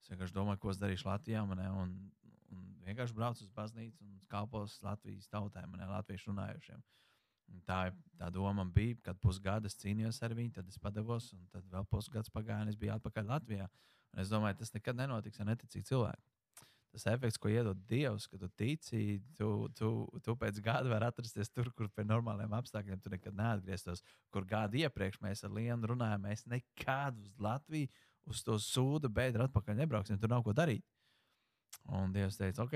Es 0.00 0.12
vienkārši 0.12 0.36
domāju, 0.36 0.62
ko 0.62 0.72
es 0.72 0.80
darīšu 0.80 1.08
Latvijā. 1.08 1.42
Man, 1.48 1.60
un, 1.82 1.92
un 2.54 2.64
vienkārši 2.86 3.16
braucu 3.16 3.44
uz 3.44 3.52
baznīcu 3.56 4.06
un 4.06 4.16
kalpos 4.30 4.78
Latvijas 4.86 5.28
tautai, 5.32 5.66
man 5.68 5.84
ir 5.84 5.92
latviešu 5.92 6.32
runājušiem. 6.32 6.82
Un 7.50 7.62
Tā, 7.66 7.80
tā 8.14 8.28
doma 8.30 8.62
bija, 8.64 8.96
kad 9.08 9.18
pusgadu 9.18 9.66
es 9.66 9.74
cīnījos 9.80 10.20
ar 10.22 10.36
viņu, 10.38 10.52
tad 10.58 10.68
es 10.70 10.78
padevos, 10.78 11.32
un 11.34 11.48
tad 11.50 11.64
vēl 11.72 11.86
pusgads 11.90 12.30
pagāja, 12.30 12.62
un 12.62 12.70
es 12.70 12.78
biju 12.78 12.94
atpakaļ 12.94 13.26
Latvijā. 13.32 13.66
Un 14.14 14.22
es 14.22 14.30
domāju, 14.30 14.60
tas 14.60 14.70
nekad 14.74 14.98
nenotiks 14.98 15.42
ar 15.42 15.50
neticīgu 15.50 15.88
cilvēku. 15.88 16.22
Tas 16.90 17.06
efekts, 17.06 17.38
ko 17.38 17.50
iedod 17.50 17.78
Dievs, 17.86 18.26
kad 18.26 18.40
tu 18.42 18.48
tici, 18.58 19.20
tu, 19.38 19.68
tu, 19.78 19.90
tu 20.26 20.34
pēc 20.38 20.58
gada 20.64 20.90
vari 20.90 21.06
atrasties 21.06 21.52
tur, 21.54 21.68
kur 21.78 21.86
pie 21.94 22.02
normāliem 22.02 22.50
apstākļiem 22.58 23.02
tu 23.02 23.12
nekad 23.12 23.36
neatgrieztos. 23.38 24.02
Kur 24.34 24.46
gadu 24.48 24.80
iepriekš 24.80 25.20
mēs 25.22 25.44
ar 25.46 25.54
Lienu 25.54 25.92
runājām, 25.92 26.24
mēs 26.26 26.42
nekad 26.50 27.20
uz 27.22 27.36
Latviju, 27.38 27.90
uz 28.26 28.42
to 28.46 28.58
sūdu 28.58 29.10
beidu 29.12 29.44
atpakaļ 29.44 29.78
nebrauksim, 29.84 30.18
tur 30.18 30.32
nav 30.32 30.42
ko 30.46 30.54
darīt. 30.56 30.82
Un 31.94 32.10
Dievs 32.14 32.40
teica, 32.40 32.66
ok, 32.66 32.74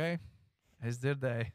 es 0.86 1.02
dzirdēju, 1.02 1.50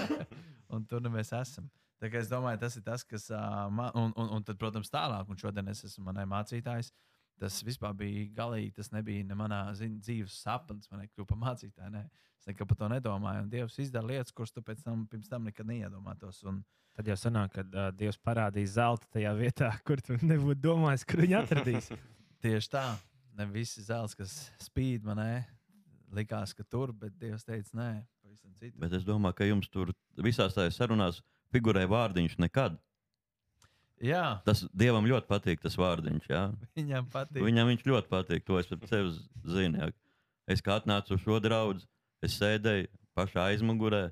un 0.74 0.88
tur 0.88 1.04
nu 1.04 1.12
mēs 1.12 1.34
esam. 1.36 1.68
Tā 2.00 2.08
kā 2.08 2.22
es 2.22 2.32
domāju, 2.32 2.62
tas 2.62 2.78
ir 2.80 2.84
tas, 2.84 3.04
kas 3.04 3.28
man, 3.76 3.92
un, 3.92 4.12
un, 4.16 4.32
un 4.38 4.44
tad, 4.44 4.56
protams, 4.60 4.88
tālāk, 4.92 5.28
un 5.28 5.36
šodien 5.40 5.68
es 5.68 5.84
esmu 5.84 6.06
manai 6.08 6.24
mācītājai. 6.28 6.88
Tas 7.40 7.62
vispār 7.64 7.94
bija 7.96 8.26
galīgi, 8.36 8.74
tas 8.76 8.90
nebija 8.92 9.24
ne 9.24 9.36
manā 9.38 9.62
zin, 9.76 9.94
dzīves 10.04 10.42
sapnis, 10.42 10.90
man 10.92 11.06
kļūt 11.06 11.28
par 11.30 11.40
mācītāju. 11.40 11.92
Nē. 11.94 12.02
Es 12.40 12.48
nekad 12.48 12.68
par 12.68 12.78
to 12.80 12.90
nedomāju. 12.92 13.46
Un 13.46 13.48
Dievs 13.52 13.78
izdara 13.80 14.08
lietas, 14.10 14.34
kuras 14.36 14.52
tu 14.52 14.62
pēc 14.64 14.84
tam, 14.84 15.06
pirms 15.08 15.28
tam 15.28 15.48
nekad 15.48 15.68
neiedomātos. 15.68 16.42
Un, 16.48 16.60
Tad 16.98 17.06
jau 17.06 17.14
sanāk, 17.16 17.52
ka 17.54 17.62
uh, 17.64 17.84
Dievs 17.96 18.18
parādīs 18.20 18.74
zelta 18.74 19.06
tajā 19.14 19.30
vietā, 19.38 19.70
kur 19.86 20.02
tu 20.04 20.18
nebūtu 20.20 20.60
domājis, 20.60 21.06
kur 21.08 21.22
viņu 21.22 21.38
atradīs. 21.38 21.86
tieši 22.44 22.72
tā, 22.72 22.84
ne 23.38 23.46
visi 23.48 23.84
zelts, 23.86 24.16
kas 24.18 24.34
spīd 24.60 25.06
manē, 25.06 25.44
likās, 26.16 26.52
ka 26.56 26.66
tur, 26.66 26.92
bet 26.96 27.14
Dievs 27.20 27.46
teica, 27.46 27.72
nē, 27.78 27.90
pavisam 28.20 28.52
citu. 28.58 28.76
Bet 28.82 28.96
es 28.98 29.06
domāju, 29.06 29.38
ka 29.38 29.48
jums 29.48 29.70
tur 29.72 29.94
visās 30.20 30.56
tajās 30.56 30.80
sarunās 30.80 31.22
figurē 31.54 31.86
vārdiņš 31.90 32.36
nekad. 32.42 32.76
Jā, 34.00 34.40
Tas 34.46 34.62
Dievam 34.72 35.04
ļoti 35.04 35.28
patīk, 35.28 35.60
tas 35.60 35.76
vārdiņš. 35.76 36.28
Jā. 36.32 36.46
viņam 36.78 37.10
patīk. 37.12 37.42
Viņam 37.44 37.68
viņš 37.74 37.82
ļoti 37.90 38.08
patīk. 38.08 38.44
To 38.48 38.56
es 38.60 38.70
pēc 38.70 38.86
sevis 38.88 39.18
zinu. 39.44 39.82
Jā. 39.82 39.90
Es 40.48 40.62
kā 40.64 40.78
atnācu 40.80 41.14
uz 41.18 41.20
šo 41.24 41.36
draugu, 41.44 41.84
es 42.24 42.38
sēdēju 42.40 42.88
pašā 43.18 43.50
aizmugurē. 43.52 44.06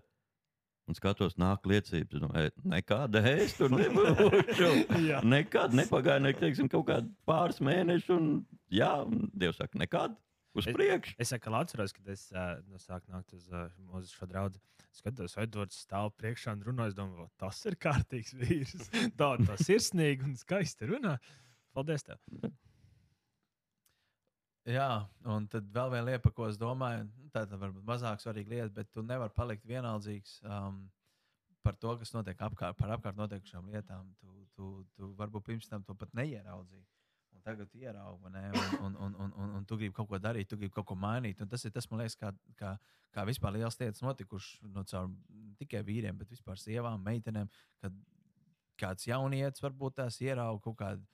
Un 0.88 0.96
skatos, 0.96 1.34
nāk 1.36 1.66
liecības. 1.68 2.14
Es 2.16 2.20
domāju, 2.22 2.52
nekāda 2.72 3.20
es 3.28 3.52
tur 3.58 3.68
nebūšu. 3.72 4.68
Nekad 5.34 5.74
nepagāja, 5.76 6.22
ne, 6.24 6.32
teiksim, 6.32 6.68
kaut 6.72 6.86
kādi 6.88 7.10
pāris 7.28 7.58
mēneši. 7.60 8.08
Un, 8.14 8.30
jā, 8.72 8.88
un 9.04 9.26
Dievs 9.36 9.60
saka, 9.60 9.76
nekad. 9.82 10.14
Uz 10.56 10.64
Es- 10.66 10.74
priekšu. 10.74 11.12
Es 11.20 11.32
atkal 11.36 11.58
atceros, 11.60 11.92
kad 11.92 12.08
es 12.08 12.30
uh, 12.32 12.56
no 12.72 12.80
sāku 12.80 13.12
nākt 13.12 13.34
uz, 13.36 13.44
uh, 13.52 13.68
uz 14.00 14.14
šo 14.16 14.26
draugu. 14.30 14.56
Skatos, 14.96 15.36
Edvards 15.38 15.82
stāv 15.84 16.14
priekšā 16.18 16.56
un 16.56 16.64
runā. 16.66 16.88
Es 16.88 16.96
domāju, 16.96 17.24
"Vo, 17.24 17.28
tas 17.38 17.60
ir 17.66 17.76
kārtīgs 17.76 18.34
vīrs. 18.34 18.88
Tā, 19.20 19.34
tā 19.44 19.58
sirsnīgi 19.60 20.24
un 20.24 20.34
skaisti 20.36 20.88
runā. 20.90 21.18
Paldies! 21.76 22.02
Tev. 22.02 22.18
Jā, 24.68 24.88
un 25.24 25.46
tad 25.48 25.68
vēl 25.72 25.92
viena 25.94 26.06
lieta, 26.10 26.30
ko 26.34 26.48
es 26.48 26.58
domāju, 26.60 27.06
tā 27.32 27.46
ir 27.46 27.60
varbūt 27.60 27.86
mazāk 27.88 28.20
svarīga 28.20 28.50
lieta, 28.52 28.72
bet 28.80 28.90
tu 28.92 29.04
nevari 29.06 29.32
palikt 29.32 29.64
vienaldzīgs 29.64 30.42
um, 30.44 30.82
par 31.64 31.78
to, 31.80 31.94
kas 32.00 32.12
notiek 32.12 32.42
apkārt, 32.44 32.76
par 32.76 32.92
apkārt 32.96 33.16
notiekošām 33.16 33.70
lietām. 33.72 34.10
Tu, 34.20 34.34
tu, 34.56 34.68
tu 34.96 35.12
varbūt 35.16 35.46
pirms 35.46 35.70
tam 35.70 35.86
to 35.86 35.96
pat 35.96 36.12
neieraudzīji. 36.18 36.84
Tagad 37.48 37.74
ieraugi? 37.80 38.28
Un, 38.28 38.34
un, 38.84 38.96
un, 39.00 39.14
un, 39.24 39.32
un, 39.32 39.52
un 39.56 39.64
tu 39.64 39.78
gribi 39.80 39.94
kaut 39.96 40.10
ko 40.10 40.18
darīt, 40.20 40.50
tu 40.50 40.58
gribi 40.60 40.74
kaut 40.74 40.88
ko 40.90 40.96
mainīt. 40.98 41.40
Un 41.40 41.48
tas 41.48 41.64
ir 41.64 41.72
tas, 41.72 41.86
man 41.88 42.02
liekas, 42.02 42.18
kā, 42.20 42.32
kā, 42.60 42.74
kā 43.14 43.24
vispār 43.28 43.56
liels 43.56 43.78
lietas 43.80 44.04
notikušas 44.04 44.66
no 44.74 44.84
caur 44.90 45.08
ne 45.08 45.54
tikai 45.60 45.80
vīriem, 45.86 46.18
bet 46.20 46.34
vispār 46.34 46.60
sievām, 46.60 47.00
meitenēm. 47.06 47.48
Kad 47.80 47.96
kāds 48.78 49.08
jaunietis 49.08 49.64
varbūt 49.64 49.96
tās 50.02 50.20
ierauga 50.20 50.62
kaut 50.66 50.76
kādu 50.82 51.06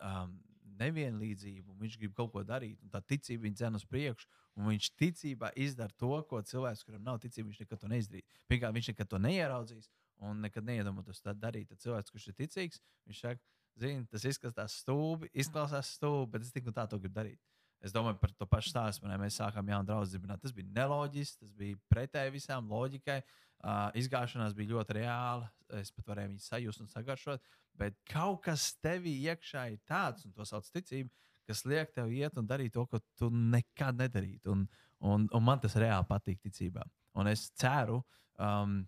um, 0.00 0.32
nevienlīdzību, 0.80 1.74
un 1.74 1.80
viņš 1.84 1.98
grib 2.00 2.14
kaut 2.16 2.32
ko 2.32 2.42
darīt, 2.46 2.80
un 2.82 2.92
tā 2.92 3.02
ticība 3.04 3.46
viņa 3.46 3.58
dzēna 3.60 3.80
uz 3.80 3.86
priekšu, 3.88 4.28
un 4.56 4.70
viņš 4.72 4.88
ticībā 4.98 5.52
izdara 5.60 5.94
to, 6.00 6.12
ko 6.28 6.40
cilvēks, 6.48 6.84
kuram 6.88 7.04
nav 7.06 7.20
ticība, 7.22 7.50
viņš 7.50 7.62
nekad 7.64 7.82
to 7.82 7.90
neizdarīs. 7.92 8.40
Pirmkārt, 8.50 8.76
viņš 8.78 8.92
nekad 8.92 9.10
to 9.12 9.20
neieraudzīs, 9.22 9.90
un 10.24 10.40
nekad 10.44 10.66
neiedomātos 10.66 11.22
to 11.22 11.34
darīt. 11.36 11.68
Tad 11.70 11.84
cilvēks, 11.84 12.14
kurš 12.14 12.30
ir 12.30 12.38
ticīgs, 12.40 12.80
viņš 13.10 13.22
saka, 13.26 13.44
zini, 13.80 14.06
tas 14.10 14.24
izskatās 14.28 14.80
stūbi, 14.82 15.30
izklausās 15.44 15.94
stūbi, 15.96 16.30
bet 16.34 16.46
es 16.46 16.52
tik 16.54 16.68
un 16.68 16.76
tā 16.76 16.86
to 16.90 16.98
gribu 17.00 17.20
darīt. 17.20 17.40
Es 17.82 17.94
domāju 17.94 18.20
par 18.22 18.30
to 18.38 18.46
pašu 18.46 18.70
stāstu. 18.70 19.02
man, 19.02 19.18
Mēs 19.20 19.40
sākām 19.40 19.68
jaunu 19.68 19.88
draugu 19.88 20.06
dibināt. 20.12 20.40
Tas 20.42 20.52
bija 20.54 20.70
neloģiski, 20.70 21.40
tas 21.40 21.54
bija 21.58 21.78
pretēji 21.90 22.34
visām 22.36 22.68
loģikai. 22.70 23.22
Uh, 23.62 23.88
izgāšanās 23.98 24.54
bija 24.58 24.74
ļoti 24.74 24.96
reāla. 25.00 25.50
Es 25.78 25.90
pat 25.94 26.06
varēju 26.12 26.32
viņu 26.34 26.44
sajust 26.44 26.82
un 26.82 26.90
sagaršot. 26.90 27.42
Bet 27.78 27.98
kaut 28.10 28.42
kas 28.46 28.72
tevī 28.82 29.16
iekšā 29.26 29.66
ir 29.72 29.80
tāds, 29.88 30.26
un 30.26 30.34
to 30.36 30.46
sauc 30.46 30.66
ticība, 30.70 31.10
kas 31.48 31.64
liek 31.66 31.90
tev 31.94 32.12
iet 32.14 32.38
un 32.38 32.46
darīt 32.46 32.74
to, 32.76 32.86
ko 32.86 33.00
tu 33.18 33.30
nekad 33.30 33.98
nedarītu. 33.98 34.54
Un, 34.54 34.64
un, 35.02 35.26
un 35.26 35.44
man 35.46 35.62
tas 35.62 35.74
reāli 35.78 36.06
patīk 36.10 36.42
ticībā. 36.46 36.84
Un 37.18 37.30
es 37.30 37.48
ceru, 37.58 37.98
um, 38.38 38.82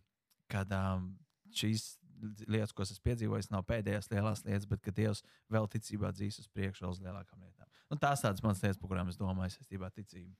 ka 0.50 0.62
um, 0.70 1.10
šīs 1.54 1.96
lietas, 2.46 2.72
ko 2.72 2.84
es 2.84 2.94
esmu 2.94 3.08
piedzīvojis, 3.10 3.50
nav 3.52 3.66
pēdējās 3.68 4.10
lielās 4.12 4.44
lietas, 4.46 4.66
bet 4.70 4.82
ka 4.84 4.94
Dievs 4.94 5.22
vēl 5.52 5.68
ticībā 5.76 6.12
dzīs 6.14 6.40
uz 6.42 6.50
priekšu 6.52 6.88
uz 6.90 7.02
lielākām 7.04 7.42
lietām. 7.44 7.68
Un 7.92 8.00
tās 8.00 8.24
tādas 8.24 8.42
manas 8.44 8.62
lietas, 8.64 8.80
par 8.80 8.92
kurām 8.92 9.12
es 9.12 9.20
domāju, 9.20 9.56
saistībā 9.56 9.90
ar 9.90 9.94
ticību. 9.94 10.34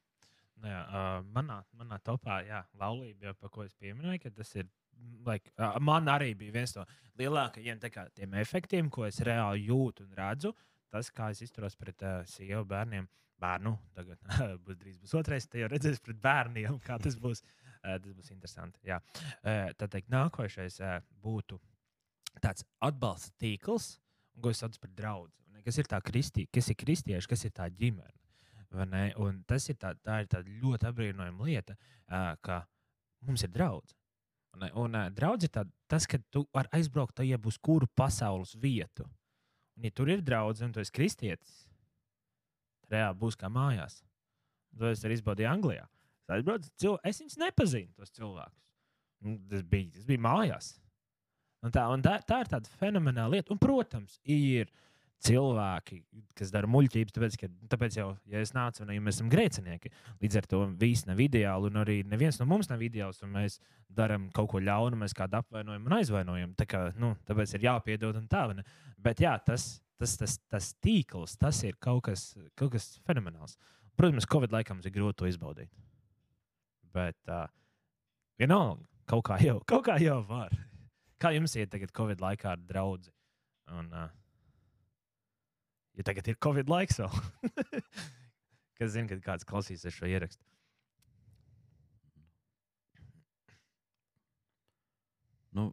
Nu, 0.63 0.71
jā, 0.71 0.83
uh, 0.87 1.19
manā, 1.35 1.59
manā 1.77 1.99
topā, 2.05 2.39
jā, 2.47 2.63
laulība, 2.81 3.29
jau 3.29 3.35
par 3.43 3.53
ko 3.53 3.65
es 3.67 3.75
pieminēju, 3.81 4.23
ka 4.23 4.33
tas 4.39 4.55
ir. 4.57 4.71
Like, 5.27 5.51
uh, 5.59 5.75
man 5.83 6.07
arī 6.09 6.31
bija 6.39 6.55
viens 6.55 6.73
no 6.77 6.85
lielākajiem 7.19 7.83
kā, 7.93 8.07
tiem 8.15 8.37
efektiem, 8.41 8.89
ko 8.93 9.05
es 9.09 9.19
reāli 9.27 9.67
jūtu 9.69 10.07
un 10.07 10.15
redzu. 10.17 10.55
Tas, 10.95 11.11
kā 11.11 11.33
es 11.35 11.43
izturos 11.43 11.75
pret 11.77 12.05
uh, 12.07 12.23
sievu 12.31 12.63
bērniem, 12.71 13.09
bērnu, 13.43 13.75
tagad 13.97 14.23
būs 14.65 14.79
drīz 14.81 15.01
būs 15.03 15.17
otrais, 15.19 15.49
te 15.51 15.61
jau 15.61 15.69
redzēs 15.73 16.01
pret 16.05 16.23
bērniem, 16.23 16.79
kā 16.87 17.01
tas 17.03 17.19
būs. 17.21 17.43
Uh, 17.85 17.99
tas 18.01 18.15
būs 18.15 18.31
interesanti. 18.33 18.81
Jā. 18.89 19.03
Uh, 19.43 19.75
tad 19.77 19.91
teikt, 19.93 20.09
nākošais 20.15 20.79
uh, 20.81 20.97
būtu 21.21 21.59
tāds 22.43 22.65
atbalsta 22.83 23.33
tīkls, 23.41 23.95
ko 24.41 24.51
es 24.51 24.61
saucu 24.63 24.81
par 24.83 24.93
draugu. 24.99 25.31
Kas 25.65 25.79
ir 25.81 25.89
tā 25.89 26.01
kristī, 26.05 26.45
kas 26.53 26.69
ir 26.69 26.77
kristieši, 26.77 27.29
kas 27.31 27.45
ir 27.47 27.53
tā 27.57 27.71
ģimene. 27.73 28.13
tas 29.47 29.69
ir, 29.71 29.77
tā, 29.81 29.95
tā 30.03 30.21
ir 30.21 30.27
tāda 30.29 30.57
ļoti 30.63 30.89
apbrīnojama 30.89 31.47
lieta, 31.47 31.77
ka 32.43 32.65
mums 33.23 33.45
ir 33.47 33.53
draugs. 33.55 33.95
Un, 34.55 34.67
un 34.85 34.99
draudz 35.15 35.47
ir 35.47 35.53
tā, 35.55 35.65
tas, 35.91 36.07
ka 36.07 36.19
tu 36.31 36.45
vari 36.55 36.71
aizbraukt 36.79 37.17
tajā 37.19 37.39
uz 37.47 37.59
kuru 37.59 37.89
pasaules 37.97 38.55
vietu. 38.61 39.07
Un, 39.77 39.87
ja 39.87 39.91
tur 39.91 40.11
ir 40.13 40.23
draugs 40.23 40.63
un 40.63 40.75
tu 40.75 40.83
esi 40.83 40.95
kristietis, 40.95 41.65
tad 42.85 42.99
reāli 42.99 43.19
būs 43.19 43.39
kā 43.39 43.51
mājās. 43.51 44.03
To 44.79 44.91
es 44.91 45.03
arī 45.07 45.19
izbaudīju 45.19 45.51
Anglijā. 45.51 45.89
Es 46.25 46.37
aizbraucu, 46.37 46.95
es 47.05 47.21
viņus 47.23 47.41
nepazinu, 47.43 47.93
tos 47.99 48.15
cilvēkus. 48.15 48.63
Tas 49.51 49.65
bija, 49.71 49.91
tas 49.95 50.07
bija 50.09 50.23
mājās. 50.23 50.71
Un 51.65 51.73
tā, 51.73 51.85
un 51.93 52.03
tā, 52.05 52.19
tā 52.27 52.43
ir 52.45 52.51
tāda 52.53 52.73
fenomenāla 52.81 53.39
lieta. 53.39 53.55
Un, 53.55 53.61
protams, 53.63 54.19
ir 54.29 54.69
cilvēki, 55.25 56.01
kas 56.37 56.51
dara 56.53 56.69
muļķības, 56.69 57.15
tāpēc, 57.17 57.37
ka, 57.41 57.49
tāpēc 57.73 57.97
jau, 57.97 58.09
ja 58.29 58.43
es 58.45 58.53
nācu, 58.57 58.83
un 58.85 58.93
ja 58.93 59.05
mēs 59.05 59.19
esam 59.19 59.31
grēcinieki, 59.33 59.93
līdz 60.21 60.41
ar 60.41 60.49
to 60.51 60.61
viss 60.81 61.07
nav 61.09 61.23
ideāli, 61.25 61.71
un 61.71 61.81
arī 61.81 61.97
neviens 62.09 62.37
no 62.41 62.47
mums 62.51 62.69
nav 62.69 62.83
ideāls, 62.85 63.23
un 63.25 63.33
mēs 63.39 63.57
darām 63.89 64.27
kaut 64.37 64.51
ko 64.53 64.61
ļaunu, 64.61 64.99
mēs 65.01 65.17
kādu 65.17 65.39
apvainojam 65.41 65.89
un 65.89 65.97
aizvainojam. 65.99 66.53
Tā 66.59 66.69
kā, 66.69 66.83
nu, 67.01 67.15
tāpēc 67.29 67.57
ir 67.57 67.69
jāpiedod 67.71 68.21
un 68.21 68.29
tā. 68.29 68.45
ne? 68.53 68.67
Bet 69.01 69.23
jā, 69.25 69.33
tas, 69.47 69.79
tas, 70.01 70.19
tas, 70.21 70.37
tas 70.53 70.75
tīkls, 70.85 71.39
tas 71.41 71.63
ir 71.65 71.79
kaut 71.81 72.05
kas, 72.11 72.33
kaut 72.59 72.75
kas 72.77 72.91
fenomenāls. 73.09 73.57
Protams, 73.97 74.29
Covid 74.29 74.53
laikam 74.53 74.83
ir 74.83 74.93
grūti 74.93 75.23
to 75.23 75.31
izbaudīt. 75.31 75.71
Bet 76.95 77.17
uh, 77.31 77.47
vienalga, 78.41 78.85
kaut 79.09 79.25
kā 79.31 79.39
jau, 79.43 79.61
kaut 79.67 79.87
kā 79.89 79.97
jau 80.03 80.21
var. 80.29 80.53
Kā 81.23 81.31
jums 81.35 81.55
iet 81.57 81.71
tagad 81.73 81.93
Covid 81.97 82.23
laikā 82.23 82.55
ar 82.55 82.63
draugu? 82.63 83.13
Uh, 83.71 84.09
ja 85.97 86.05
tagad 86.07 86.27
ir 86.29 86.41
Covid 86.43 86.69
laiks 86.69 86.99
vēl, 87.01 87.15
kas 88.79 88.93
zina, 88.93 89.09
kad 89.13 89.23
kāds 89.25 89.49
klausīsies 89.49 89.95
šo 89.95 90.11
ierakstu. 90.11 90.45
Nu, 95.55 95.69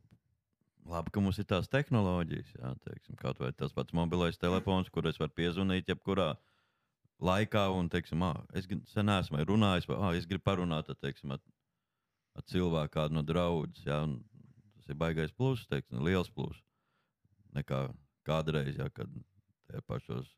labi, 0.85 1.09
ka 1.13 1.23
mums 1.25 1.39
ir 1.41 1.47
tās 1.49 1.69
tehnoloģijas, 1.73 2.53
jā, 2.53 2.71
teiksim, 2.85 3.17
kaut 3.19 3.41
vai 3.41 3.49
tas 3.57 3.73
pats 3.73 3.95
mobilais 3.97 4.37
telefons, 4.37 4.91
kur 4.93 5.09
es 5.09 5.17
varu 5.19 5.33
piezvanīt 5.39 5.89
jebkurā 5.89 6.35
laikā, 7.21 7.65
un, 7.73 7.89
teiksim, 7.89 8.21
ah, 8.25 8.37
es 8.57 8.69
sen 8.93 9.09
esmu 9.13 9.41
runājis, 9.49 9.89
vai 9.89 9.97
ah, 9.97 10.13
es 10.17 10.29
gribu 10.29 10.45
parunāt 10.45 10.89
ar, 10.93 10.99
teiksim, 11.01 11.33
ar, 11.33 11.41
ar 12.37 12.45
cilvēku, 12.53 12.93
kādu 12.93 13.17
no 13.17 13.25
draugiem. 13.25 14.19
Tas 14.81 14.93
ir 14.93 14.97
baisais 14.97 15.33
pluss, 15.37 15.67
teiksim, 15.69 16.01
liels 16.01 16.31
pluss. 16.33 16.57
Nekā 17.53 17.85
kādreiz, 18.25 18.77
jā, 18.79 18.87
kad 18.95 19.09
pašos. 19.87 20.29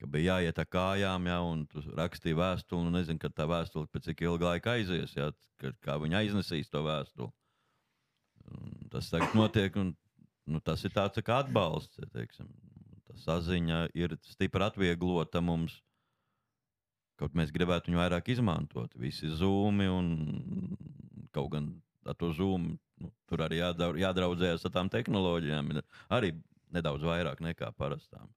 Ka 0.00 0.08
bija 0.10 0.34
jāiet 0.34 0.58
ar 0.58 0.66
kājām, 0.66 1.26
jā, 1.30 1.36
un 1.46 1.64
tu 1.70 1.82
rakstīji 1.94 2.36
vēstuli, 2.38 2.88
un 2.88 2.96
nezinu, 2.98 3.20
kad 3.22 3.34
tā 3.34 3.46
vēstule 3.50 3.90
pēc 3.90 4.08
cik 4.08 4.24
ilga 4.26 4.50
laika 4.50 4.74
aizies, 4.74 5.14
jā, 5.14 5.28
kad, 5.62 5.76
kā 5.84 5.94
viņi 6.02 6.18
aiznesīs 6.18 6.70
to 6.70 6.82
vēstuli. 6.86 7.30
Un 8.54 8.90
tas 8.92 9.08
tagad 9.12 9.36
notiek, 9.38 9.76
un 9.80 9.94
nu, 10.50 10.60
tas 10.60 10.82
ir 10.84 10.92
tāds 10.94 11.16
tā 11.16 11.24
kā 11.24 11.40
atbalsts. 11.44 11.98
Ja, 12.02 12.10
teiksim. 12.12 12.50
tā 13.08 13.16
saziņa 13.22 13.86
ir 13.94 14.16
stipri 14.26 14.66
atvieglota 14.66 15.40
mums. 15.40 15.78
Kaut 17.20 17.36
mēs 17.38 17.54
gribētu 17.54 17.92
viņu 17.92 18.00
vairāk 18.02 18.32
izmantot. 18.34 18.94
Visi 18.98 19.30
zūmi 19.30 19.86
un 19.86 20.08
kaut 21.34 21.52
gan 21.54 21.70
ar 22.06 22.16
to 22.18 22.30
zūmu 22.36 22.74
nu, 23.02 23.10
tur 23.28 23.44
arī 23.46 23.60
jādraudzējas 23.60 24.66
ar 24.66 24.74
tām 24.74 24.90
tehnoloģijām. 24.92 25.72
Ir 25.74 25.82
arī 26.12 26.32
nedaudz 26.74 27.06
vairāk 27.06 27.42
nekā 27.44 27.70
parastām. 27.78 28.30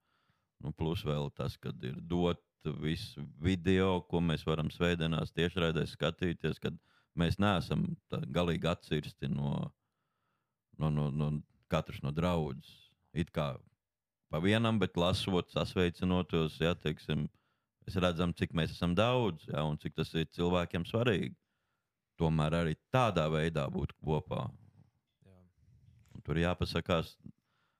Nu, 0.63 0.74
plus 0.74 1.03
vēl 1.05 1.30
tas, 1.38 1.57
ka 1.61 1.74
ir 1.86 1.99
dot 2.01 2.41
visu 2.82 3.24
video, 3.39 4.01
ko 4.09 4.20
mēs 4.24 4.43
varam 4.47 4.72
svētdienās 4.74 5.32
tiešraidē 5.36 5.86
skatīties, 5.88 6.59
kad 6.59 6.76
mēs 7.18 7.38
neesam 7.39 7.86
galīgi 8.34 8.68
atcirsti 8.68 9.30
no, 9.32 9.72
no, 10.78 10.89
no, 10.91 11.09
no 11.11 11.32
katras 11.72 12.01
no 12.03 12.11
draudzes. 12.11 12.74
It 13.13 13.32
kā 13.34 13.53
pa 14.32 14.41
vienam, 14.43 14.80
bet 14.82 14.97
lasot, 14.99 15.49
sasveicinotos, 15.53 16.57
ja, 16.59 16.74
teiksim, 16.76 17.28
mēs 17.86 17.99
redzam, 18.03 18.34
cik 18.36 18.53
mēs 18.57 18.74
esam 18.76 18.95
daudz 18.97 19.47
ja, 19.47 19.63
un 19.63 19.80
cik 19.80 19.95
tas 19.95 20.11
ir 20.18 20.28
cilvēkiem 20.36 20.86
svarīgi. 20.89 21.36
Tomēr 22.18 22.55
arī 22.63 22.78
tādā 22.93 23.28
veidā 23.30 23.68
būt 23.70 23.93
kopā. 24.01 24.47
Un 26.15 26.24
tur 26.26 26.39
jāpasakās 26.41 27.13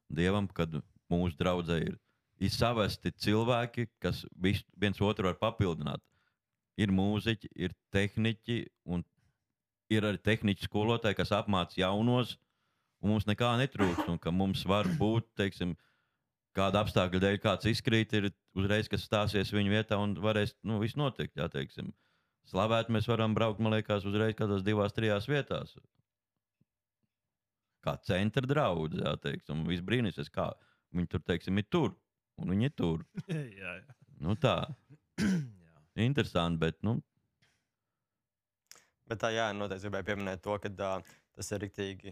Dievam, 0.08 0.48
kad 0.48 0.72
mūsu 1.12 1.36
draudzē 1.40 1.82
ir, 1.84 1.98
ir 2.40 2.52
savesti 2.54 3.12
cilvēki, 3.12 3.88
kas 4.04 4.24
vis, 4.40 4.62
viens 4.80 5.02
otru 5.04 5.28
var 5.28 5.40
papildināt. 5.42 6.04
Ir 6.78 6.94
mūziķi, 6.94 7.50
ir 7.58 7.74
tehniķi, 7.92 8.60
un 8.86 9.04
ir 9.92 10.06
arī 10.08 10.22
tehniķi 10.22 10.68
skolotāji, 10.68 11.18
kas 11.18 11.34
apmāca 11.36 11.80
jaunos, 11.80 12.36
un 13.02 13.12
mums 13.14 13.28
nekā 13.28 13.56
netrūkst. 13.64 14.08
Un 14.14 14.22
ka 14.22 14.32
mums 14.32 14.64
var 14.70 14.88
būt, 15.00 15.28
teiksim, 15.40 15.74
kāda 16.58 16.86
apstākļa 16.86 17.24
dēļ 17.24 17.40
kāds 17.44 17.70
izkrīt, 17.74 18.14
ir 18.18 18.30
uzreiz, 18.58 18.88
kas 18.92 19.06
stāsies 19.10 19.52
viņa 19.54 19.74
vietā 19.74 20.00
un 20.02 20.16
varēs, 20.22 20.56
nu, 20.64 20.80
viss 20.84 20.98
notikt. 21.00 21.36
Jā, 21.38 21.50
teiksim. 21.52 21.92
Slavēt 22.48 22.92
mēs 22.94 23.10
varam 23.12 23.36
braukt, 23.36 23.60
man 23.64 23.76
liekas, 23.76 24.06
uzreiz 24.08 24.36
kādās 24.40 24.64
divās, 24.64 24.96
trijās 24.96 25.28
vietās. 25.28 25.76
Kā 27.84 27.98
centra 28.08 28.48
draugs, 28.48 28.96
jā, 29.00 29.14
teiksim, 29.24 29.66
viss 29.68 29.84
brīnīsies, 29.86 30.32
kā 30.34 30.50
viņi 30.96 31.12
tur, 31.12 31.24
teiksim, 31.28 31.60
ir 31.60 31.68
tur, 31.72 31.92
un 32.40 32.56
viņi 32.56 32.70
ir 32.70 32.76
tur. 32.80 33.04
jā, 33.62 33.78
jā. 33.82 33.98
Nu 34.24 34.38
tā, 34.40 34.62
interesanti, 36.08 36.62
bet, 36.64 36.80
nu, 36.88 36.98
Bet 39.08 39.22
tā, 39.24 39.32
jā, 39.32 39.48
noteikti 39.56 39.88
gribēju 39.88 40.08
pieminēt 40.10 40.42
to, 40.44 40.56
ka 40.60 40.70
uh, 40.70 41.12
tas 41.38 41.52
ir 41.56 41.62
rīktīgi, 41.64 42.12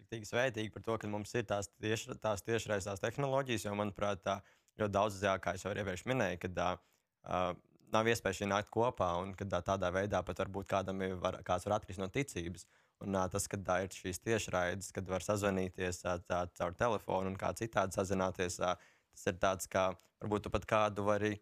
rīktīgi 0.00 0.28
svētīgi 0.28 0.72
par 0.74 0.82
to, 0.86 0.96
ka 0.98 1.10
mums 1.10 1.34
ir 1.38 1.46
tās, 1.46 1.68
tieš, 1.82 2.08
tās 2.22 2.42
tiešraizās 2.46 3.02
tehnoloģijas. 3.02 3.68
Jo, 3.68 3.76
manuprāt, 3.78 4.24
tā, 4.24 4.40
ļoti 4.80 4.94
daudz, 4.96 5.20
jā, 5.22 5.36
kā 5.42 5.54
jau 5.60 5.70
iepriekš 5.70 6.02
minēju, 6.10 6.40
kad 6.42 6.58
uh, 6.64 7.52
nav 7.92 8.08
iespējas 8.08 8.40
šī 8.40 8.48
nākt 8.50 8.70
kopā 8.74 9.10
un 9.22 9.34
kad 9.38 9.52
tādā 9.66 9.90
veidā 9.94 10.22
pat 10.26 10.40
varbūt 10.44 10.68
kādam 10.70 11.02
ir, 11.04 11.16
var, 11.20 11.40
kāds 11.46 11.66
var 11.68 11.78
atkrist 11.78 12.02
no 12.02 12.08
ticības. 12.12 12.66
Un 13.04 13.16
tas, 13.30 13.48
kad 13.50 13.64
tā 13.66 13.80
ir 13.84 13.92
šīs 13.92 14.22
tiešraides, 14.24 14.92
kad 14.94 15.08
var 15.10 15.24
sazvanīties 15.24 16.04
tā, 16.04 16.44
caur 16.56 16.76
telefonu 16.78 17.32
un 17.32 17.38
kā 17.38 17.50
citādi 17.58 17.96
sazināties, 17.96 18.60
tas 18.60 19.26
ir 19.28 19.40
tāds, 19.42 19.68
kā 19.70 19.90
varbūt 20.22 20.46
tu 20.46 20.52
pat 20.54 20.66
kādu 20.70 21.04
vari 21.06 21.34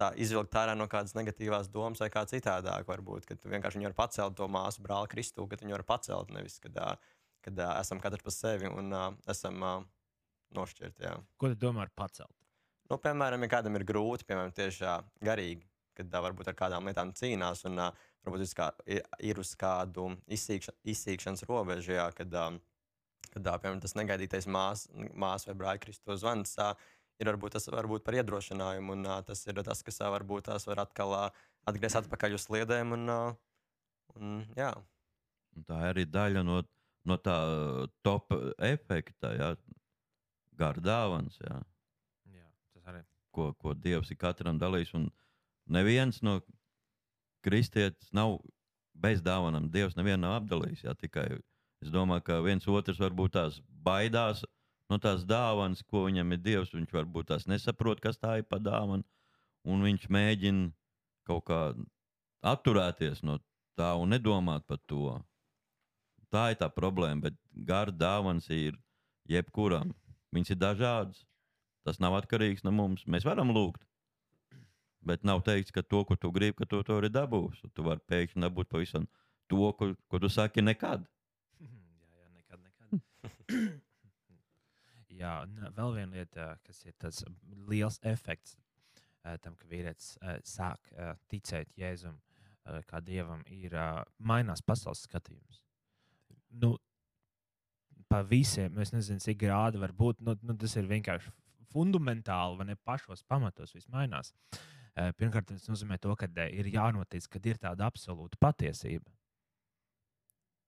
tā 0.00 0.12
izvilkt 0.20 0.56
ārā 0.56 0.76
no 0.78 0.86
kādas 0.90 1.16
negatīvās 1.16 1.70
domas 1.72 2.00
vai 2.00 2.10
kā 2.12 2.24
citādāk. 2.28 2.86
Varbūt, 2.88 3.26
kad 3.28 3.40
tu 3.40 3.52
vienkārši 3.52 3.80
viņu 3.80 3.90
var 3.90 3.96
pacelt 4.04 4.36
to 4.38 4.48
māsu 4.48 4.84
brāli 4.84 5.10
Kristu, 5.12 5.48
kad 5.50 5.64
viņu 5.64 5.76
var 5.78 5.86
pacelt 5.88 6.30
nevis, 6.36 6.60
kad, 6.62 6.78
kad 7.44 7.64
esam 7.72 8.00
katrs 8.02 8.24
pa 8.24 8.34
sevi 8.34 8.70
un 8.70 8.92
esam 9.28 9.64
nošķirti. 10.56 11.08
Jā. 11.08 11.16
Ko 11.40 11.50
tu 11.52 11.58
domā 11.66 11.88
ar 11.88 11.92
pacelt? 11.96 12.36
Nu, 12.90 12.98
piemēram, 12.98 13.44
ja 13.44 13.50
kādam 13.52 13.76
ir 13.78 13.84
grūti, 13.86 14.26
piemēram, 14.26 14.50
tieši 14.56 14.88
garīgi, 15.22 15.62
kad 16.00 16.16
ā, 16.16 16.24
varbūt 16.26 16.50
ar 16.50 16.58
kādām 16.58 16.90
lietām 16.90 17.14
cīnās 17.16 17.64
un 17.70 17.78
ā, 17.86 17.90
varbūt 18.26 18.46
uz 18.48 18.54
kā, 18.56 18.70
ir, 18.90 19.04
ir 19.32 19.40
uz 19.40 19.54
kādu 19.60 20.10
izsīkša, 20.28 20.74
izsīkšanas 20.94 21.46
robežu, 21.48 21.94
jā, 21.96 22.08
kad, 22.16 22.34
ā, 22.34 22.48
kad 23.30 23.52
ā, 23.52 23.58
piemēram, 23.60 23.84
tas 23.84 23.96
negaidītais 23.98 24.48
māsas 24.50 24.90
mās 25.14 25.46
vai 25.48 25.56
brāļa 25.62 25.84
Kristu 25.84 26.18
zvans. 26.20 26.56
ā, 26.60 26.72
ir 27.20 27.28
varbūt 27.28 27.56
tas 27.56 27.68
varbūt 27.70 28.04
par 28.06 28.16
iedrošinājumu, 28.16 28.96
un 28.96 29.08
uh, 29.08 29.20
tas 29.26 29.44
ir 29.46 29.60
tas, 29.66 29.82
kas 29.84 30.00
uh, 30.00 30.08
varbūt 30.14 30.48
tās 30.48 30.66
var 30.68 30.84
atkal 30.86 31.16
uh, 31.16 31.42
atgriezt 31.68 32.00
atpakaļ 32.00 32.36
uz 32.38 32.46
sliedēm. 32.48 32.94
Un, 32.96 33.08
uh, 33.12 34.14
un, 34.16 34.38
jā. 34.56 34.72
Un 35.56 35.66
tā 35.68 35.82
arī 35.90 36.06
daļa 36.08 36.44
no, 36.46 36.62
no 37.08 37.18
tā 37.20 37.36
top 38.06 38.32
efekta, 38.56 39.34
ja 39.36 39.50
gara 40.60 40.84
dāvāns, 40.84 41.38
ja, 41.44 41.60
Jā, 42.28 42.48
tas 42.74 42.88
arī. 42.92 43.02
ko, 43.34 43.50
ko 43.60 43.74
Dievs 43.74 44.12
ir 44.12 44.20
katram 44.20 44.60
dalījis. 44.60 44.94
Un 44.98 45.08
neviens 45.72 46.20
no 46.26 46.40
kristietis 47.44 48.10
nav 48.16 48.38
bez 48.94 49.22
dāvanām. 49.24 49.70
Dievs 49.72 49.96
nevienu 49.96 50.26
nav 50.26 50.40
apdalījis. 50.40 50.84
Ja, 50.84 50.94
tikai 50.98 51.26
es 51.80 51.92
domāju, 51.92 52.26
ka 52.26 52.40
viens 52.44 52.68
otrs 52.68 53.00
varbūt 53.00 53.36
tās 53.38 53.60
baidās 53.84 54.44
no 54.90 54.98
tās 54.98 55.24
dāvanas, 55.24 55.84
ko 55.86 56.04
viņam 56.08 56.34
ir 56.34 56.42
Dievs. 56.44 56.74
Viņš 56.74 56.92
varbūt 56.98 57.30
tās 57.30 57.46
nesaprot, 57.50 58.02
kas 58.02 58.18
tā 58.20 58.40
ir 58.40 58.48
pa 58.50 58.58
dāvanu, 58.60 59.06
un 59.64 59.86
viņš 59.86 60.08
mēģina 60.10 60.70
kaut 61.30 61.46
kā 61.48 61.62
atturēties 62.50 63.22
no 63.22 63.38
tā 63.78 63.94
un 64.00 64.12
nedomāt 64.14 64.66
par 64.68 64.80
to. 64.90 65.18
Tā 66.30 66.50
ir 66.52 66.60
tā 66.60 66.68
problēma, 66.70 67.28
bet 67.28 67.38
gara 67.66 67.90
dāvāns 67.90 68.46
ir 68.54 68.76
jebkuram. 69.30 69.94
Viņas 70.34 70.54
ir 70.54 70.58
dažādas. 70.60 71.24
Tas 71.86 71.98
nav 72.02 72.14
atkarīgs 72.18 72.62
no 72.62 72.70
mums. 72.74 73.06
Mēs 73.08 73.24
varam 73.26 73.50
lūgt. 73.54 73.82
Bet 75.06 75.24
nav 75.24 75.40
teikts, 75.46 75.72
ka 75.72 75.82
to, 75.82 76.02
ko 76.04 76.16
tu 76.20 76.30
gribi, 76.34 76.58
ka 76.58 76.68
tu 76.68 76.82
to 76.84 76.98
arī 77.00 77.08
dabūsi. 77.12 77.70
Tu 77.74 77.84
vari 77.84 78.02
pēkšņi 78.10 78.44
dabūt 78.44 78.68
pavisam 78.72 79.06
to, 79.48 79.70
ko, 79.78 79.92
ko 80.08 80.20
tu 80.20 80.28
saki 80.32 80.64
nekad. 80.64 81.06
Jā, 81.60 82.10
jā, 82.16 82.26
nekad, 82.34 82.66
nekad. 82.66 83.78
Jā, 85.20 85.32
un 85.44 85.70
vēl 85.76 85.94
viena 85.98 86.16
lieta, 86.16 86.50
kas 86.64 86.84
ir 86.86 86.94
tas 87.00 87.22
liels 87.68 87.98
efekts 88.08 88.56
eh, 89.24 89.36
tam, 89.44 89.56
ka 89.56 89.68
vīrietis 89.68 90.14
sāk 90.48 90.92
ticēt 91.28 91.72
Jēzum 91.76 92.16
kā 92.88 93.00
dievam, 93.04 93.42
ir 93.50 93.74
mainās 94.18 94.62
pasaules 94.64 95.02
skatījums. 95.08 95.60
Nu, 96.60 96.74
pa 98.10 98.22
visiem, 98.26 98.78
es 98.82 98.92
nezinu, 98.94 99.22
cik 99.22 99.38
grādi 99.44 99.80
var 99.80 99.94
būt. 99.96 100.20
Nu, 100.26 100.36
nu, 100.42 100.56
tas 100.58 100.74
ir 100.78 100.88
vienkārši 100.90 101.32
fundamentāli, 101.70 102.58
vai 102.58 102.66
ne 102.72 102.76
pašos 102.76 103.22
pamatos 103.28 103.74
viss 103.76 103.90
mainās. 103.92 104.32
Eh, 104.32 104.79
Pirmkārt, 104.94 105.48
tas 105.50 105.68
nozīmē 105.70 105.98
to, 106.02 106.14
ka 106.18 106.28
eh, 106.42 106.50
ir 106.60 106.70
jānotic, 106.74 107.26
ka 107.30 107.40
ir 107.44 107.60
tāda 107.62 107.86
absolūta 107.86 108.38
patiesība. 108.40 109.06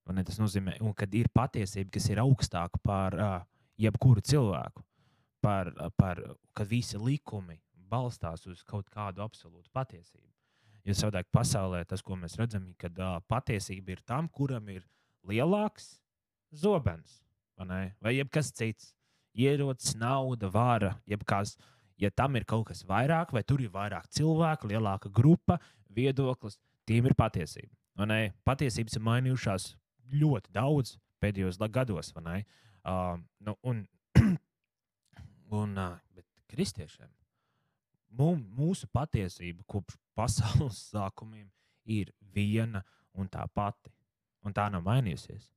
Vai 0.07 0.16
ne? 0.18 0.25
Tas 0.27 0.39
nozīmē, 0.41 0.79
un 0.83 0.95
kad 0.99 1.12
ir 1.14 1.31
patiesība, 1.35 1.93
kas 1.95 2.09
ir 2.11 2.20
augstāka 2.23 2.81
par 2.83 3.16
uh, 3.18 3.35
jebkuru 3.79 4.23
cilvēku, 4.27 4.83
par, 5.43 5.70
par, 5.99 6.20
kad 6.57 6.70
visi 6.70 6.99
likumi 6.99 7.61
balstās 7.93 8.47
uz 8.51 8.62
kaut 8.66 8.89
kādu 8.91 9.23
absolūtu 9.23 9.70
patiesību. 9.75 10.29
Jo 10.83 10.97
savādāk 10.99 11.29
pasaulē 11.31 11.85
tas, 11.87 12.03
ko 12.03 12.16
mēs 12.18 12.35
redzam, 12.41 12.66
ir, 12.66 12.75
kad 12.81 12.97
uh, 12.99 13.20
patiesība 13.31 13.95
ir 13.95 14.03
tam, 14.07 14.27
kuram 14.27 14.66
ir 14.75 14.83
lielāks 15.29 16.01
zobens, 16.51 17.20
vai, 17.57 17.93
vai 18.03 18.16
jebkas 18.16 18.51
cits, 18.51 18.91
ierocis, 19.39 19.95
nauda, 19.99 20.51
vara, 20.51 20.97
jebkas. 21.07 21.55
Ja 22.03 22.11
tam 22.11 22.34
ir 22.36 22.46
kaut 22.48 22.66
kas 22.72 22.82
vairāk, 22.88 23.30
vai 23.34 23.44
tur 23.46 23.62
ir 23.62 23.70
vairāk 23.70 24.09
cilvēku, 24.11 24.72
lielāka 24.72 25.11
grupa, 25.14 25.61
viedoklis, 25.94 26.59
tiem 26.88 27.07
ir 27.07 27.14
patiesība. 27.14 27.70
Patiesības 28.48 28.98
ir 28.98 29.07
mainījušās 29.07 29.70
ļoti 30.18 30.50
daudz 30.55 30.96
pēdējos 31.22 31.61
gados? 31.70 32.12
Uh, 32.16 33.20
nu, 33.38 33.55
un, 33.62 33.84
un, 35.61 35.76
uh, 35.78 35.98
bet 36.16 36.26
kristiešiem 36.50 37.12
mum, 38.18 38.42
mūsu 38.57 38.88
patiesība 38.92 39.64
kopš 39.68 39.98
pasaules 40.18 40.80
sākumiem 40.92 41.48
ir 41.84 42.12
viena 42.34 42.84
un 43.14 43.28
tā 43.28 43.46
pati. 43.55 43.92
Un 44.42 44.55
tā 44.55 44.66
nav 44.72 44.82
mainījusies. 44.82 45.53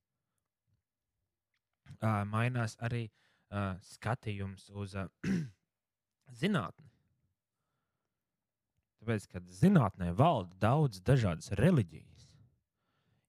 Uh, 1.96 2.22
mainās 2.28 2.76
arī 2.82 3.06
uh, 3.08 3.74
skatījums 3.82 4.68
uz 4.70 4.94
uh, 4.98 5.08
zinātni. 6.40 6.86
Tāpēc, 9.00 9.26
kad 9.30 9.50
zinātnē 9.54 10.10
valda 10.18 10.56
daudz 10.60 11.00
dažādas 11.06 11.52
reliģijas, 11.60 12.28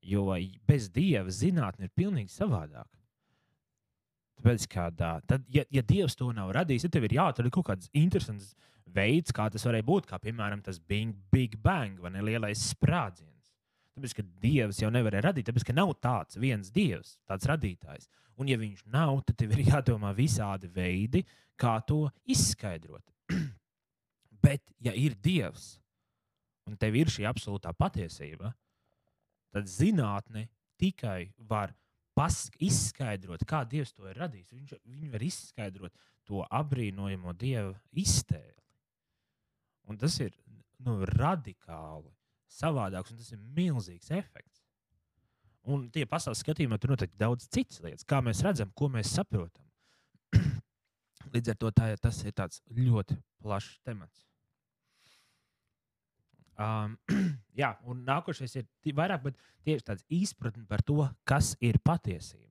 jo 0.01 0.29
bez 0.67 0.87
dieva 0.89 1.29
zinātne 1.33 1.85
ir 1.85 1.93
pilnīgi 1.93 2.33
savādāka. 2.33 2.97
Tāpēc, 4.37 4.65
kad, 4.69 5.01
ā, 5.01 5.17
tad, 5.25 5.45
ja, 5.53 5.63
ja 5.73 5.81
Dievs 5.85 6.15
to 6.17 6.29
nav 6.35 6.51
radījis, 6.53 6.85
tad 6.85 6.93
tev 6.93 7.07
ir 7.07 7.15
jāatrod 7.17 7.49
kaut 7.53 7.71
kāds 7.71 7.89
interesants 7.97 8.51
veids, 8.93 9.33
kā 9.33 9.47
tas 9.53 9.65
varēja 9.65 9.85
būt. 9.87 10.09
Kā 10.09 10.19
piemēram 10.21 10.61
tas 10.65 10.77
Big, 10.79 11.15
Big 11.33 11.57
Bang 11.63 11.97
vai 12.01 12.13
ne 12.13 12.21
lielais 12.25 12.67
sprādziens. 12.73 13.36
Tāpēc, 13.97 14.13
ka 14.13 14.23
Dievs 14.43 14.77
jau 14.83 14.91
nevarēja 14.93 15.25
radīt, 15.25 15.47
tāpēc, 15.49 15.63
ka 15.65 15.73
nav 15.73 15.95
tāds 15.97 16.37
viens 16.37 16.69
Dievs, 16.69 17.15
tāds 17.25 17.47
radītājs. 17.49 18.05
Un, 18.37 18.45
ja 18.51 18.59
viņš 18.61 18.83
nav, 18.93 19.23
tad 19.25 19.39
tev 19.39 19.55
ir 19.55 19.63
jādomā 19.71 20.11
visādi 20.13 20.69
veidi, 20.69 21.23
kā 21.57 21.79
to 21.81 22.03
izskaidrot. 22.29 23.01
Bet, 24.45 24.69
ja 24.85 24.93
ir 24.93 25.15
Dievs, 25.17 25.79
un 26.69 26.77
tev 26.77 26.99
ir 26.99 27.09
šī 27.09 27.25
absolūtā 27.25 27.73
patiesība, 27.73 28.51
tad 29.55 29.65
zinātne 29.71 30.45
tikai 30.77 31.31
var 31.49 31.73
izskaidrot, 32.61 33.45
kā 33.49 33.63
Dievs 33.65 33.95
to 33.97 34.05
ir 34.09 34.21
radījis. 34.21 34.53
Viņš, 34.53 34.75
viņi 34.85 35.09
var 35.13 35.25
izskaidrot 35.25 36.05
to 36.29 36.45
apbrīnojamo 36.45 37.33
Dieva 37.33 37.73
iztēli. 37.97 38.61
Un 39.89 39.97
tas 39.97 40.19
ir 40.21 40.37
nu, 40.85 40.99
radikāli 41.17 42.13
savādāks, 42.51 43.11
un 43.13 43.21
tas 43.21 43.33
ir 43.33 43.41
milzīgs 43.57 44.11
efekts. 44.15 44.63
Un 45.67 45.89
tie 45.91 46.05
pasaules 46.07 46.39
skatījumā 46.43 46.77
tur 46.79 46.93
notiek 46.93 47.11
daudz 47.19 47.49
citas 47.51 47.81
lietas, 47.83 48.07
kā 48.07 48.21
mēs 48.23 48.43
redzam, 48.45 48.71
ko 48.75 48.87
mēs 48.91 49.11
saprotam. 49.17 49.65
Līdz 51.33 51.51
ar 51.51 51.59
to 51.59 51.73
tā, 51.75 51.91
tas 51.99 52.23
ir 52.23 52.33
ļoti 52.71 53.17
plašs 53.43 53.81
temats. 53.83 54.23
Um, 56.57 56.95
jā, 57.61 57.75
un 57.85 58.01
nākošais 58.07 58.55
ir 58.57 58.95
vairāk, 58.97 59.27
tieši 59.67 59.85
tāds 59.91 60.05
izpratne 60.09 60.65
par 60.65 60.81
to, 60.81 61.03
kas 61.27 61.53
ir 61.61 61.77
patiesība. 61.85 62.47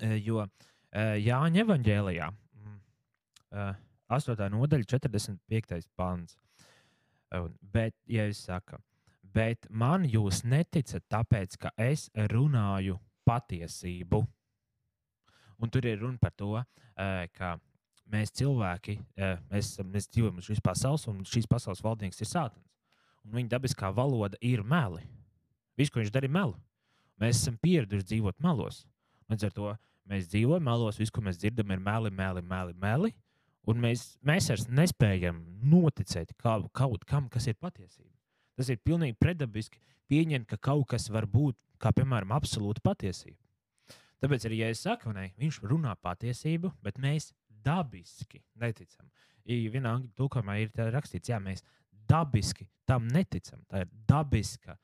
E, 0.00 0.16
Jo 0.24 0.46
e, 0.46 1.02
Jāņa 1.20 1.64
Evangelijā, 1.66 2.30
mm, 2.30 2.78
e, 3.52 3.66
8. 4.12 4.46
nodaļa, 4.54 4.88
45. 4.88 5.90
pāns. 5.98 6.38
Bet, 7.72 7.94
ja 8.06 8.26
es 8.28 8.42
saku, 8.44 8.76
bet 9.32 9.64
man 9.70 10.04
jūs 10.04 10.42
neticat, 10.44 11.04
tāpēc, 11.08 11.56
ka 11.56 11.72
es 11.80 12.10
runāju 12.28 12.98
patiesību. 13.28 14.20
Un 15.62 15.72
tur 15.72 15.86
ir 15.88 16.02
runa 16.02 16.20
par 16.20 16.34
to, 16.36 16.58
ka 17.36 17.54
mēs 18.12 18.34
cilvēki, 18.36 18.98
mēs, 19.48 19.78
mēs 19.86 20.10
dzīvojam 20.12 20.42
uz 20.42 20.50
šīs 20.50 20.60
pasaules, 20.64 21.06
un 21.08 21.22
šīs 21.28 21.48
pasaules 21.48 21.82
valdnieks 21.84 22.20
ir 22.20 22.28
sātans. 22.28 22.68
Un 23.22 23.38
viņa 23.38 23.54
dabiskā 23.54 23.92
valoda 23.94 24.36
ir 24.42 24.64
meli. 24.66 25.04
Viss, 25.78 25.92
ko 25.92 26.02
viņš 26.02 26.12
dara, 26.12 26.28
ir 26.28 26.34
meli. 26.34 26.58
Mēs 27.22 27.38
esam 27.38 27.56
pieraduši 27.62 28.08
dzīvot 28.10 28.42
melos. 28.42 28.82
Līdz 29.30 29.46
ar 29.46 29.54
to 29.56 29.74
mēs 30.10 30.26
dzīvojam 30.28 30.66
melos, 30.66 30.98
viss, 31.00 31.14
ko 31.14 31.22
mēs 31.24 31.38
dzirdam, 31.40 31.70
ir 31.70 31.80
meli, 31.80 32.10
meli, 32.10 32.42
meli. 32.42 32.74
meli 32.82 33.14
un 33.70 33.82
mēs, 33.82 34.16
mēs 34.26 34.50
vairs 34.50 34.66
nespējam 34.68 35.42
noticēt 35.72 36.34
kā, 36.40 36.58
kaut 36.74 37.06
kam, 37.08 37.28
kas 37.32 37.48
ir 37.50 37.58
patiesība. 37.60 38.12
Tas 38.58 38.68
ir 38.72 38.82
pilnīgi 38.84 39.16
predabiski 39.20 39.80
pieņemt, 40.12 40.48
ka 40.50 40.58
kaut 40.60 40.88
kas 40.92 41.08
var 41.12 41.26
būt, 41.30 41.56
kā 41.82 41.92
piemēram, 41.96 42.34
absolūta 42.36 42.82
patiesība. 42.84 43.38
Tāpēc 44.22 44.46
arī, 44.46 44.60
ja 44.62 44.70
es 44.70 44.84
saku, 44.84 45.10
ne, 45.14 45.30
viņš 45.40 45.62
runā 45.66 45.94
patiesību, 45.98 46.70
bet 46.84 47.00
mēs 47.02 47.32
dabiski 47.64 48.42
neticam. 48.60 49.08
I 49.42 49.66
Vienā 49.72 49.96
angļu 49.96 50.12
tulkojumā 50.18 50.60
ir 50.62 50.70
rakstīts, 50.94 51.32
jā, 51.32 51.40
mēs 51.42 51.64
dabiski 52.08 52.68
tam 52.86 53.08
neticam. 53.10 53.62
Tā 53.70 53.82
ir 53.82 53.90
dabiska 54.08 54.76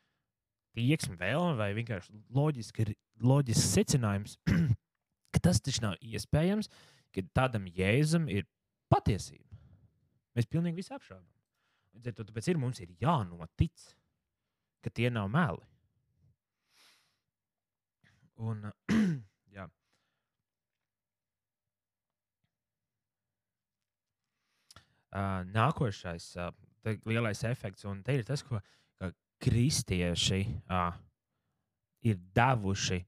tieksme, 0.74 1.14
vēlme 1.20 1.54
vai 1.58 1.70
vienkārši 1.76 2.14
loģiski, 2.34 2.88
loģisks 3.22 3.72
secinājums, 3.76 4.36
ka 5.34 5.42
tas 5.42 5.62
taču 5.62 5.84
nav 5.86 5.98
iespējams, 6.02 6.70
ka 7.14 7.24
tādam 7.36 7.66
jēzum 7.70 8.26
ir 8.32 8.46
patiesība. 8.92 9.58
Mēs 10.36 10.48
pilnīgi 10.50 10.80
visu 10.80 10.94
apšaubām. 10.96 11.34
Tāpēc 12.04 12.50
ir, 12.52 12.60
mums 12.60 12.78
ir 12.82 12.92
jānotic, 13.02 13.88
ka 14.84 14.92
tie 14.94 15.10
nav 15.10 15.30
meli. 15.32 15.64
Un, 18.38 18.68
jā. 19.56 19.66
Uh, 25.08 25.42
nākošais 25.50 26.30
uh, 26.38 26.52
lielais 27.08 27.42
efekts, 27.48 27.86
un 27.88 28.04
te 28.06 28.14
ir 28.20 28.26
tas, 28.28 28.44
ko 28.46 28.60
ka 28.98 29.10
kristieši 29.42 30.42
uh, 30.70 30.94
ir 32.06 32.18
devuši 32.36 33.00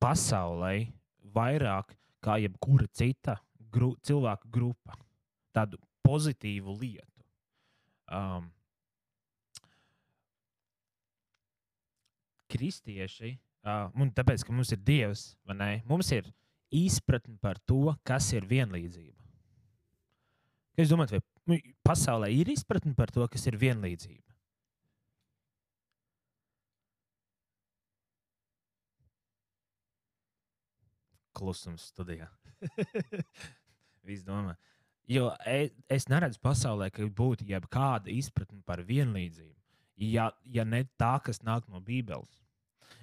pasaulē 0.00 0.76
vairāk 1.36 1.96
kā 2.22 2.38
jebkura 2.40 2.88
cita 2.94 3.36
gru, 3.72 3.92
cilvēku 4.00 4.48
grupa. 4.52 4.96
Tādu 5.52 5.78
pozitīvu 6.06 6.74
lietu. 6.80 7.24
Um, 8.12 8.50
kristieši, 12.52 13.36
uh, 13.64 13.88
un 13.96 14.12
tāpēc, 14.12 14.44
ka 14.44 14.54
mums 14.54 14.72
ir 14.74 14.80
Dievs, 14.84 15.30
ne, 15.56 15.74
mums 15.88 16.10
ir 16.12 16.28
izpratne 16.72 17.38
par 17.40 17.60
to, 17.68 17.94
kas 18.04 18.28
ir 18.36 18.48
vienlīdzība. 18.48 19.22
Kā 20.72 20.84
Jūs 20.84 20.92
domājat, 20.92 21.18
vai 21.46 21.56
nu, 21.58 21.72
pasaulē 21.84 22.30
ir 22.32 22.48
izpratne 22.52 22.94
par 22.96 23.12
to, 23.12 23.24
kas 23.28 23.44
ir 23.48 23.58
vienlīdzība? 23.60 24.32
Klusums 31.36 31.88
studijā. 31.92 32.28
Viss 34.06 34.24
domā. 34.24 34.56
Jo 35.10 35.32
e- 35.46 35.72
es 35.90 36.06
neredzu 36.08 36.38
pasaulē, 36.42 36.90
ka 36.94 37.02
būtu 37.02 37.46
jebkāda 37.48 38.10
izpratne 38.12 38.62
par 38.66 38.84
vienlīdzību. 38.86 39.58
Ja, 40.02 40.30
ja 40.44 40.64
ne 40.64 40.84
tā, 40.98 41.16
kas 41.24 41.42
nāk 41.42 41.68
no 41.68 41.82
Bībeles. 41.84 42.40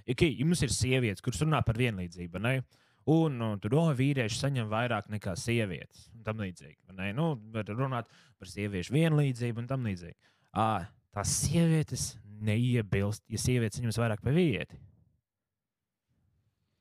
Okay, 0.10 0.32
jums 0.39 0.64
ir 0.66 0.72
sievietes, 0.74 1.22
kuras 1.22 1.41
runā 1.43 1.60
par 1.66 1.78
vienlīdzību, 1.78 2.41
ne? 2.41 2.62
un 3.10 3.38
nu, 3.39 3.50
tur 3.62 3.76
oh, 3.80 3.89
vīrieši 3.95 4.38
saņem 4.38 4.70
vairāk 4.70 5.10
nekā 5.10 5.34
sievietes. 5.39 6.08
Tam 6.26 6.41
līdzīgi. 6.43 6.78
Nu, 7.18 7.32
runāt 7.72 8.10
par 8.38 8.52
sieviešu 8.52 8.93
vienlīdzību 8.93 9.64
un 9.64 9.70
tam 9.70 9.88
līdzīgi. 9.88 10.18
À, 10.54 10.89
tās 11.16 11.34
sievietes 11.45 12.12
neiebilst, 12.45 13.24
ja 13.32 13.41
sievietes 13.41 13.80
saņems 13.80 14.00
vairāk 14.02 14.22
par 14.26 14.36
vīrieti. 14.36 14.78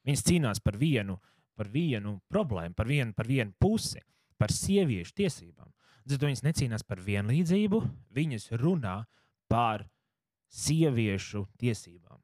Viņas 0.08 0.24
cīnās 0.24 0.60
par 0.64 0.78
vienu, 0.80 1.18
par 1.58 1.70
vienu 1.72 2.18
problēmu, 2.32 2.76
par 2.76 2.88
vienu, 2.88 3.12
par 3.16 3.28
vienu 3.28 3.52
pusi, 3.60 4.00
par 4.38 4.54
sieviešu 4.54 5.16
tiesībām. 5.18 5.70
Tad 6.08 6.24
viņas 6.24 6.44
necīnās 6.46 6.84
par 6.88 7.02
vienlīdzību, 7.04 7.80
viņas 8.16 8.50
runā 8.62 9.02
par 9.50 9.84
sieviešu 10.48 11.44
tiesībām. 11.60 12.20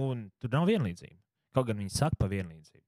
Un 0.00 0.30
tur 0.40 0.54
nav 0.54 0.68
vienlīdzība. 0.70 1.18
Kaut 1.56 1.66
gan 1.68 1.82
viņi 1.82 1.92
saka 1.92 2.16
par 2.20 2.30
vienlīdzību. 2.32 2.86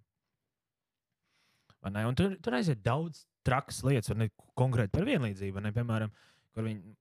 Tur, 2.17 2.37
tur 2.39 2.55
aiziet 2.55 2.81
daudz 2.85 3.25
trakas 3.45 3.83
lietas, 3.83 4.13
un 4.15 4.29
konkrēti 4.59 4.95
par 4.95 5.07
vienlīdzību. 5.09 5.65
Ne, 5.65 5.73
piemēram, 5.75 6.13
kur 6.55 6.69
viņi 6.69 6.95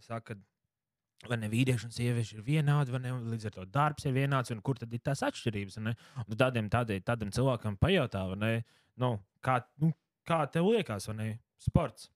saka, 0.00 0.32
ka 0.32 1.28
vai 1.28 1.38
ne 1.40 1.50
vīrieši 1.52 1.88
un 1.88 1.92
sievieši 1.94 2.38
ir 2.38 2.46
vienādi, 2.46 2.92
vai 2.94 3.02
ne? 3.04 3.12
Līdz 3.32 3.48
ar 3.48 3.56
to 3.58 3.66
darbs 3.72 4.08
ir 4.08 4.16
vienāds, 4.16 4.52
un 4.52 4.62
kur 4.64 4.80
tad 4.80 4.92
ir 4.92 5.02
tās 5.04 5.22
atšķirības? 5.26 5.78
tādiem, 6.40 6.70
tādiem, 6.72 7.04
tādiem 7.04 7.32
cilvēkam 7.34 7.76
pajautā, 7.80 8.24
ne, 8.40 8.54
nu, 9.00 9.14
kā, 9.44 9.60
nu, 9.82 9.92
kā 10.28 10.40
tev 10.52 10.70
liekas, 10.72 11.08
vai 11.10 11.16
ne? 11.18 11.28
Sports. 11.62 12.10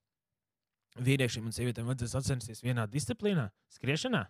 Vīriešiem 0.98 1.46
un 1.46 1.54
sievietēm 1.54 1.86
vajadzēs 1.88 2.16
sacensties 2.16 2.64
vienā 2.64 2.88
disciplīnā, 2.90 3.48
skriešanā. 3.76 4.24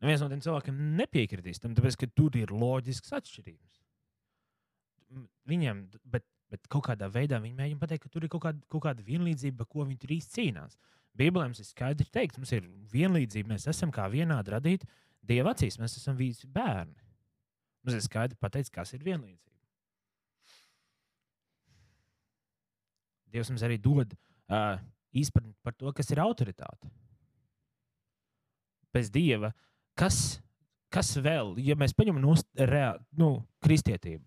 Neviens 0.00 0.22
no 0.24 0.30
tiem 0.30 0.40
cilvēkiem 0.44 0.78
nepiekritīs 0.96 1.60
tam, 1.60 1.74
tāpēc, 1.76 1.98
ka 2.00 2.08
tur 2.16 2.38
ir 2.40 2.52
loģisks 2.54 3.12
atšķirības. 3.18 3.82
Viņiem, 5.50 5.82
bet, 6.08 6.24
bet 6.48 6.64
kaut 6.72 6.86
kādā 6.88 7.10
veidā 7.12 7.42
viņi 7.42 7.58
mēģina 7.58 7.82
pateikt, 7.82 8.06
ka 8.06 8.14
tur 8.14 8.24
ir 8.24 8.32
kaut 8.32 8.46
kāda, 8.46 8.64
kaut 8.72 8.86
kāda 8.86 9.04
vienlīdzība, 9.04 9.66
ko 9.68 9.84
viņi 9.84 10.00
tur 10.00 10.14
īsti 10.16 10.36
cīnās. 10.38 10.78
Bībelē 11.20 11.50
mums 11.50 11.60
ir 11.60 11.68
skaidri 11.68 12.06
teikts, 12.14 12.38
mums 12.40 12.54
ir 12.56 12.64
vienlīdzība, 12.94 13.52
mēs 13.52 13.68
esam 13.68 13.92
kā 13.92 14.06
vienādi 14.08 14.54
radīti 14.54 14.88
Dieva 15.26 15.52
acīs, 15.54 15.78
mēs 15.80 15.98
esam 16.00 16.16
visi 16.18 16.48
bērni. 16.50 16.96
Mums 17.84 17.96
ir 17.96 18.04
skaidri 18.04 18.38
pateikts, 18.40 18.72
kas 18.72 18.94
ir 18.96 19.04
vienlīdzība. 19.04 19.49
Dievs 23.30 23.50
mums 23.52 23.64
arī 23.66 23.78
dod 23.82 24.12
uh, 24.50 24.78
izpratni 25.16 25.54
par 25.64 25.74
to, 25.78 25.92
kas 25.94 26.10
ir 26.10 26.22
autoritāte. 26.22 26.90
Bez 28.94 29.10
dieva, 29.14 29.52
kas, 29.98 30.40
kas 30.90 31.12
vēl, 31.22 31.54
ja 31.62 31.76
mēs 31.78 31.94
paņemam 31.94 32.24
no 32.24 32.34
nu, 33.20 33.30
kristietību, 33.62 34.24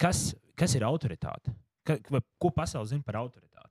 kas, 0.00 0.32
kas 0.58 0.74
ir 0.78 0.86
autoritāte? 0.86 1.54
Ka, 1.86 1.98
ko 2.38 2.50
pasaule 2.54 2.90
zina 2.90 3.02
par 3.06 3.20
autoritāti? 3.22 3.70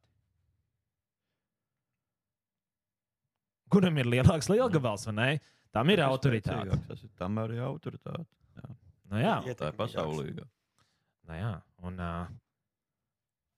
Kuram 3.71 3.99
ir 4.01 4.09
lielāks 4.11 4.49
lielgabals, 4.51 5.07
vai 5.07 5.15
ne? 5.15 5.27
Tam 5.71 5.87
ir 5.91 6.01
autoritāte. 6.03 6.75
Tas 6.89 7.03
ir 7.05 7.11
tam 7.19 7.39
arī 7.39 7.61
autoritāte. 7.63 8.27
Nu, 9.11 9.19
jā, 9.19 9.37
Tā 9.59 9.71
ir 9.71 9.75
pasaulīga. 9.75 10.45
nu, 11.27 11.35
jā. 11.35 11.53
Un, 11.87 11.99
uh, 11.99 12.27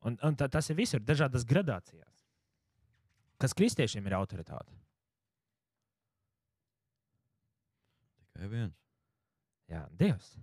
un, 0.07 0.17
un 0.23 0.37
tā, 0.39 0.49
tas 0.51 0.69
ir 0.69 0.77
visur, 0.77 1.03
dažādas 1.03 1.45
gradācijās. 1.47 2.23
Kas 3.41 3.55
kristiešiem 3.57 4.05
ir 4.07 4.15
autoritāte? 4.17 4.75
Tikai 8.33 8.49
viens. 8.49 8.77
Jā, 9.71 9.85
Dievs. 9.99 10.33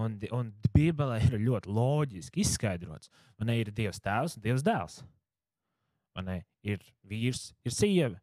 Un, 0.00 0.16
un 0.32 0.50
Bībelē 0.74 1.18
ir 1.26 1.40
ļoti 1.42 1.72
loģiski 1.74 2.44
izskaidrots. 2.44 3.10
Man 3.38 3.50
ir 3.52 3.72
Dievs 3.74 4.00
tēvs 4.02 4.36
un 4.38 4.44
Dievs 4.44 4.64
dēls. 4.66 5.00
Ne, 6.20 6.42
ir 6.66 6.82
vīrs, 7.08 7.50
ir 7.64 7.72
sieva. 7.72 8.18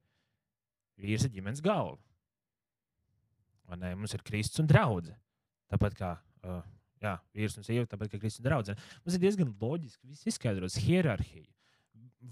Vīrs 1.01 1.25
ir 1.25 1.33
ģimenes 1.33 1.63
galva. 1.65 1.97
Ne, 3.75 3.93
mums 3.97 4.13
ir 4.15 4.23
Kristus 4.25 4.61
un 4.63 4.69
draudzene. 4.69 5.17
Tāpat 5.71 5.97
kā 5.97 6.11
uh, 6.47 6.61
jā, 7.03 7.13
vīrs 7.35 7.57
un 7.59 7.67
sieva, 7.67 7.87
tāpat 7.89 8.11
kā 8.11 8.19
Kristus 8.21 8.43
un 8.43 8.49
draudzene. 8.49 8.89
Mums 9.03 9.17
ir 9.17 9.23
diezgan 9.23 9.53
loģiski 9.61 10.15
izskaidrots. 10.31 10.79
Hierarhija, 10.83 11.47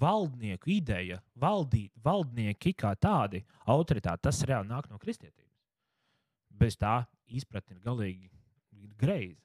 valdnieku 0.01 0.71
ideja, 0.75 1.21
valdīt, 1.39 1.91
valdnieki 2.03 2.73
kā 2.77 2.93
tādi, 2.99 3.43
autoritāte, 3.71 4.25
tas 4.27 4.43
reāli 4.47 4.69
nāk 4.71 4.89
no 4.91 4.99
kristietības. 5.01 5.51
Bez 6.55 6.77
tā 6.79 7.01
izpratne 7.27 7.75
ir 7.75 7.83
galīgi 7.83 8.29
greizi. 8.99 9.41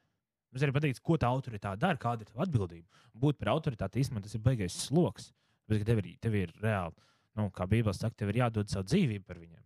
Mums 0.50 0.64
arī 0.66 0.74
patīk, 0.74 1.02
ko 1.06 1.16
tā 1.20 1.28
autoritāte 1.30 1.78
dara, 1.82 1.98
kāda 2.00 2.24
ir 2.24 2.30
tā 2.30 2.40
atbildība. 2.42 3.02
Būt 3.14 3.38
par 3.38 3.52
autoritāti 3.52 4.02
īstenībā 4.02 4.24
tas 4.24 4.34
ir 4.34 4.42
baisais 4.42 4.78
sloks. 4.88 5.30
Bet 5.70 5.84
tev 5.86 6.00
ir, 6.02 6.16
tev 6.18 6.34
ir 6.34 6.54
reāli, 6.58 6.96
nu, 7.38 7.46
kā 7.54 7.66
Bībelē 7.70 7.94
saka, 7.94 8.16
tev 8.18 8.32
ir 8.32 8.40
jādod 8.40 8.70
savu 8.70 8.88
dzīvību 8.90 9.26
par 9.26 9.38
viņiem. 9.38 9.62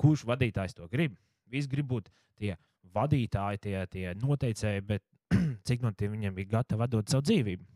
Kurš 0.00 0.24
vadītājs 0.30 0.76
to 0.78 0.88
grib? 0.88 1.18
Visi 1.52 1.68
grib 1.68 1.90
būt 1.90 2.08
tie 2.40 2.54
vadītāji, 2.94 3.60
tie, 3.66 3.76
tie 3.90 4.14
noteicēji, 4.20 4.84
bet 4.88 5.04
cik 5.66 5.84
no 5.84 5.92
viņiem 5.98 6.34
bija 6.36 6.58
gatavi 6.58 6.90
dot 6.92 7.12
savu 7.12 7.26
dzīvību? 7.28 7.66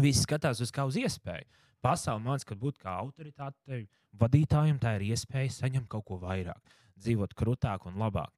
Visi 0.00 0.22
skatās 0.24 0.60
uz 0.62 0.70
kā 0.72 0.86
uz 0.86 0.96
iespēju. 1.00 1.48
Pasaule 1.82 2.22
mācīja, 2.22 2.50
ka 2.50 2.58
būt 2.60 2.78
kā 2.80 2.92
autoritātei, 3.00 3.86
vadītājam, 4.20 4.78
tā 4.80 4.98
ir 4.98 5.08
iespēja 5.14 5.52
saņemt 5.54 5.88
kaut 5.90 6.04
ko 6.08 6.18
vairāk, 6.20 6.74
dzīvot 7.00 7.34
krūtāk 7.34 7.86
un 7.88 7.96
labāk. 8.00 8.32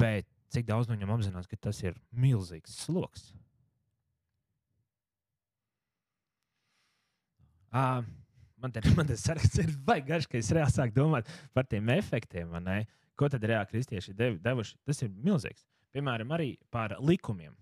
Bet 0.00 0.28
cik 0.52 0.68
daudz 0.68 0.88
no 0.88 0.96
viņiem 0.96 1.14
apzinās, 1.14 1.48
ka 1.48 1.56
tas 1.56 1.80
ir 1.82 1.96
milzīgs 2.12 2.76
sloks? 2.84 3.30
Uh, 7.70 8.02
man 8.58 8.72
te 8.74 8.82
man 8.98 9.08
tas 9.08 9.22
saraksts 9.24 9.62
ir 9.62 9.70
garš, 10.10 10.28
ka 10.28 10.38
es 10.40 10.50
reāli 10.54 10.74
sāku 10.74 10.96
domāt 10.96 11.30
par 11.54 11.68
tiem 11.70 11.88
efektiem. 11.96 12.50
vai 12.50 12.60
ne? 12.60 12.78
Ko 13.20 13.28
tad 13.28 13.44
reāli 13.44 13.68
kristieši 13.68 14.14
dev, 14.16 14.38
devuši? 14.40 14.78
Tas 14.88 15.02
ir 15.04 15.10
milzīgs. 15.12 15.66
Piemēram, 15.92 16.30
arī 16.32 16.54
par 16.72 16.94
likumiem. 17.04 17.52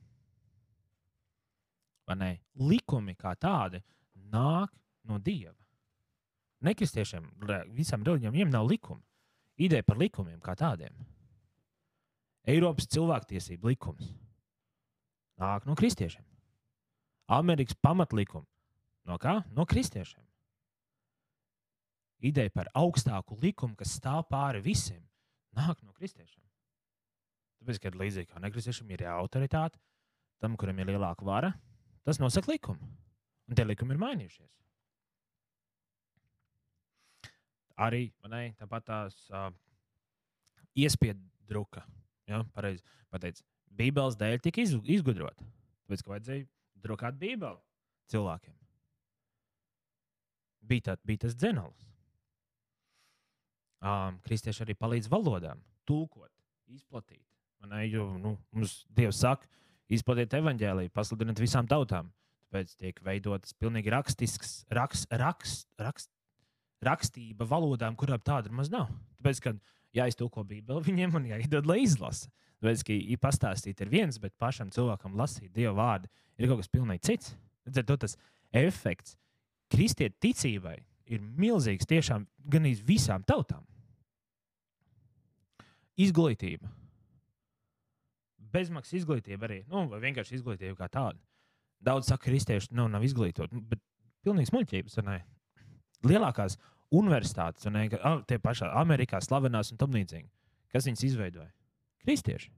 Likumi 2.55 3.17
kā 3.19 3.35
tādi 3.37 3.81
nāk 4.33 4.71
no 5.09 5.19
dieva. 5.19 5.57
Nekristiešiem, 6.65 7.27
re- 7.47 7.65
visām 7.75 8.07
reliģijām, 8.07 8.35
viņiem 8.35 8.55
nav 8.55 8.69
likuma. 8.71 9.03
Ideja 9.59 9.83
par 9.87 9.99
likumiem 9.99 10.39
kā 10.41 10.55
tādiem. 10.59 10.95
Eiropas 12.49 12.89
cilvēktiesību 12.95 13.69
likums 13.69 14.15
nāk 15.39 15.67
no 15.67 15.75
kristiešiem. 15.79 16.25
Amerikas 17.35 17.77
pamatlikuma 17.83 18.47
no 19.11 19.19
kā? 19.21 19.43
No 19.53 19.67
kristiešiem. 19.67 20.25
Ideja 22.25 22.51
par 22.51 22.71
augstāku 22.75 23.37
likumu, 23.43 23.77
kas 23.79 23.99
stāv 23.99 24.25
pāri 24.31 24.63
visiem, 24.65 25.03
nāk 25.59 25.83
no 25.85 25.95
kristiešiem. 25.97 26.45
Tāpēc, 27.59 27.81
kad 27.83 27.99
līdzīgi 27.99 28.31
kā 28.31 28.41
nekristiešiem 28.43 28.95
ir 28.95 29.05
autoritāte, 29.11 29.81
tam, 30.43 30.55
kuram 30.59 30.79
ir 30.79 30.93
lielāka 30.93 31.27
vara, 31.27 31.53
tas 32.07 32.21
nosaka 32.23 32.53
likumu. 32.53 32.87
Un 33.49 33.57
tie 33.59 33.65
likumi 33.65 33.97
ir 33.97 34.03
mainījušies. 34.03 34.51
Arī 37.79 38.09
ne, 38.31 38.43
tāpat 38.59 38.87
tās 38.89 39.19
uh, 39.31 39.51
iespiedu 40.79 41.23
druka. 41.49 41.85
Ja, 42.29 42.43
pareizi 42.55 42.83
pateicis. 43.13 43.47
Bībeles 43.79 44.19
dēļ 44.19 44.41
tika 44.45 44.63
iz, 44.65 44.75
izgudrota. 44.91 45.47
Tāpēc, 45.87 46.03
ka 46.05 46.13
vajadzēja 46.13 46.47
drukāt 46.85 47.19
Bībeli 47.21 47.61
cilvēkiem. 48.13 48.57
Bija, 50.69 50.91
tā, 50.91 50.97
bija 51.09 51.25
tas 51.25 51.37
dzenols. 51.39 51.87
Um, 53.79 54.18
kristieši 54.26 54.64
arī 54.64 54.74
palīdz 54.74 55.07
valodām, 55.11 55.61
tulkot, 55.87 56.33
izplatīt. 56.74 57.22
Ne, 57.68 57.85
jo, 57.87 58.09
nu, 58.18 58.33
mums 58.55 58.81
Dievs 58.95 59.20
saka, 59.22 59.47
izplatiet 59.91 60.35
evaņģēlīju, 60.39 60.95
pasludiniet 60.95 61.39
visām 61.43 61.66
tautām. 61.70 62.11
Tāpēc 62.49 62.74
tiek 62.81 62.99
veidotas 63.05 63.55
pilnīgi 63.61 63.93
rakstisks, 63.93 64.62
rakst, 64.74 65.07
rakst, 65.20 65.68
rakst, 65.79 66.11
rakstība 66.85 67.47
valodām, 67.47 67.97
kurām 67.99 68.22
tāda 68.24 68.51
maz 68.55 68.70
nav. 68.72 68.89
Tāpēc, 69.20 69.43
kad 69.45 69.61
jāiztulko 69.95 70.47
Bībeli 70.49 70.85
viņiem 70.87 71.18
un 71.18 71.29
jāiedod, 71.31 71.68
lai 71.68 71.83
izlasa. 71.85 72.31
Tāpēc, 72.59 72.85
ka 72.89 72.97
ir 72.97 73.20
pastāstīt 73.22 73.83
ir 73.85 73.93
viens, 73.93 74.18
bet 74.22 74.35
pašam 74.41 74.72
cilvēkam 74.74 75.18
lasīt 75.18 75.53
Dieva 75.55 75.76
vārdu 75.79 76.11
ir 76.39 76.51
kaut 76.51 76.62
kas 76.62 76.72
pilnīgi 76.72 77.05
cits. 77.11 77.35
To 77.68 77.99
tas 78.01 78.16
efekts 78.57 79.18
kristieti 79.68 80.16
ticībai 80.29 80.79
ir 81.09 81.23
milzīgs 81.23 81.89
tiešām 81.89 82.27
gan 82.53 82.69
iz 82.69 82.83
visām 82.85 83.25
tautām. 83.27 83.65
Izglītība. 85.99 86.71
Bezmaksas 88.53 89.01
izglītība 89.01 89.49
arī, 89.49 89.59
nu, 89.69 89.85
vai 89.91 90.01
vienkārši 90.07 90.39
izglītība 90.39 90.79
kā 90.79 90.89
tāda. 90.93 91.21
Daudz 91.85 92.09
saka, 92.09 92.25
ka 92.25 92.31
kristieši 92.31 92.73
nav, 92.75 92.89
nav 92.93 93.05
izglītoti, 93.07 93.55
nu, 93.55 93.63
bet 93.71 93.83
pilnīgs 94.27 94.53
muļķības. 94.55 94.99
vai 94.99 95.07
ne? 95.11 95.19
Lielākās 96.07 96.57
universitātes, 96.95 97.67
a, 97.69 98.15
tie 98.29 98.39
pašā 98.43 98.71
Amerikā 98.81 99.21
slavenās 99.25 99.73
un 99.75 99.81
tam 99.81 99.95
līdzīgi. 99.95 100.31
Kas 100.73 100.89
viņas 100.89 101.05
izveidoja? 101.11 101.51
Kristieši. 102.05 102.51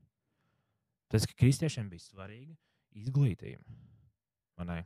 Tas, 1.11 1.27
ka 1.27 1.35
kristiešiem 1.43 1.89
bija 1.91 2.05
svarīga 2.05 2.55
izglītība. 3.01 3.65
vai 4.61 4.85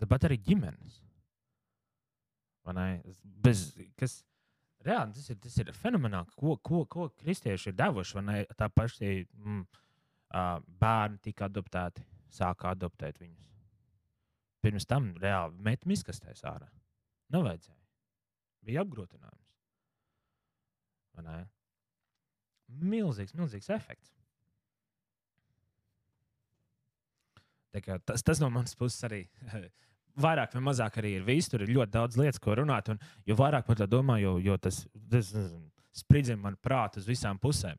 Tāpat 0.00 0.28
arī 0.28 0.40
ģimenes. 0.46 1.00
Bez, 3.44 3.66
kas, 3.98 4.20
Reāli 4.80 5.12
tas 5.12 5.28
ir, 5.28 5.36
tas 5.44 5.56
ir 5.60 5.70
fenomenāli, 5.76 6.32
ko, 6.40 6.54
ko, 6.64 6.84
ko 6.88 7.10
kristieši 7.20 7.68
ir 7.68 7.76
devuši. 7.76 8.22
Tā 8.56 8.70
paša 8.72 9.10
mm, 9.12 9.64
bērni 10.80 11.20
tika 11.26 11.50
adoptēti, 11.50 12.04
sāka 12.32 12.72
adoptēt 12.72 13.20
viņus. 13.20 13.50
Pirms 14.64 14.88
tam 14.88 15.10
reāli 15.20 15.60
met 15.66 15.84
miskastēs 15.88 16.44
ārā. 16.48 16.68
Nevajadzēja. 17.34 17.78
Bija 18.64 18.84
apgrūtinājums. 18.84 19.46
Milzīgs, 22.80 23.36
milzīgs 23.36 23.68
efekts. 23.74 24.14
Tā 27.74 27.82
kā 27.84 27.98
Tas, 28.06 28.24
tas 28.24 28.40
no 28.40 28.48
manas 28.50 28.72
puses 28.78 29.04
arī 29.06 29.26
vairāk 30.22 30.54
vai 30.56 30.62
mazāk 30.70 30.98
arī 31.00 31.16
ir 31.18 31.26
viss. 31.26 31.50
Tur 31.50 31.64
ir 31.64 31.74
ļoti 31.74 31.94
daudz 31.96 32.18
lietas, 32.20 32.40
ko 32.42 32.56
runāt. 32.60 32.90
Un, 32.92 33.00
jo 33.26 33.36
vairāk 33.38 33.66
par 33.66 33.78
to 33.80 33.86
domāju, 33.90 34.36
jo, 34.38 34.50
jo 34.50 34.58
tas, 34.62 34.82
tas 35.12 35.32
spridzina 35.96 36.40
man 36.40 36.58
prātu 36.62 37.02
uz 37.02 37.08
visām 37.08 37.40
pusēm. 37.42 37.78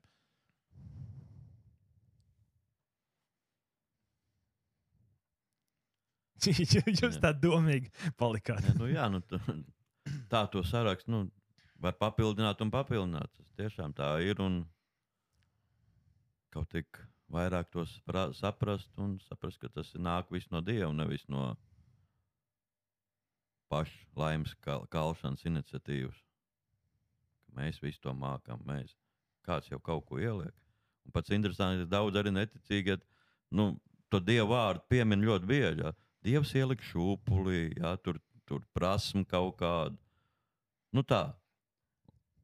Jūs 7.02 7.20
tā 7.22 7.32
domīgi 7.38 7.92
palikāt. 8.18 8.66
Ja, 8.66 8.76
nu, 8.80 8.90
jā, 8.90 9.08
nu, 9.14 9.22
tā 10.32 10.46
to 10.50 10.64
sarakstu 10.66 11.14
nu, 11.14 11.26
var 11.82 11.98
papildināt 12.00 12.62
un 12.66 12.72
papildināt. 12.74 13.30
Tas 13.38 13.58
tiešām 13.60 13.94
tā 13.98 14.16
ir. 14.26 14.42
Un 14.42 14.64
kaut 16.52 16.72
tik 16.74 17.00
vairāk 17.32 17.70
to 17.72 17.86
saprast 18.36 18.92
un 19.00 19.16
saprast, 19.28 19.62
ka 19.62 19.70
tas 19.72 19.94
nāk 19.96 20.32
viss 20.34 20.52
no 20.52 20.62
Dieva, 20.66 20.92
nevis 20.96 21.24
no 21.32 21.54
paša 23.72 24.20
laimes 24.20 24.54
kal 24.66 24.86
kalšanas 24.92 25.48
iniciatīvas. 25.48 26.20
Ka 26.20 26.32
Mēs 27.58 27.82
visu 27.84 28.00
to 28.06 28.14
mākam, 28.16 28.62
mēs 28.68 28.94
kāds 29.48 29.72
jau 29.72 29.80
kaut 29.84 30.06
ko 30.08 30.20
ieliek. 30.22 30.54
Un 31.06 31.16
pats 31.16 31.34
interesants, 31.34 31.84
ka 31.84 31.92
daudz 31.92 32.20
arī 32.20 32.32
neticīgi, 32.34 32.98
nu, 33.58 33.74
to 34.12 34.22
dievu 34.24 34.52
vārdu 34.54 34.86
piemin 34.92 35.26
ļoti 35.26 35.50
bieži. 35.50 35.84
Jā. 35.84 35.94
Dievs 36.22 36.54
ielika 36.56 36.86
šūpulī, 36.86 37.62
jā, 37.80 37.96
tur, 38.06 38.22
tur 38.48 38.64
prasmu 38.76 39.26
kaut 39.28 39.58
kādu. 39.60 39.98
Nu 40.94 41.04
tā. 41.08 41.24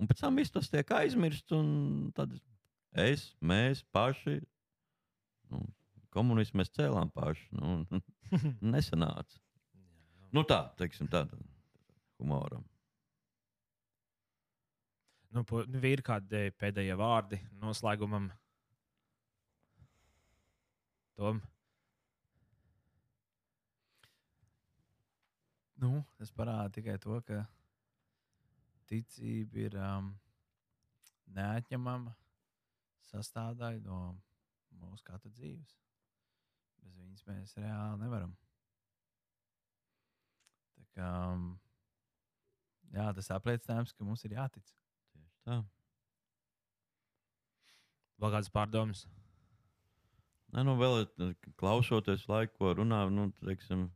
Un 0.01 0.09
pēc 0.09 0.21
tam 0.23 0.37
viss 0.39 0.53
tas 0.53 0.69
tiek 0.71 0.91
aizmirsts, 0.93 1.53
un 1.55 2.11
tad 2.17 2.33
es, 2.97 3.29
mēs 3.41 3.83
paši, 3.93 4.39
nu, 5.51 5.63
komunismu 6.13 6.61
mēs 6.61 6.73
cēlām 6.73 7.11
paši. 7.13 7.47
Nu, 7.57 8.01
nesanāca. 8.75 9.39
Nu 10.35 10.43
tā, 10.43 10.59
teiksim, 10.79 11.07
tāda 11.11 11.37
humoram. 12.19 12.65
Nu, 15.31 15.43
nu, 15.43 15.81
ir 15.87 16.01
kādi 16.05 16.47
pēdējie 16.59 16.95
vārdi 16.97 17.39
noslēgumam. 17.61 18.29
Tom. 21.17 21.41
Nu, 25.77 26.01
tas 26.17 26.31
parāda 26.33 26.71
tikai 26.73 26.95
to, 27.01 27.19
ka 27.25 27.43
ticība 28.89 29.61
ir 29.67 29.77
um, 29.77 30.09
neatņemama 31.37 32.15
sastāvdaļa 33.11 33.83
no 33.85 34.01
mūsu 34.81 35.05
katra 35.05 35.31
dzīves. 35.31 35.77
Bez 36.81 36.97
viņas 36.97 37.25
mēs 37.29 37.57
reāli 37.61 38.01
nevaram. 38.01 38.33
Tā 40.77 40.85
kā, 40.97 41.11
um, 41.33 41.47
jā, 42.93 43.07
tas 43.17 43.31
apliecinājums, 43.35 43.93
ka 43.93 44.07
mums 44.07 44.25
ir 44.27 44.37
jātic. 44.37 44.73
Tieši 45.13 45.43
tā. 45.45 45.61
Vēl 48.17 48.33
kādas 48.33 48.49
pārdomas? 48.53 49.05
Nē, 50.55 50.63
nu, 50.63 50.77
vēl 50.79 51.03
eh, 51.03 51.33
klausoties 51.59 52.25
laiku, 52.31 52.55
ko 52.61 52.73
runā, 52.79 53.03
nu, 53.13 53.27
teiksim, 53.43 53.89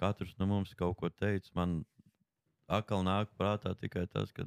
katrs 0.00 0.36
no 0.38 0.48
mums 0.50 0.74
kaut 0.78 0.98
ko 1.00 1.10
teica. 1.10 1.50
Man 1.58 1.80
atkal 2.70 3.02
nāk 3.06 3.32
prātā 3.38 3.72
tikai 3.78 4.06
tas, 4.12 4.32
ka 4.36 4.46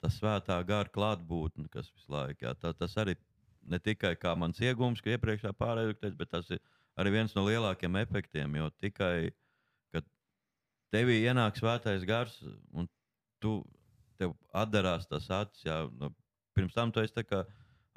tas 0.00 0.16
svētā 0.16 0.58
gara 0.66 0.90
klātbūtne, 0.92 1.68
kas 1.72 1.90
visu 1.94 2.12
laiku, 2.12 2.46
jā, 2.46 2.54
tā, 2.58 2.72
tas 2.76 2.96
arī 3.00 3.16
ne 3.68 3.78
tikai 3.78 4.14
kā 4.16 4.34
mans 4.38 4.60
iegūms, 4.60 5.02
ka 5.04 5.14
iepriekšā 5.14 5.52
pārējais 5.56 6.00
teica, 6.00 6.18
bet 6.18 6.32
tas 6.32 6.50
ir 6.50 6.60
arī 7.00 7.14
viens 7.16 7.34
no 7.36 7.44
lielākiem 7.46 7.98
efektiem. 8.00 8.56
Jo 8.60 8.70
tikai, 8.82 9.30
tevī 10.94 11.20
ienāk 11.24 11.58
svētais 11.58 12.04
gars 12.08 12.36
un 12.72 12.88
tu 13.42 13.60
tev 14.20 14.34
atdarās 14.52 15.08
tas 15.08 15.28
acis, 15.32 15.64
jā, 15.64 15.80
no, 15.98 16.10
pirms 16.56 16.76
tam 16.76 16.92
tu 16.92 17.02
esi 17.02 17.24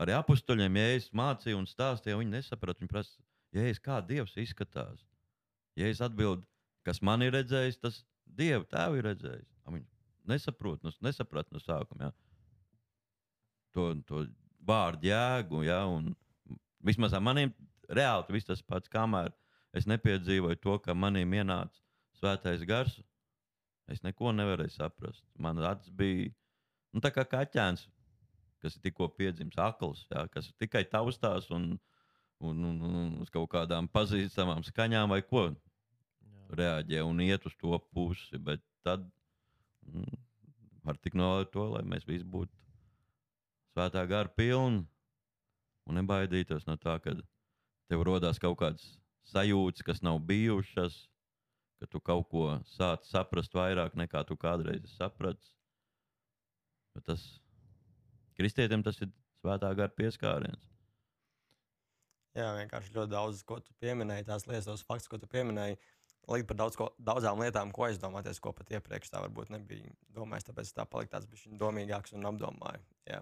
arī 0.02 0.16
apstuļiem, 0.18 0.80
ja 0.80 0.96
es 0.98 1.10
mācīju 1.16 1.60
un 1.60 1.68
stāstīju, 1.70 2.22
viņi 2.22 2.38
nesaprata. 2.38 2.82
Viņi 2.82 2.92
prasa, 2.92 3.20
ja 3.54 3.66
es 3.70 3.82
kā 3.84 4.00
Dievs 4.02 4.34
izskatās. 4.42 5.04
Ja 5.78 5.90
es 5.90 6.02
atbildu, 6.06 6.46
kas 6.86 7.02
man 7.02 7.22
ir 7.26 7.34
redzējis, 7.36 7.80
tas 7.82 8.02
Dieva 8.26 8.66
tēvu 8.70 9.00
ir 9.00 9.08
redzējis. 9.12 9.50
Viņi 9.68 9.86
nesaprot, 10.30 10.82
nu, 10.86 10.94
nesaprat 11.06 11.52
no 11.52 11.62
sākuma. 11.62 12.10
Ja? 12.10 12.12
To, 13.76 13.92
to 14.08 14.26
vārdu 14.66 15.10
jēgu, 15.12 15.64
ja? 15.68 15.84
un 15.90 16.14
vismaz 16.84 17.16
maniem 17.22 17.54
reāli 17.90 18.42
tas 18.48 18.64
pats, 18.66 18.92
kamēr 18.92 19.34
es 19.74 19.88
nepiedzīvoju 19.90 20.62
to, 20.62 20.78
ka 20.82 20.96
maniem 20.98 21.34
ienāca 21.42 21.83
svētais 22.24 22.64
gars. 22.68 22.96
Es 23.92 24.00
neko 24.06 24.32
nevarēju 24.32 24.72
saprast. 24.78 25.26
Man 25.36 25.60
acis 25.60 25.92
bija 25.92 26.32
nu, 26.96 27.02
tā 27.04 27.12
kā 27.12 27.26
kaķēns, 27.28 27.84
kas 28.64 28.78
ir 28.78 28.86
tikko 28.86 29.10
piedzimis 29.18 29.60
akls, 29.60 30.06
jā, 30.12 30.24
kas 30.32 30.48
tikai 30.62 30.86
taustās 30.88 31.50
un, 31.52 31.74
un, 32.40 32.64
un, 32.70 32.80
un 32.88 33.12
uz 33.26 33.32
kaut 33.34 33.50
kādām 33.52 33.90
pazīstamām 33.92 34.64
skaņām 34.64 35.12
vai 35.12 35.20
ko 35.26 35.50
reaģē 36.54 37.04
un 37.04 37.20
iet 37.26 37.46
uz 37.50 37.58
to 37.60 37.76
pusi. 37.92 38.40
Bet 38.40 38.64
tad 38.88 39.04
mm, 39.84 40.20
var 40.88 41.00
tik 41.04 41.18
nolaikt 41.20 41.52
to, 41.58 41.68
lai 41.76 41.84
mēs 41.84 42.08
visi 42.08 42.24
būtu 42.24 42.54
svētā 43.74 44.06
gara 44.08 44.32
pilni 44.32 44.86
un 45.90 46.00
nebaidītos 46.00 46.68
no 46.70 46.78
tā, 46.80 46.96
ka 47.04 47.18
tev 47.92 48.06
rodās 48.08 48.40
kaut 48.40 48.62
kādas 48.62 48.86
sajūtas, 49.28 49.84
kas 49.84 50.04
nav 50.06 50.22
bijušas, 50.28 50.96
ka 51.84 51.90
tu 51.92 52.00
kaut 52.00 52.30
ko 52.32 52.46
sāc 52.72 53.04
saprast 53.10 53.56
vairāk 53.58 53.98
nekā 54.00 54.24
tu 54.28 54.38
kādreiz 54.40 54.88
saprati. 54.96 55.52
Tas 57.04 57.26
kristietim 58.40 58.86
tas 58.86 59.02
ir 59.04 59.12
svētā 59.42 59.74
gara 59.76 59.92
pieskāriens. 59.92 60.70
Jā, 62.34 62.48
vienkārši 62.56 62.96
ļoti 62.96 63.12
daudz, 63.12 63.42
ko 63.46 63.60
tu 63.62 63.76
pieminēji, 63.84 64.26
tās 64.30 64.48
lietas, 64.48 64.70
tos 64.70 64.86
faktus, 64.88 65.10
ko 65.12 65.20
tu 65.22 65.28
pieminēji. 65.30 65.76
Līdz 66.32 66.48
par 66.48 66.58
daudz 66.60 66.78
ko, 66.80 66.86
daudzām 67.04 67.42
lietām, 67.44 67.72
ko 67.76 67.84
aizdomāties, 67.90 68.40
ko 68.40 68.54
pat 68.56 68.70
iepriekš 68.78 69.12
tā 69.12 69.20
varbūt 69.26 69.50
nebija 69.52 69.92
domājis. 70.16 70.48
Tāpēc 70.48 70.72
tā 70.78 70.86
palika 70.88 71.18
tāds 71.18 71.28
bijis 71.28 71.52
domīgāks 71.60 72.16
un 72.16 72.30
apdomāju. 72.30 72.80
Jā, 73.10 73.20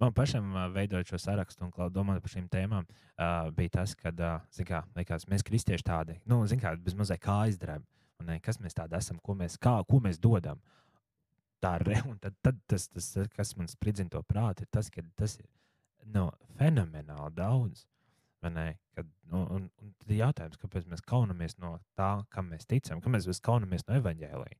Man 0.00 0.12
pašam, 0.12 0.50
veidojot 0.74 1.14
šo 1.14 1.20
sarakstu 1.22 1.64
un 1.64 1.72
domājot 1.92 2.24
par 2.24 2.34
šīm 2.34 2.48
tēmām, 2.52 2.88
ā, 3.16 3.28
bija 3.56 3.78
tas, 3.78 3.94
ka 3.96 4.12
kā, 4.12 4.82
likās, 4.98 5.24
mēs 5.32 5.46
kristieši 5.46 5.86
tādi, 5.86 6.18
nu, 6.28 6.42
kā, 6.60 6.74
bez 6.76 6.98
mazliet 6.98 7.22
kā 7.24 7.40
aizdrēm. 7.46 7.86
Un, 8.20 8.30
ne, 8.30 8.38
kas 8.44 8.60
mēs 8.60 8.76
tādi 8.76 8.96
esam, 8.96 9.18
ko 9.24 9.36
mēs, 9.36 9.56
kā, 9.60 9.78
ko 9.88 10.00
mēs 10.04 10.20
dodam. 10.20 10.60
Tā 11.64 11.78
ir 11.80 11.86
re, 11.88 12.00
un 12.10 12.20
tad, 12.20 12.36
tad 12.44 12.60
tas, 12.68 12.88
tas, 12.92 13.10
kas 13.32 13.56
man 13.56 13.72
spridzina 13.72 14.12
to 14.12 14.22
prātu, 14.28 14.64
ir 14.64 14.72
tas, 14.72 14.92
ka 14.92 15.04
tas 15.16 15.38
ir 15.40 15.48
nu, 16.12 16.28
fenomenāli 16.60 17.36
daudz. 17.36 17.86
Kad, 18.44 19.08
nu, 19.32 19.40
un, 19.50 19.68
un 19.82 19.92
tad 19.98 20.10
ir 20.12 20.20
jautājums, 20.20 20.58
kāpēc 20.60 20.84
mēs 20.90 21.02
kaunamies 21.02 21.56
no 21.58 21.76
tā, 21.98 22.10
kam 22.30 22.52
mēs 22.52 22.68
ticam, 22.68 23.00
kāpēc 23.02 23.26
mēs 23.26 23.40
kaunamies 23.42 23.86
no 23.88 23.96
evaņģēlīja. 23.98 24.58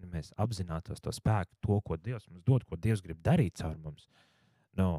Ja 0.00 0.08
mēs 0.08 0.30
apzinātos 0.40 1.02
to 1.02 1.12
spēku, 1.12 1.56
to, 1.64 1.80
ko 1.84 1.96
Dievs 2.00 2.28
mums 2.30 2.44
dod, 2.46 2.64
ko 2.68 2.78
Dievs 2.80 3.02
grib 3.04 3.18
darīt 3.24 3.58
caur 3.60 3.74
mums, 3.82 4.06
nu, 4.78 4.92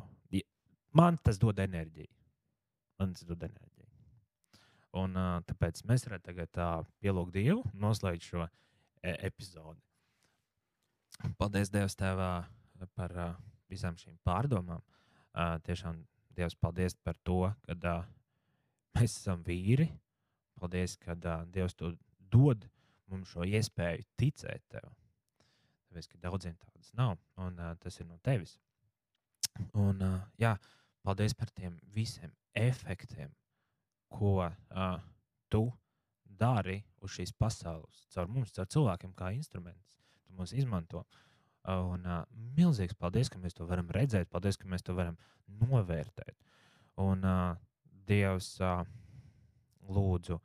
man 0.97 1.17
tas 1.23 1.39
dod 1.41 1.59
enerģiju. 1.63 2.11
Man 2.99 3.15
tas 3.17 3.25
dod 3.25 3.43
enerģiju. 3.47 3.87
Un, 5.01 5.15
uh, 5.15 5.37
tāpēc 5.47 5.85
mēs 5.87 6.03
varētu 6.05 6.27
tagad 6.27 6.59
uh, 6.59 6.87
pielūgt 6.99 7.33
Dievu, 7.37 7.63
noslēgt 7.79 8.27
šo 8.27 8.43
e 9.01 9.13
epizodi. 9.27 9.79
Paldies 11.39 11.71
Dievam 11.71 11.95
tev 11.97 12.19
ā, 12.21 12.31
par 12.97 13.15
uh, 13.15 13.37
visām 13.71 13.95
šīm 13.97 14.17
pārdomām. 14.27 14.83
Uh, 15.31 15.55
tiešām 15.63 16.01
Dievs, 16.37 16.55
paldies 16.55 16.95
par 16.95 17.17
to, 17.27 17.43
ka 17.65 17.75
uh, 17.89 18.07
mēs 18.97 19.17
esam 19.19 19.43
vīri. 19.45 19.89
Paldies, 20.59 20.97
ka 21.01 21.15
uh, 21.17 21.45
Dievs 21.51 21.75
to 21.77 21.93
dod 22.31 22.67
mums 23.11 23.33
šo 23.33 23.45
iespēju 23.47 24.07
ticēt 24.19 24.63
tev. 24.71 24.91
Tāpēc, 25.89 26.07
ka 26.07 26.21
daudziem 26.23 26.55
tādas 26.55 26.93
nav, 26.95 27.17
un 27.43 27.59
uh, 27.59 27.73
tas 27.81 27.99
ir 27.99 28.07
no 28.07 28.19
tevis. 28.23 28.55
Un, 29.75 29.99
uh, 29.99 30.19
jā, 30.39 30.55
paldies 31.03 31.35
par 31.35 31.51
tiem 31.51 31.75
visiem 31.91 32.31
efektiem, 32.55 33.33
ko 34.11 34.37
uh, 34.45 34.99
tu 35.51 35.65
dari 36.41 36.79
uz 37.03 37.17
šīs 37.17 37.33
pasaules, 37.37 38.05
caur 38.13 38.29
mums, 38.31 38.53
caur 38.55 38.69
cilvēkiem, 38.71 39.13
kā 39.17 39.33
instruments. 39.35 39.99
Tu 40.23 40.37
mūs 40.37 40.55
izmanto. 40.55 41.03
Un 41.69 42.05
uh, 42.09 42.23
milzīgs 42.57 42.97
paldies, 42.97 43.29
ka 43.29 43.37
mēs 43.37 43.53
to 43.53 43.67
varam 43.69 43.89
redzēt, 43.93 44.29
paldies, 44.33 44.57
ka 44.57 44.69
mēs 44.69 44.81
to 44.81 44.95
varam 44.97 45.17
novērtēt. 45.61 46.33
Un 47.01 47.21
uh, 47.27 47.59
Dievs 48.09 48.55
uh, 48.65 48.81
lūdzu, 49.93 50.39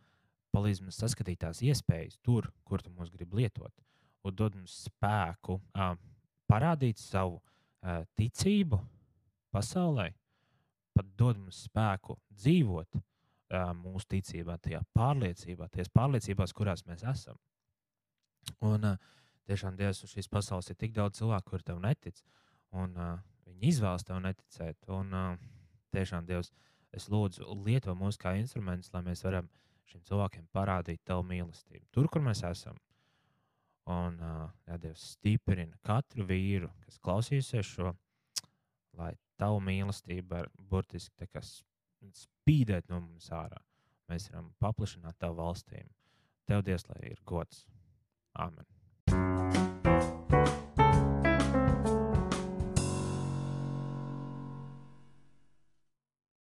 palīdz 0.52 0.82
mums 0.84 1.00
saskatīt 1.00 1.40
tās 1.40 1.62
iespējas 1.64 2.18
tur, 2.24 2.50
kur 2.64 2.84
tu 2.84 2.92
mūs 2.92 3.10
gribi 3.12 3.42
lietot, 3.42 3.72
un 4.24 4.36
dod 4.36 4.58
mums 4.58 4.76
spēku 4.90 5.56
uh, 5.56 5.96
parādīt 6.50 7.00
savu 7.00 7.40
uh, 7.40 8.04
ticību 8.18 8.78
pasaulē, 9.56 10.10
pat 10.96 11.12
dod 11.16 11.40
mums 11.40 11.64
spēku 11.64 12.18
dzīvot 12.36 13.00
uh, 13.00 13.72
mūsu 13.78 14.12
ticībā, 14.16 14.58
tajā 14.60 14.82
pārliecībā, 14.96 15.70
tajās 15.72 15.92
pārliecībās, 15.96 16.54
kurās 16.56 16.84
mēs 16.88 17.04
esam. 17.08 17.40
Un 18.64 18.84
uh, 18.92 19.14
tiešām 19.48 19.76
Dievs 19.78 20.02
uz 20.04 20.12
šīs 20.12 20.28
pasaules 20.30 20.70
ir 20.70 20.78
tik 20.80 20.94
daudz 20.96 21.20
cilvēku, 21.20 21.50
kuriem 21.50 21.66
tev 21.70 21.82
netic, 21.82 22.22
un 22.76 22.96
uh, 22.98 23.18
viņi 23.46 23.70
izvēlas 23.70 24.06
tev 24.06 24.20
neticēt. 24.24 24.88
Un 24.92 25.14
uh, 25.14 25.44
tiešām 25.94 26.26
Dievs, 26.28 26.52
es 26.96 27.08
lūdzu, 27.12 27.46
lieto 27.66 27.94
mūs 27.98 28.18
kā 28.20 28.36
instrumentus, 28.40 28.92
lai 28.94 29.04
mēs 29.06 29.24
varam 29.26 29.48
šiem 29.90 30.02
cilvēkiem 30.08 30.48
parādīt 30.54 31.02
tavu 31.06 31.24
mīlestību. 31.28 31.86
Tur, 31.94 32.10
kur 32.10 32.24
mēs 32.26 32.42
esam. 32.48 32.78
Un 33.92 34.18
uh, 34.18 34.48
jā, 34.66 34.80
Dievs 34.82 35.12
stiprina 35.14 35.78
katru 35.86 36.26
vīru, 36.26 36.72
kas 36.84 36.98
klausīsies 36.98 37.70
šo, 37.76 37.94
lai 38.98 39.12
tavu 39.38 39.60
mīlestību 39.62 40.32
var 40.32 40.50
burtiski 40.58 41.28
spīdēt 42.16 42.90
no 42.90 43.00
mums 43.04 43.30
ārā. 43.34 43.60
Mēs 44.10 44.30
varam 44.30 44.52
paplašināt 44.62 45.18
tavu 45.22 45.40
valstīm. 45.42 45.90
Tev, 46.46 46.62
Dievs, 46.66 46.86
lai 46.90 47.10
ir 47.10 47.22
gods. 47.26 47.66
Āmen. 48.38 48.75